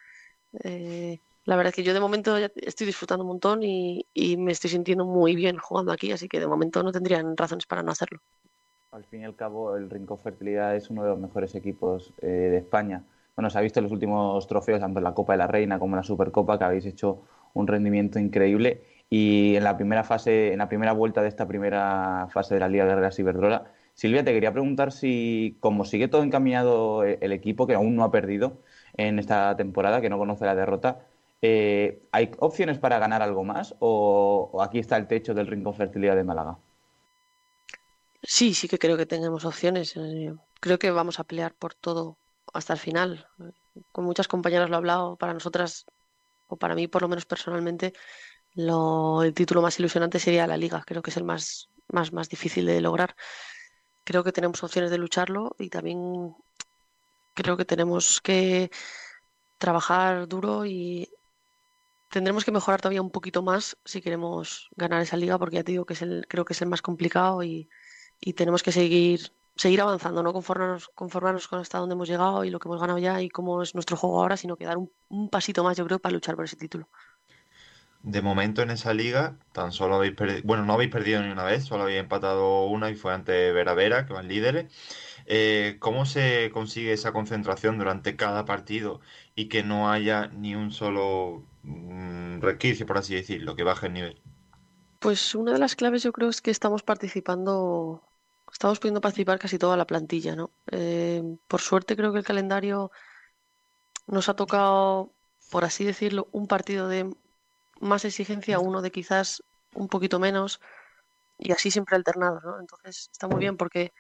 La 1.49 1.57
verdad 1.57 1.71
es 1.71 1.77
que 1.77 1.83
yo 1.83 1.95
de 1.95 2.01
momento 2.01 2.37
estoy 2.37 2.87
disfrutando 2.87 3.25
un 3.25 3.29
montón 3.29 3.63
y, 3.63 4.07
me 4.39 4.53
estoy 4.53 4.71
sintiendo 4.71 5.05
muy 5.05 5.35
bien 5.35 5.59
jugando 5.59 5.93
aquí, 5.93 6.13
así 6.13 6.29
que 6.29 6.41
de 6.41 6.47
momento 6.47 6.83
no 6.83 6.93
tendrían 6.93 7.37
razones 7.37 7.67
para 7.67 7.83
no 7.83 7.91
hacerlo. 7.91 8.21
Al 8.93 9.05
fin 9.05 9.23
y 9.23 9.25
al 9.25 9.35
cabo, 9.35 9.77
el 9.77 9.91
Rincón 9.91 10.19
Fertilidad 10.19 10.77
es 10.77 10.89
uno 10.91 11.03
de 11.03 11.11
los 11.11 11.19
mejores 11.19 11.55
equipos 11.55 12.13
de 12.21 12.57
España 12.57 13.03
bueno, 13.39 13.51
se 13.51 13.59
ha 13.59 13.61
visto 13.61 13.79
en 13.79 13.85
los 13.85 13.93
últimos 13.93 14.49
trofeos, 14.49 14.81
tanto 14.81 14.99
en 14.99 15.05
la 15.05 15.15
Copa 15.15 15.35
de 15.35 15.37
la 15.37 15.47
Reina 15.47 15.79
como 15.79 15.95
en 15.95 15.99
la 15.99 16.03
Supercopa, 16.03 16.59
que 16.59 16.65
habéis 16.65 16.85
hecho 16.87 17.23
un 17.55 17.69
rendimiento 17.69 18.19
increíble. 18.19 18.83
Y 19.09 19.55
en 19.55 19.63
la 19.63 19.77
primera 19.77 20.03
fase, 20.03 20.53
en 20.53 20.59
la 20.59 20.69
primera 20.69 20.91
vuelta 20.91 21.23
de 21.23 21.29
esta 21.29 21.47
primera 21.47 22.27
fase 22.33 22.55
de 22.55 22.61
la 22.61 22.67
Liga 22.67 22.83
de 22.83 22.91
Guerreras 22.91 23.17
Iberdrola, 23.21 23.71
Silvia, 23.95 24.25
te 24.25 24.33
quería 24.33 24.51
preguntar 24.51 24.91
si, 24.91 25.57
como 25.61 25.85
sigue 25.85 26.09
todo 26.09 26.25
encaminado 26.25 27.05
el 27.05 27.31
equipo, 27.31 27.69
que 27.69 27.75
aún 27.75 27.95
no 27.95 28.03
ha 28.03 28.11
perdido 28.11 28.59
en 28.97 29.21
esta 29.21 29.57
temporada, 29.57 30.01
que 30.01 30.11
no 30.11 30.19
conoce 30.19 30.45
la 30.45 30.57
derrota, 30.57 31.07
eh, 31.41 32.03
¿hay 32.13 32.31
opciones 32.39 32.79
para 32.79 32.99
ganar 32.99 33.23
algo 33.23 33.45
más 33.45 33.75
o, 33.79 34.59
aquí 34.61 34.79
está 34.79 34.97
el 34.97 35.07
techo 35.07 35.35
del 35.35 35.47
Rincón 35.47 35.75
Fertilidad 35.75 36.17
de 36.17 36.25
Málaga? 36.25 36.59
Sí, 38.23 38.55
sí 38.55 38.69
que 38.69 38.79
creo 38.79 38.97
que 38.97 39.07
tenemos 39.07 39.45
opciones. 39.45 39.97
Eh, 39.97 40.35
creo 40.61 40.79
que 40.79 40.91
vamos 40.91 41.21
a 41.21 41.25
pelear 41.25 41.55
por 41.55 41.75
todo 41.75 42.19
hasta 42.53 42.73
el 42.73 42.79
final. 42.79 43.27
Con 43.93 44.05
muchas 44.05 44.29
compañeras 44.29 44.69
lo 44.69 44.77
he 44.77 44.79
hablado, 44.79 45.17
para 45.17 45.35
nosotras, 45.35 45.87
o 46.49 46.57
para 46.57 46.75
mí 46.75 46.89
por 46.89 47.03
lo 47.03 47.09
menos 47.09 47.27
personalmente, 47.27 47.93
lo, 48.55 49.23
el 49.23 49.35
título 49.35 49.63
más 49.63 49.79
ilusionante 49.79 50.19
sería 50.19 50.47
la 50.47 50.57
liga. 50.57 50.83
Creo 50.87 51.03
que 51.03 51.11
es 51.11 51.17
el 51.17 51.25
más, 51.25 51.71
más, 51.89 52.13
más 52.13 52.29
difícil 52.29 52.67
de 52.67 52.81
lograr. 52.81 53.15
Creo 54.05 54.25
que 54.25 54.33
tenemos 54.33 54.63
opciones 54.65 54.91
de 54.91 54.99
lucharlo 54.99 55.55
y 55.59 55.71
también 55.71 56.35
creo 57.35 57.57
que 57.57 57.65
tenemos 57.65 58.21
que 58.21 58.71
trabajar 59.59 60.29
duro 60.29 60.67
y 60.67 61.09
tendremos 62.11 62.45
que 62.45 62.53
mejorar 62.53 62.81
todavía 62.81 63.03
un 63.03 63.11
poquito 63.11 63.43
más 63.43 63.77
si 63.85 64.01
queremos 64.01 64.71
ganar 64.77 65.03
esa 65.03 65.17
liga, 65.17 65.39
porque 65.39 65.57
ya 65.57 65.65
te 65.65 65.73
digo 65.73 65.87
que 65.87 65.95
es 65.95 66.03
el, 66.03 66.27
creo 66.29 66.45
que 66.45 66.53
es 66.53 66.63
el 66.63 66.69
más 66.69 66.83
complicado 66.83 67.43
y, 67.43 67.69
y 68.21 68.35
tenemos 68.35 68.63
que 68.63 68.73
seguir 68.73 69.33
seguir 69.59 69.81
avanzando, 69.81 70.23
no 70.23 70.33
conformarnos, 70.33 70.89
conformarnos 70.95 71.49
con 71.49 71.59
hasta 71.59 71.79
dónde 71.79 71.95
hemos 71.95 72.09
llegado 72.09 72.45
y 72.45 72.51
lo 72.51 72.61
que 72.61 72.69
hemos 72.69 72.81
ganado 72.81 72.99
ya 72.99 73.21
y 73.21 73.29
cómo 73.29 73.61
es 73.63 73.75
nuestro 73.75 73.97
juego 73.97 74.21
ahora, 74.21 74.37
sino 74.37 74.57
que 74.57 74.65
dar 74.65 74.79
un, 74.79 75.29
pasito 75.29 75.65
más, 75.65 75.77
yo 75.77 75.85
creo, 75.85 75.99
para 75.99 76.13
luchar 76.13 76.37
por 76.37 76.45
ese 76.45 76.57
título. 76.57 76.89
De 78.05 78.23
momento 78.23 78.63
en 78.63 78.71
esa 78.71 78.95
liga, 78.95 79.37
tan 79.51 79.73
solo 79.73 79.97
habéis 79.97 80.15
perdido, 80.15 80.43
bueno, 80.45 80.65
no 80.65 80.75
habéis 80.75 80.93
perdido 80.93 81.21
ni 81.23 81.31
una 81.31 81.43
vez, 81.43 81.65
solo 81.65 81.83
habéis 81.83 81.99
empatado 81.99 82.67
una 82.67 82.89
y 82.91 82.95
fue 82.95 83.13
ante 83.13 83.51
Vera 83.53 83.75
Vera, 83.75 84.07
que 84.07 84.13
van 84.13 84.29
líderes. 84.29 84.73
Eh, 85.27 85.77
¿Cómo 85.81 86.07
se 86.07 86.51
consigue 86.53 86.93
esa 86.93 87.13
concentración 87.13 87.79
durante 87.79 88.15
cada 88.15 88.45
partido 88.45 89.01
y 89.35 89.49
que 89.49 89.65
no 89.65 89.91
haya 89.91 90.29
ni 90.29 90.55
un 90.55 90.71
solo 90.71 91.48
mm, 91.63 92.41
resquicio, 92.41 92.87
por 92.87 92.99
así 92.99 93.15
decirlo, 93.15 93.57
que 93.57 93.63
baje 93.65 93.87
el 93.87 93.93
nivel? 93.93 94.23
Pues 95.01 95.35
una 95.35 95.53
de 95.53 95.59
las 95.59 95.77
claves 95.77 96.03
yo 96.03 96.13
creo 96.13 96.29
es 96.29 96.41
que 96.41 96.51
estamos 96.51 96.83
participando 96.83 98.03
estamos 98.53 98.79
pudiendo 98.79 99.01
participar 99.01 99.39
casi 99.39 99.59
toda 99.59 99.77
la 99.77 99.87
plantilla, 99.87 100.35
¿no? 100.37 100.51
Eh, 100.71 101.23
por 101.49 101.61
suerte 101.61 101.97
creo 101.97 102.13
que 102.13 102.19
el 102.19 102.25
calendario 102.25 102.91
nos 104.07 104.29
ha 104.29 104.35
tocado, 104.37 105.13
por 105.51 105.65
así 105.65 105.85
decirlo, 105.85 106.29
un 106.33 106.47
partido 106.47 106.89
de 106.89 107.15
más 107.81 108.05
exigencia, 108.05 108.59
uno 108.59 108.83
de 108.83 108.91
quizás 108.91 109.43
un 109.75 109.89
poquito 109.89 110.19
menos, 110.19 110.61
y 111.39 111.53
así 111.53 111.71
siempre 111.71 111.97
alternado, 111.97 112.41
¿no? 112.41 112.61
Entonces 112.61 113.09
está 113.13 113.29
muy 113.29 113.39
bien 113.39 113.57
porque 113.57 113.93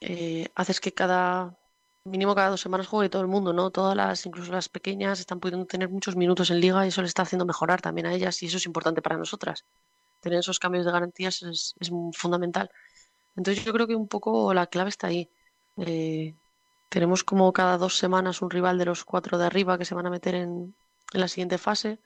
eh, 0.00 0.48
haces 0.54 0.80
que 0.80 0.92
cada 0.92 1.58
mínimo 2.06 2.34
cada 2.34 2.50
dos 2.50 2.60
semanas 2.60 2.86
juegue 2.86 3.08
todo 3.08 3.22
el 3.22 3.28
mundo, 3.28 3.52
¿no? 3.52 3.70
Todas 3.70 3.96
las, 3.96 4.24
incluso 4.26 4.52
las 4.52 4.68
pequeñas, 4.68 5.20
están 5.20 5.40
pudiendo 5.40 5.66
tener 5.66 5.88
muchos 5.88 6.16
minutos 6.16 6.50
en 6.50 6.60
liga 6.60 6.84
y 6.84 6.88
eso 6.88 7.02
le 7.02 7.08
está 7.08 7.22
haciendo 7.22 7.44
mejorar 7.44 7.80
también 7.82 8.06
a 8.06 8.14
ellas 8.14 8.42
y 8.42 8.46
eso 8.46 8.56
es 8.58 8.66
importante 8.66 9.02
para 9.02 9.16
nosotras. 9.16 9.64
Tener 10.20 10.38
esos 10.40 10.58
cambios 10.58 10.84
de 10.86 10.92
garantías 10.92 11.42
es, 11.42 11.74
fundamental. 12.14 12.70
Entonces 13.36 13.64
yo 13.64 13.72
creo 13.72 13.86
que 13.86 13.96
un 13.96 14.08
poco 14.08 14.54
la 14.54 14.66
clave 14.66 14.90
está 14.90 15.08
ahí. 15.08 15.30
Eh, 15.76 16.34
tenemos 16.88 17.24
como 17.24 17.52
cada 17.52 17.78
dos 17.78 17.98
semanas 17.98 18.42
un 18.42 18.50
rival 18.50 18.78
de 18.78 18.86
los 18.86 19.04
cuatro 19.04 19.38
de 19.38 19.46
arriba 19.46 19.78
que 19.78 19.84
se 19.84 19.94
van 19.94 20.06
a 20.06 20.10
meter 20.10 20.34
en, 20.34 20.74
la 21.12 21.28
siguiente 21.28 21.58
fase 21.58 22.00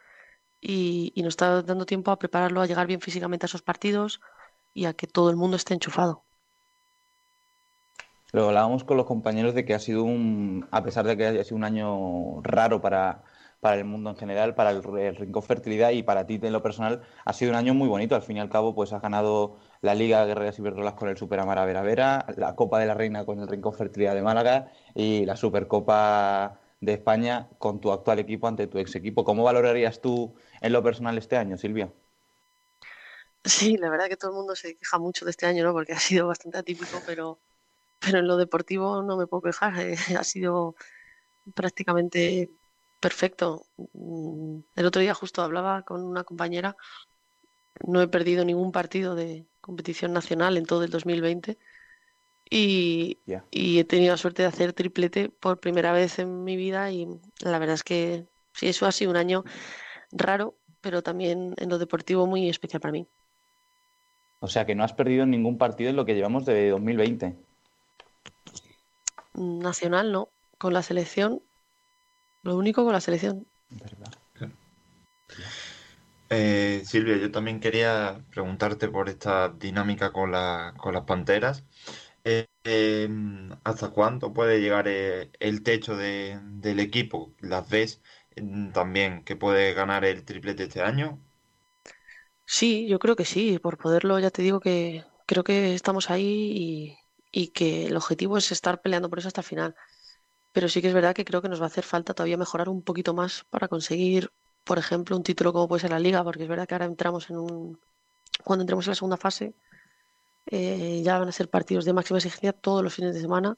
y, 0.61 1.13
nos 1.17 1.29
está 1.35 1.63
dando 1.63 1.87
tiempo 1.87 2.11
a 2.11 2.19
prepararlo, 2.19 2.61
a 2.61 2.67
llegar 2.67 2.87
bien 2.87 3.01
físicamente 3.01 3.47
a 3.47 3.49
esos 3.49 3.63
partidos 3.63 4.21
y 4.75 4.87
a 4.87 4.95
que 4.95 5.07
todo 5.07 5.31
el 5.31 5.37
mundo 5.37 5.57
esté 5.57 5.75
enchufado. 5.75 6.25
Lo 8.33 8.49
hablábamos 8.49 8.85
con 8.85 8.97
los 8.97 9.07
compañeros 9.07 9.55
de 9.55 9.65
que 9.65 9.75
ha 9.75 9.79
sido 9.79 10.05
un, 10.05 10.69
a 10.71 10.83
pesar 10.85 11.07
de 11.07 11.17
que 11.17 11.27
haya 11.27 11.45
sido 11.45 11.57
un 11.57 11.65
año 11.65 12.41
raro 12.43 12.81
para, 12.81 13.25
para 13.61 13.77
el 13.77 13.85
mundo 13.85 14.11
en 14.11 14.17
general, 14.17 14.55
para 14.55 14.71
el, 14.71 14.83
Rincón 14.83 15.43
Fertilidad 15.43 15.91
y 15.91 16.03
para 16.03 16.27
ti 16.27 16.39
en 16.43 16.53
lo 16.53 16.63
personal, 16.63 17.03
ha 17.25 17.33
sido 17.33 17.51
un 17.51 17.57
año 17.57 17.75
muy 17.75 17.89
bonito. 17.89 18.15
Al 18.15 18.23
fin 18.23 18.37
y 18.37 18.41
al 18.41 18.49
cabo, 18.49 18.75
pues 18.75 18.93
has 18.93 19.03
ganado 19.03 19.57
la 19.83 19.95
Liga 19.95 20.25
Guerreras 20.25 20.59
Iberdrolas 20.59 20.95
con 20.95 21.09
el 21.09 21.17
Superamara 21.17 21.65
Vera 21.65 21.83
Vera, 21.83 22.27
la 22.37 22.55
Copa 22.55 22.79
de 22.79 22.87
la 22.87 22.95
Reina 22.95 23.25
con 23.25 23.41
el 23.41 23.49
Rincón 23.49 23.75
Fertilidad 23.75 24.15
de 24.15 24.23
Málaga 24.23 24.73
y 24.95 25.25
la 25.27 25.37
Supercopa 25.37 26.61
de 26.81 26.95
España 26.95 27.49
con 27.59 27.81
tu 27.81 27.93
actual 27.93 28.19
equipo 28.19 28.49
ante 28.49 28.67
tu 28.67 28.79
ex 28.79 28.95
equipo. 28.95 29.25
¿Cómo 29.25 29.45
valorarías 29.45 30.01
tú 30.01 30.35
en 30.61 30.73
lo 30.73 30.83
personal 30.83 31.19
este 31.19 31.37
año, 31.37 31.57
Silvia? 31.57 31.93
Sí, 33.45 33.77
la 33.77 33.89
verdad 33.89 34.09
que 34.09 34.17
todo 34.17 34.31
el 34.31 34.37
mundo 34.37 34.55
se 34.55 34.77
queja 34.77 34.99
mucho 34.99 35.25
de 35.25 35.31
este 35.31 35.47
año, 35.47 35.65
¿no? 35.65 35.73
Porque 35.73 35.93
ha 35.93 35.99
sido 35.99 36.27
bastante 36.27 36.59
atípico, 36.59 37.01
pero, 37.07 37.39
pero 38.01 38.19
en 38.19 38.27
lo 38.27 38.37
deportivo 38.37 39.03
no 39.03 39.17
me 39.17 39.27
puedo 39.27 39.43
quejar. 39.43 39.79
Eh, 39.81 39.97
ha 40.19 40.25
sido 40.25 40.75
prácticamente 41.55 42.51
perfecto. 43.01 43.67
Mm, 43.93 44.61
el 44.77 44.87
otro 44.87 45.03
día 45.03 45.15
justo 45.15 45.43
hablaba 45.43 45.83
con 45.83 46.03
una 46.05 46.25
compañera. 46.25 46.77
No 47.87 48.03
he 48.03 48.09
perdido 48.09 48.45
ningún 48.45 48.73
partido 48.73 49.15
de, 49.15 49.47
competición 49.61 50.13
nacional 50.13 50.57
en 50.57 50.67
todo 50.67 50.85
el 50.85 50.91
2020 50.91 51.59
y, 52.51 53.19
y 53.51 53.79
he 53.79 53.85
tenido 53.85 54.13
la 54.13 54.17
suerte 54.17 54.43
de 54.43 54.49
hacer 54.49 54.73
triplete 54.73 55.29
por 55.29 55.61
primera 55.61 55.93
vez 55.93 56.19
en 56.19 56.43
mi 56.45 56.57
vida 56.57 56.91
y 56.91 57.07
la 57.41 57.59
verdad 57.59 57.75
es 57.75 57.85
que 57.85 58.27
sí, 58.53 58.69
eso 58.69 58.87
ha 58.87 58.93
sido 58.93 59.11
un 59.11 59.17
año 59.17 59.45
raro, 60.11 60.57
pero 60.81 61.03
también 61.03 61.55
en 61.59 61.69
lo 61.69 61.79
deportivo 61.79 62.27
muy 62.27 62.49
especial 62.49 62.81
para 62.81 62.93
mí. 62.93 63.07
O 64.41 64.49
sea 64.49 64.65
que 64.65 64.75
no 64.75 64.83
has 64.83 64.95
perdido 64.95 65.27
ningún 65.27 65.59
partido 65.59 65.91
en 65.91 65.97
lo 65.97 66.05
que 66.05 66.15
llevamos 66.15 66.47
de 66.47 66.71
2020. 66.71 67.37
Nacional 69.35 70.13
no, 70.13 70.31
con 70.59 70.73
la 70.73 70.83
selección, 70.83 71.43
lo 72.43 72.57
único 72.57 72.85
con 72.85 72.93
la 72.93 73.01
selección. 73.01 73.47
Eh, 76.29 76.83
Silvia, 76.85 77.17
yo 77.17 77.31
también 77.33 77.61
quería 77.61 78.25
preguntarte 78.31 78.89
por 78.89 79.09
esta 79.09 79.49
dinámica 79.49 80.13
con, 80.13 80.31
la, 80.33 80.75
con 80.79 80.95
las 80.95 81.05
panteras. 81.05 81.65
Eh, 82.25 82.49
em, 82.65 83.51
¿Hasta 83.65 83.91
cuánto 83.91 84.33
puede 84.33 84.61
llegar 84.61 84.87
eh, 84.89 85.31
el 85.41 85.63
techo 85.63 85.97
del 85.97 86.81
equipo? 86.81 87.35
¿Las 87.41 87.69
ves 87.69 88.03
em, 88.37 88.73
también 88.73 89.25
que 89.25 89.37
puede 89.37 89.75
ganar 89.75 90.05
el 90.05 90.25
triplete 90.25 90.65
este 90.65 90.83
año? 90.83 91.21
Sí, 92.47 92.87
yo 92.89 92.99
creo 92.99 93.17
que 93.17 93.25
sí. 93.25 93.59
Por 93.59 93.79
poderlo, 93.79 94.19
ya 94.19 94.31
te 94.31 94.43
digo 94.43 94.61
que 94.61 95.05
creo 95.27 95.45
que 95.45 95.75
estamos 95.75 96.11
ahí 96.11 96.97
y, 97.33 97.49
que 97.49 97.87
el 97.87 97.97
objetivo 97.97 98.39
es 98.39 98.53
estar 98.53 98.81
peleando 98.81 99.09
por 99.11 99.19
eso 99.19 99.29
hasta 99.29 99.43
el 99.43 99.47
final. 99.47 99.75
Pero 100.53 100.69
sí 100.69 100.83
que 100.83 100.89
es 100.89 100.95
verdad 100.95 101.15
que 101.15 101.25
creo 101.25 101.43
que 101.43 101.49
nos 101.49 101.61
va 101.61 101.65
a 101.65 101.69
hacer 101.69 101.85
falta 101.85 102.15
todavía 102.15 102.37
mejorar 102.37 102.69
un 102.69 102.83
poquito 102.83 103.15
más 103.15 103.45
para 103.51 103.69
conseguir 103.69 104.31
por 104.65 104.79
ejemplo, 104.79 105.17
un 105.17 105.23
título 105.23 105.53
como 105.53 105.69
puede 105.69 105.81
ser 105.81 105.91
la 105.91 105.99
Liga, 105.99 106.23
porque 106.25 106.45
es 106.45 106.49
verdad 106.49 106.67
que 106.67 106.75
ahora 106.75 106.87
entramos 106.87 107.31
en 107.31 107.39
un. 107.39 107.81
Cuando 108.45 108.63
entremos 108.63 108.87
en 108.87 108.93
la 108.93 108.95
segunda 108.95 109.17
fase, 109.17 109.55
eh, 110.47 111.03
ya 111.05 111.19
van 111.19 111.29
a 111.29 111.33
ser 111.33 111.51
partidos 111.51 111.85
de 111.85 111.93
máxima 111.93 112.19
exigencia 112.19 112.53
todos 112.53 112.83
los 112.83 112.95
fines 112.95 113.15
de 113.15 113.21
semana 113.21 113.57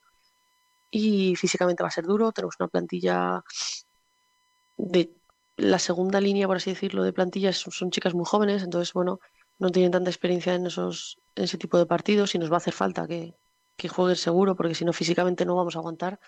y 0.91 1.37
físicamente 1.37 1.83
va 1.83 1.89
a 1.89 1.93
ser 1.93 2.05
duro. 2.05 2.33
Tenemos 2.33 2.57
una 2.59 2.69
plantilla 2.69 3.43
de 4.77 5.13
la 5.57 5.79
segunda 5.79 6.21
línea, 6.21 6.47
por 6.47 6.57
así 6.57 6.71
decirlo, 6.71 7.05
de 7.05 7.13
plantillas 7.13 7.59
son, 7.59 7.91
chicas 7.91 8.15
muy 8.15 8.25
jóvenes, 8.25 8.63
entonces, 8.63 8.93
bueno, 8.93 9.21
no 9.59 9.71
tienen 9.71 9.93
tanta 9.93 10.11
experiencia 10.11 10.55
en 10.55 10.67
esos 10.67 11.19
en 11.37 11.45
ese 11.45 11.59
tipo 11.59 11.79
de 11.79 11.87
partidos 11.87 12.35
y 12.35 12.39
nos 12.39 12.51
va 12.51 12.57
a 12.57 12.59
hacer 12.59 12.75
falta 12.75 13.07
que, 13.07 13.35
que 13.77 13.89
jueguen 13.89 14.17
seguro 14.17 14.57
porque 14.57 14.75
si 14.75 14.85
no 14.85 14.93
físicamente 14.93 15.45
no 15.45 15.57
vamos 15.57 15.77
a 15.77 15.81
aguantar. 15.81 16.19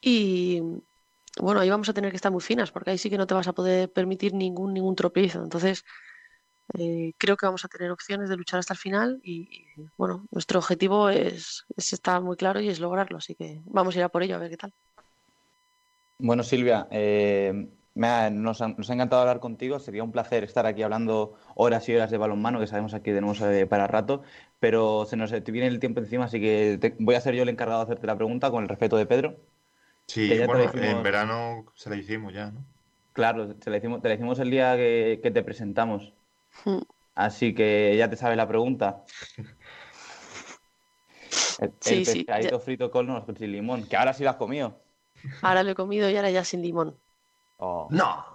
Y 0.00 0.60
bueno, 1.40 1.60
ahí 1.60 1.70
vamos 1.70 1.88
a 1.88 1.94
tener 1.94 2.10
que 2.10 2.16
estar 2.16 2.32
muy 2.32 2.40
finas 2.40 2.70
porque 2.70 2.90
ahí 2.90 2.98
sí 2.98 3.10
que 3.10 3.18
no 3.18 3.26
te 3.26 3.34
vas 3.34 3.48
a 3.48 3.52
poder 3.52 3.92
permitir 3.92 4.34
ningún, 4.34 4.72
ningún 4.72 4.94
tropiezo. 4.94 5.42
Entonces, 5.42 5.84
eh, 6.78 7.12
creo 7.18 7.36
que 7.36 7.46
vamos 7.46 7.64
a 7.64 7.68
tener 7.68 7.90
opciones 7.90 8.28
de 8.28 8.36
luchar 8.36 8.60
hasta 8.60 8.74
el 8.74 8.78
final 8.78 9.20
y, 9.22 9.64
bueno, 9.96 10.26
nuestro 10.30 10.58
objetivo 10.58 11.08
es, 11.10 11.64
es 11.76 11.92
estar 11.92 12.20
muy 12.22 12.36
claro 12.36 12.60
y 12.60 12.68
es 12.68 12.80
lograrlo. 12.80 13.18
Así 13.18 13.34
que 13.34 13.60
vamos 13.64 13.94
a 13.94 13.98
ir 13.98 14.04
a 14.04 14.08
por 14.08 14.22
ello 14.22 14.36
a 14.36 14.38
ver 14.38 14.50
qué 14.50 14.56
tal. 14.56 14.72
Bueno, 16.18 16.42
Silvia, 16.42 16.86
eh, 16.90 17.68
me 17.94 18.08
ha- 18.08 18.30
nos, 18.30 18.60
ha, 18.62 18.68
nos 18.68 18.90
ha 18.90 18.94
encantado 18.94 19.22
hablar 19.22 19.40
contigo. 19.40 19.78
Sería 19.78 20.02
un 20.04 20.12
placer 20.12 20.44
estar 20.44 20.66
aquí 20.66 20.82
hablando 20.82 21.34
horas 21.54 21.88
y 21.88 21.94
horas 21.94 22.10
de 22.10 22.18
balonmano, 22.18 22.60
que 22.60 22.66
sabemos 22.66 22.94
aquí 22.94 23.10
tenemos 23.12 23.40
eh, 23.40 23.66
para 23.66 23.86
rato, 23.86 24.22
pero 24.60 25.04
se 25.06 25.16
nos 25.16 25.30
te 25.30 25.52
viene 25.52 25.68
el 25.68 25.78
tiempo 25.80 26.00
encima, 26.00 26.24
así 26.24 26.40
que 26.40 26.78
te- 26.80 26.96
voy 26.98 27.14
a 27.14 27.20
ser 27.20 27.34
yo 27.34 27.42
el 27.42 27.48
encargado 27.48 27.80
de 27.80 27.84
hacerte 27.84 28.06
la 28.06 28.16
pregunta 28.16 28.50
con 28.50 28.62
el 28.62 28.68
respeto 28.68 28.96
de 28.96 29.06
Pedro. 29.06 29.36
Sí, 30.06 30.42
bueno, 30.46 30.70
en 30.74 31.02
verano 31.02 31.64
se 31.74 31.90
la 31.90 31.96
hicimos 31.96 32.32
ya, 32.32 32.50
¿no? 32.50 32.64
Claro, 33.12 33.54
te 33.54 33.70
la 33.70 33.76
hicimos, 33.78 34.02
te 34.02 34.08
la 34.08 34.14
hicimos 34.14 34.38
el 34.40 34.50
día 34.50 34.76
que, 34.76 35.20
que 35.22 35.30
te 35.30 35.42
presentamos. 35.42 36.12
Mm. 36.66 36.78
Así 37.14 37.54
que 37.54 37.96
ya 37.96 38.10
te 38.10 38.16
sabes 38.16 38.36
la 38.36 38.48
pregunta. 38.48 39.04
El, 41.60 41.72
Sí, 41.80 41.94
el 41.96 42.04
sí, 42.04 42.24
pescadito 42.24 42.58
ya- 42.58 42.64
frito 42.64 42.90
con 42.90 43.06
los- 43.06 43.24
sin 43.38 43.52
limón, 43.52 43.84
que 43.86 43.96
ahora 43.96 44.12
sí 44.12 44.24
lo 44.24 44.30
has 44.30 44.36
comido. 44.36 44.80
Ahora 45.42 45.62
lo 45.62 45.70
he 45.70 45.74
comido 45.74 46.10
y 46.10 46.16
ahora 46.16 46.30
ya 46.30 46.44
sin 46.44 46.62
limón. 46.62 46.96
Oh, 47.66 47.88
¡No! 47.90 48.26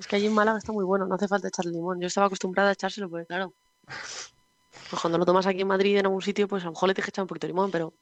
Es 0.00 0.06
que 0.08 0.16
allí 0.16 0.26
en 0.26 0.34
Málaga 0.34 0.58
está 0.58 0.72
muy 0.72 0.84
bueno, 0.84 1.06
no 1.06 1.14
hace 1.14 1.28
falta 1.28 1.46
echarle 1.46 1.70
limón. 1.70 2.00
Yo 2.00 2.08
estaba 2.08 2.26
acostumbrada 2.26 2.70
a 2.70 2.72
echárselo, 2.72 3.08
porque 3.08 3.26
claro. 3.26 3.54
Pues 3.84 5.00
cuando 5.00 5.16
lo 5.16 5.24
tomas 5.24 5.46
aquí 5.46 5.60
en 5.60 5.68
Madrid 5.68 5.96
en 5.96 6.06
algún 6.06 6.22
sitio, 6.22 6.48
pues 6.48 6.62
a 6.64 6.66
lo 6.66 6.72
mejor 6.72 6.88
le 6.88 6.94
tienes 6.94 7.06
que 7.06 7.10
echar 7.10 7.22
un 7.22 7.28
poquito 7.28 7.46
de 7.46 7.52
limón, 7.52 7.70
pero, 7.70 7.94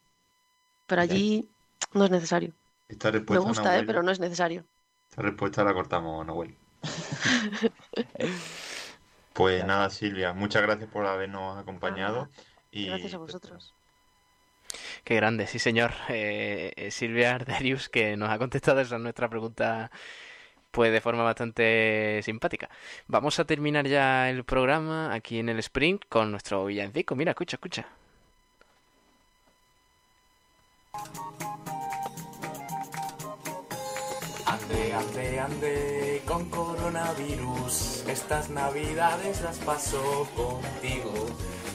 pero 0.86 1.02
allí 1.02 1.46
no 1.92 2.04
es 2.04 2.10
necesario. 2.10 2.54
Esta 2.88 3.08
Me 3.08 3.18
respuesta, 3.18 3.46
gusta, 3.46 3.78
¿eh? 3.78 3.84
Pero 3.84 4.02
no 4.02 4.10
es 4.10 4.18
necesario. 4.20 4.64
esta 5.10 5.22
respuesta 5.22 5.62
la 5.62 5.74
cortamos, 5.74 6.24
Nahuel. 6.26 6.56
Pues 9.32 9.62
nada, 9.66 9.90
Silvia, 9.90 10.32
muchas 10.32 10.62
gracias 10.62 10.88
por 10.88 11.04
habernos 11.04 11.58
acompañado. 11.58 12.30
Y 12.70 12.86
Gracias 12.86 13.12
a 13.12 13.18
vosotros. 13.18 13.74
Qué 15.06 15.14
grande, 15.14 15.46
sí 15.46 15.58
señor. 15.60 15.92
Eh, 16.08 16.72
eh, 16.76 16.90
Silvia 16.90 17.34
Arderius, 17.36 17.88
que 17.88 18.16
nos 18.16 18.28
ha 18.30 18.38
contestado 18.38 18.80
esa 18.80 18.98
nuestra 18.98 19.28
pregunta 19.28 19.90
pues 20.72 20.92
de 20.92 21.00
forma 21.00 21.22
bastante 21.22 22.20
simpática. 22.24 22.68
Vamos 23.06 23.38
a 23.38 23.44
terminar 23.46 23.86
ya 23.86 24.28
el 24.30 24.44
programa 24.44 25.14
aquí 25.14 25.38
en 25.38 25.48
el 25.48 25.58
Sprint 25.60 26.02
con 26.08 26.30
nuestro 26.32 26.66
villancico. 26.66 27.14
Mira, 27.16 27.30
escucha, 27.32 27.56
escucha. 27.56 27.86
Ande, 34.46 34.92
ande, 34.92 35.40
ande 35.40 36.22
con 36.26 36.50
coronavirus. 36.50 38.04
Estas 38.08 38.50
navidades 38.50 39.42
las 39.42 39.58
paso 39.58 40.28
contigo. 40.34 41.14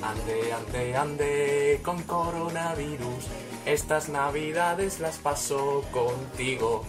Ande, 0.01 0.51
ande, 0.51 0.95
ande 0.95 1.79
con 1.83 2.01
coronavirus. 2.03 3.27
Estas 3.65 4.09
navidades 4.09 4.99
las 4.99 5.17
paso 5.17 5.83
contigo. 5.91 6.83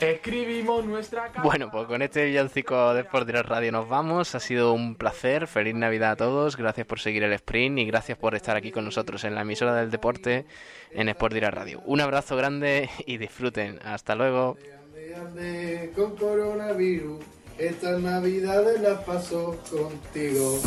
Escribimos 0.00 0.84
nuestra 0.84 1.26
carta. 1.26 1.42
Bueno, 1.42 1.70
pues 1.70 1.86
con 1.86 2.02
este 2.02 2.24
villancico 2.24 2.94
de 2.94 3.02
Sport 3.02 3.26
Direct 3.28 3.48
Radio 3.48 3.70
nos 3.70 3.88
vamos. 3.88 4.34
Ha 4.34 4.40
sido 4.40 4.72
un 4.72 4.96
placer. 4.96 5.46
Feliz 5.46 5.76
Navidad 5.76 6.12
a 6.12 6.16
todos. 6.16 6.56
Gracias 6.56 6.84
por 6.84 6.98
seguir 6.98 7.22
el 7.22 7.32
sprint 7.34 7.78
y 7.78 7.86
gracias 7.86 8.18
por 8.18 8.34
estar 8.34 8.56
aquí 8.56 8.72
con 8.72 8.84
nosotros 8.84 9.22
en 9.22 9.36
la 9.36 9.42
emisora 9.42 9.76
del 9.76 9.92
deporte 9.92 10.44
en 10.90 11.08
Sport 11.08 11.34
Direct 11.34 11.54
Radio. 11.54 11.80
Un 11.86 12.00
abrazo 12.00 12.36
grande 12.36 12.90
y 13.06 13.18
disfruten. 13.18 13.78
Hasta 13.84 14.16
luego. 14.16 14.56
Ande, 14.84 15.14
ande 15.14 15.92
con 15.94 16.16
coronavirus. 16.16 17.20
Estas 17.56 18.00
navidades 18.00 18.80
las 18.80 19.04
paso 19.04 19.56
contigo. 19.70 20.58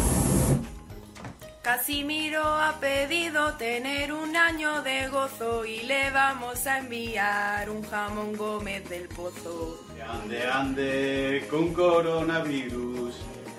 Casimiro 1.65 2.43
ha 2.43 2.79
pedido 2.79 3.53
tener 3.53 4.13
un 4.13 4.35
año 4.35 4.83
de 4.83 5.07
gozo 5.07 5.65
y 5.65 5.79
le 5.81 6.11
vamos 6.11 6.67
a 6.67 6.77
enviar 6.77 7.71
un 7.71 7.81
jamón 7.81 8.37
Gómez 8.37 8.87
del 8.87 9.07
Pozo. 9.07 9.79
Ande, 10.07 10.43
ande 10.45 11.47
con 11.49 11.73
coronavirus. 11.73 13.15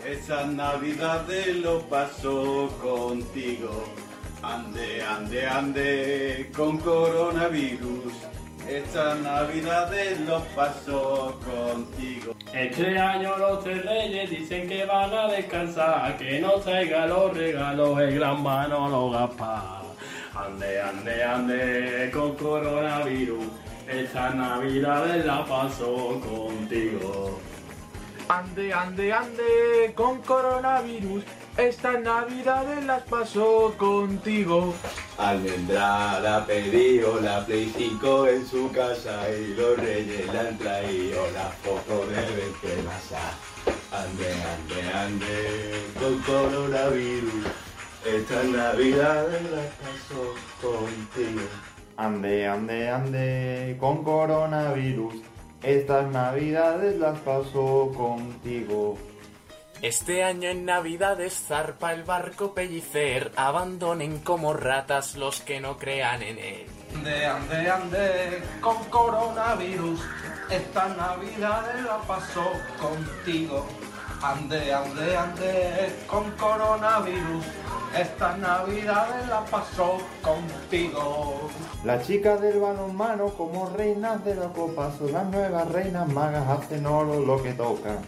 Esas 0.07 0.47
navidades 0.47 1.57
lo 1.57 1.81
paso 1.89 2.69
contigo. 2.81 3.93
Ande, 4.41 5.03
ande, 5.03 5.45
ande 5.45 6.53
con 6.57 6.79
coronavirus. 6.79 8.13
Estas 8.69 9.21
navidades 9.21 10.21
lo 10.21 10.41
paso 10.57 11.39
contigo. 11.45 12.35
Este 12.53 12.99
año 12.99 13.37
los 13.39 13.62
tres 13.62 13.85
reyes 13.85 14.29
dicen 14.29 14.69
que 14.69 14.85
van 14.85 15.14
a 15.14 15.29
descansar, 15.29 16.19
que 16.19 16.41
no 16.41 16.55
traiga 16.55 17.07
los 17.07 17.37
regalos 17.37 18.01
el 18.01 18.19
gran 18.19 18.43
Manolo 18.43 19.11
Gaspar. 19.11 19.83
Ande, 20.35 20.81
ande, 20.81 21.23
ande 21.23 22.11
con 22.12 22.35
coronavirus, 22.35 23.45
esta 23.89 24.31
navidades 24.31 25.25
la 25.25 25.45
paso 25.45 26.21
contigo. 26.21 27.39
Ande, 28.29 28.73
ande, 28.73 29.12
ande 29.12 29.93
con 29.95 30.21
coronavirus. 30.23 31.25
Estas 31.57 32.03
navidades 32.03 32.85
las 32.85 33.03
paso 33.05 33.75
contigo. 33.79 34.75
Almendral 35.17 36.27
ha 36.27 36.45
pedido 36.45 37.19
la 37.19 37.47
Play 37.47 37.73
5 37.75 38.27
en 38.27 38.47
su 38.47 38.71
casa 38.73 39.31
y 39.31 39.55
los 39.55 39.79
reyes 39.79 40.31
le 40.31 40.39
han 40.39 40.59
traído 40.59 41.23
la 41.33 41.49
foto 41.63 42.07
de 42.09 42.17
Bentemasa. 42.17 43.33
Ande, 43.91 44.33
ande, 44.53 44.93
ande 44.93 45.83
con 45.99 46.19
coronavirus. 46.21 47.47
Estas 48.05 48.45
navidades 48.45 49.43
las 49.51 49.67
paso 49.81 50.35
contigo. 50.61 51.41
Ande, 51.97 52.47
ande, 52.47 52.91
ande 52.91 53.77
con 53.81 54.05
coronavirus. 54.05 55.15
Estas 55.63 56.13
navidades 56.13 56.99
las 56.99 57.19
paso 57.21 57.91
contigo. 57.97 58.99
Este 59.87 60.24
año 60.24 60.49
en 60.49 60.64
Navidades 60.64 61.45
zarpa 61.47 61.93
el 61.93 62.03
barco 62.03 62.55
Pellicer, 62.55 63.30
abandonen 63.37 64.18
como 64.18 64.53
ratas 64.53 65.14
los 65.14 65.41
que 65.43 65.61
no 65.61 65.78
crean 65.78 66.24
en 66.24 66.39
él. 66.39 66.66
Ande, 66.93 67.24
ande, 67.24 67.70
ande 67.70 68.43
con 68.61 68.82
coronavirus. 68.87 70.01
Esta 70.51 70.89
navidades 70.89 71.84
la 71.84 71.99
paso 71.99 72.51
contigo. 72.80 73.64
Ande, 74.20 74.74
ande, 74.74 75.16
ande 75.16 75.97
con 76.09 76.32
coronavirus. 76.32 77.45
Esta 77.97 78.37
navidades 78.39 79.28
la 79.28 79.45
paso 79.45 79.99
contigo. 80.20 81.49
Las 81.84 82.05
chicas 82.05 82.41
del 82.41 82.59
balonmano 82.59 83.28
como 83.28 83.68
reinas 83.68 84.24
de 84.24 84.34
la 84.34 84.49
copa 84.49 84.91
son 84.99 85.12
las 85.12 85.26
nuevas 85.26 85.68
reinas 85.70 86.09
magas, 86.09 86.59
hacen 86.59 86.87
oro 86.87 87.20
lo 87.20 87.41
que 87.41 87.53
tocan. 87.53 87.99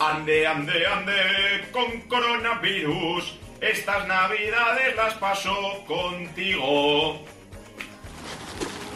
Ande, 0.00 0.46
ande, 0.46 0.86
ande 0.86 1.12
con 1.72 2.00
coronavirus. 2.08 3.36
Estas 3.60 4.06
navidades 4.06 4.94
las 4.94 5.14
paso 5.14 5.52
contigo. 5.88 7.18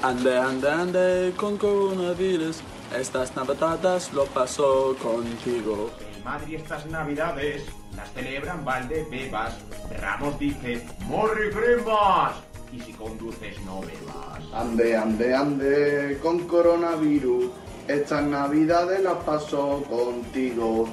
Ande, 0.00 0.38
ande, 0.38 0.70
ande 0.70 1.32
con 1.36 1.58
coronavirus. 1.58 2.62
Estas 2.96 3.34
navidades 3.34 4.12
lo 4.12 4.26
paso 4.26 4.96
contigo. 5.02 5.90
En 6.14 6.22
Madrid 6.22 6.60
estas 6.60 6.86
navidades 6.86 7.64
las 7.96 8.12
celebran 8.12 8.64
Valdebebas. 8.64 9.58
Ramos 9.98 10.38
dice, 10.38 10.86
¡Morri 11.06 11.50
primas! 11.50 12.34
Y 12.72 12.78
si 12.78 12.92
conduces 12.92 13.60
no 13.62 13.80
bebas. 13.80 14.40
Ande, 14.54 14.96
ande, 14.96 15.34
ande 15.34 16.18
con 16.22 16.46
coronavirus. 16.46 17.50
Estas 17.88 18.22
navidades 18.22 19.02
las 19.02 19.16
paso 19.24 19.82
contigo. 19.88 20.88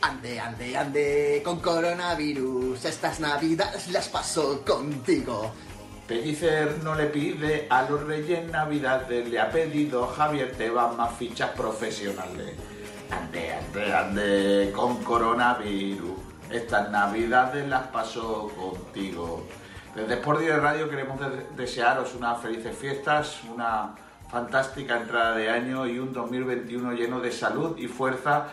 Ande, 0.00 0.40
ande, 0.40 0.76
ande 0.76 1.42
con 1.44 1.60
coronavirus. 1.60 2.84
Estas 2.84 3.20
navidades 3.20 3.88
las 3.88 4.08
paso 4.08 4.62
contigo. 4.64 5.52
Pellicer 6.06 6.82
no 6.82 6.94
le 6.94 7.06
pide 7.06 7.66
a 7.70 7.88
los 7.88 8.02
Reyes 8.02 8.50
Navidades, 8.50 9.26
le 9.26 9.40
ha 9.40 9.50
pedido 9.50 10.06
Javier 10.08 10.52
Tebas 10.52 10.94
más 10.96 11.16
fichas 11.16 11.50
profesionales. 11.50 12.54
Ande, 13.10 13.52
ande, 13.54 13.94
ande 13.94 14.72
con 14.74 15.02
coronavirus. 15.02 16.18
Estas 16.50 16.90
Navidades 16.90 17.66
las 17.68 17.86
paso 17.88 18.50
contigo. 18.54 19.46
Desde 19.94 20.14
Sport 20.14 20.40
Direct 20.40 20.62
Radio 20.62 20.90
queremos 20.90 21.18
de- 21.20 21.46
desearos 21.56 22.14
unas 22.14 22.40
felices 22.42 22.76
fiestas, 22.76 23.38
una 23.50 23.94
fantástica 24.28 25.00
entrada 25.00 25.34
de 25.36 25.50
año 25.50 25.86
y 25.86 25.98
un 25.98 26.12
2021 26.12 26.92
lleno 26.92 27.20
de 27.20 27.30
salud 27.30 27.76
y 27.78 27.86
fuerza 27.88 28.48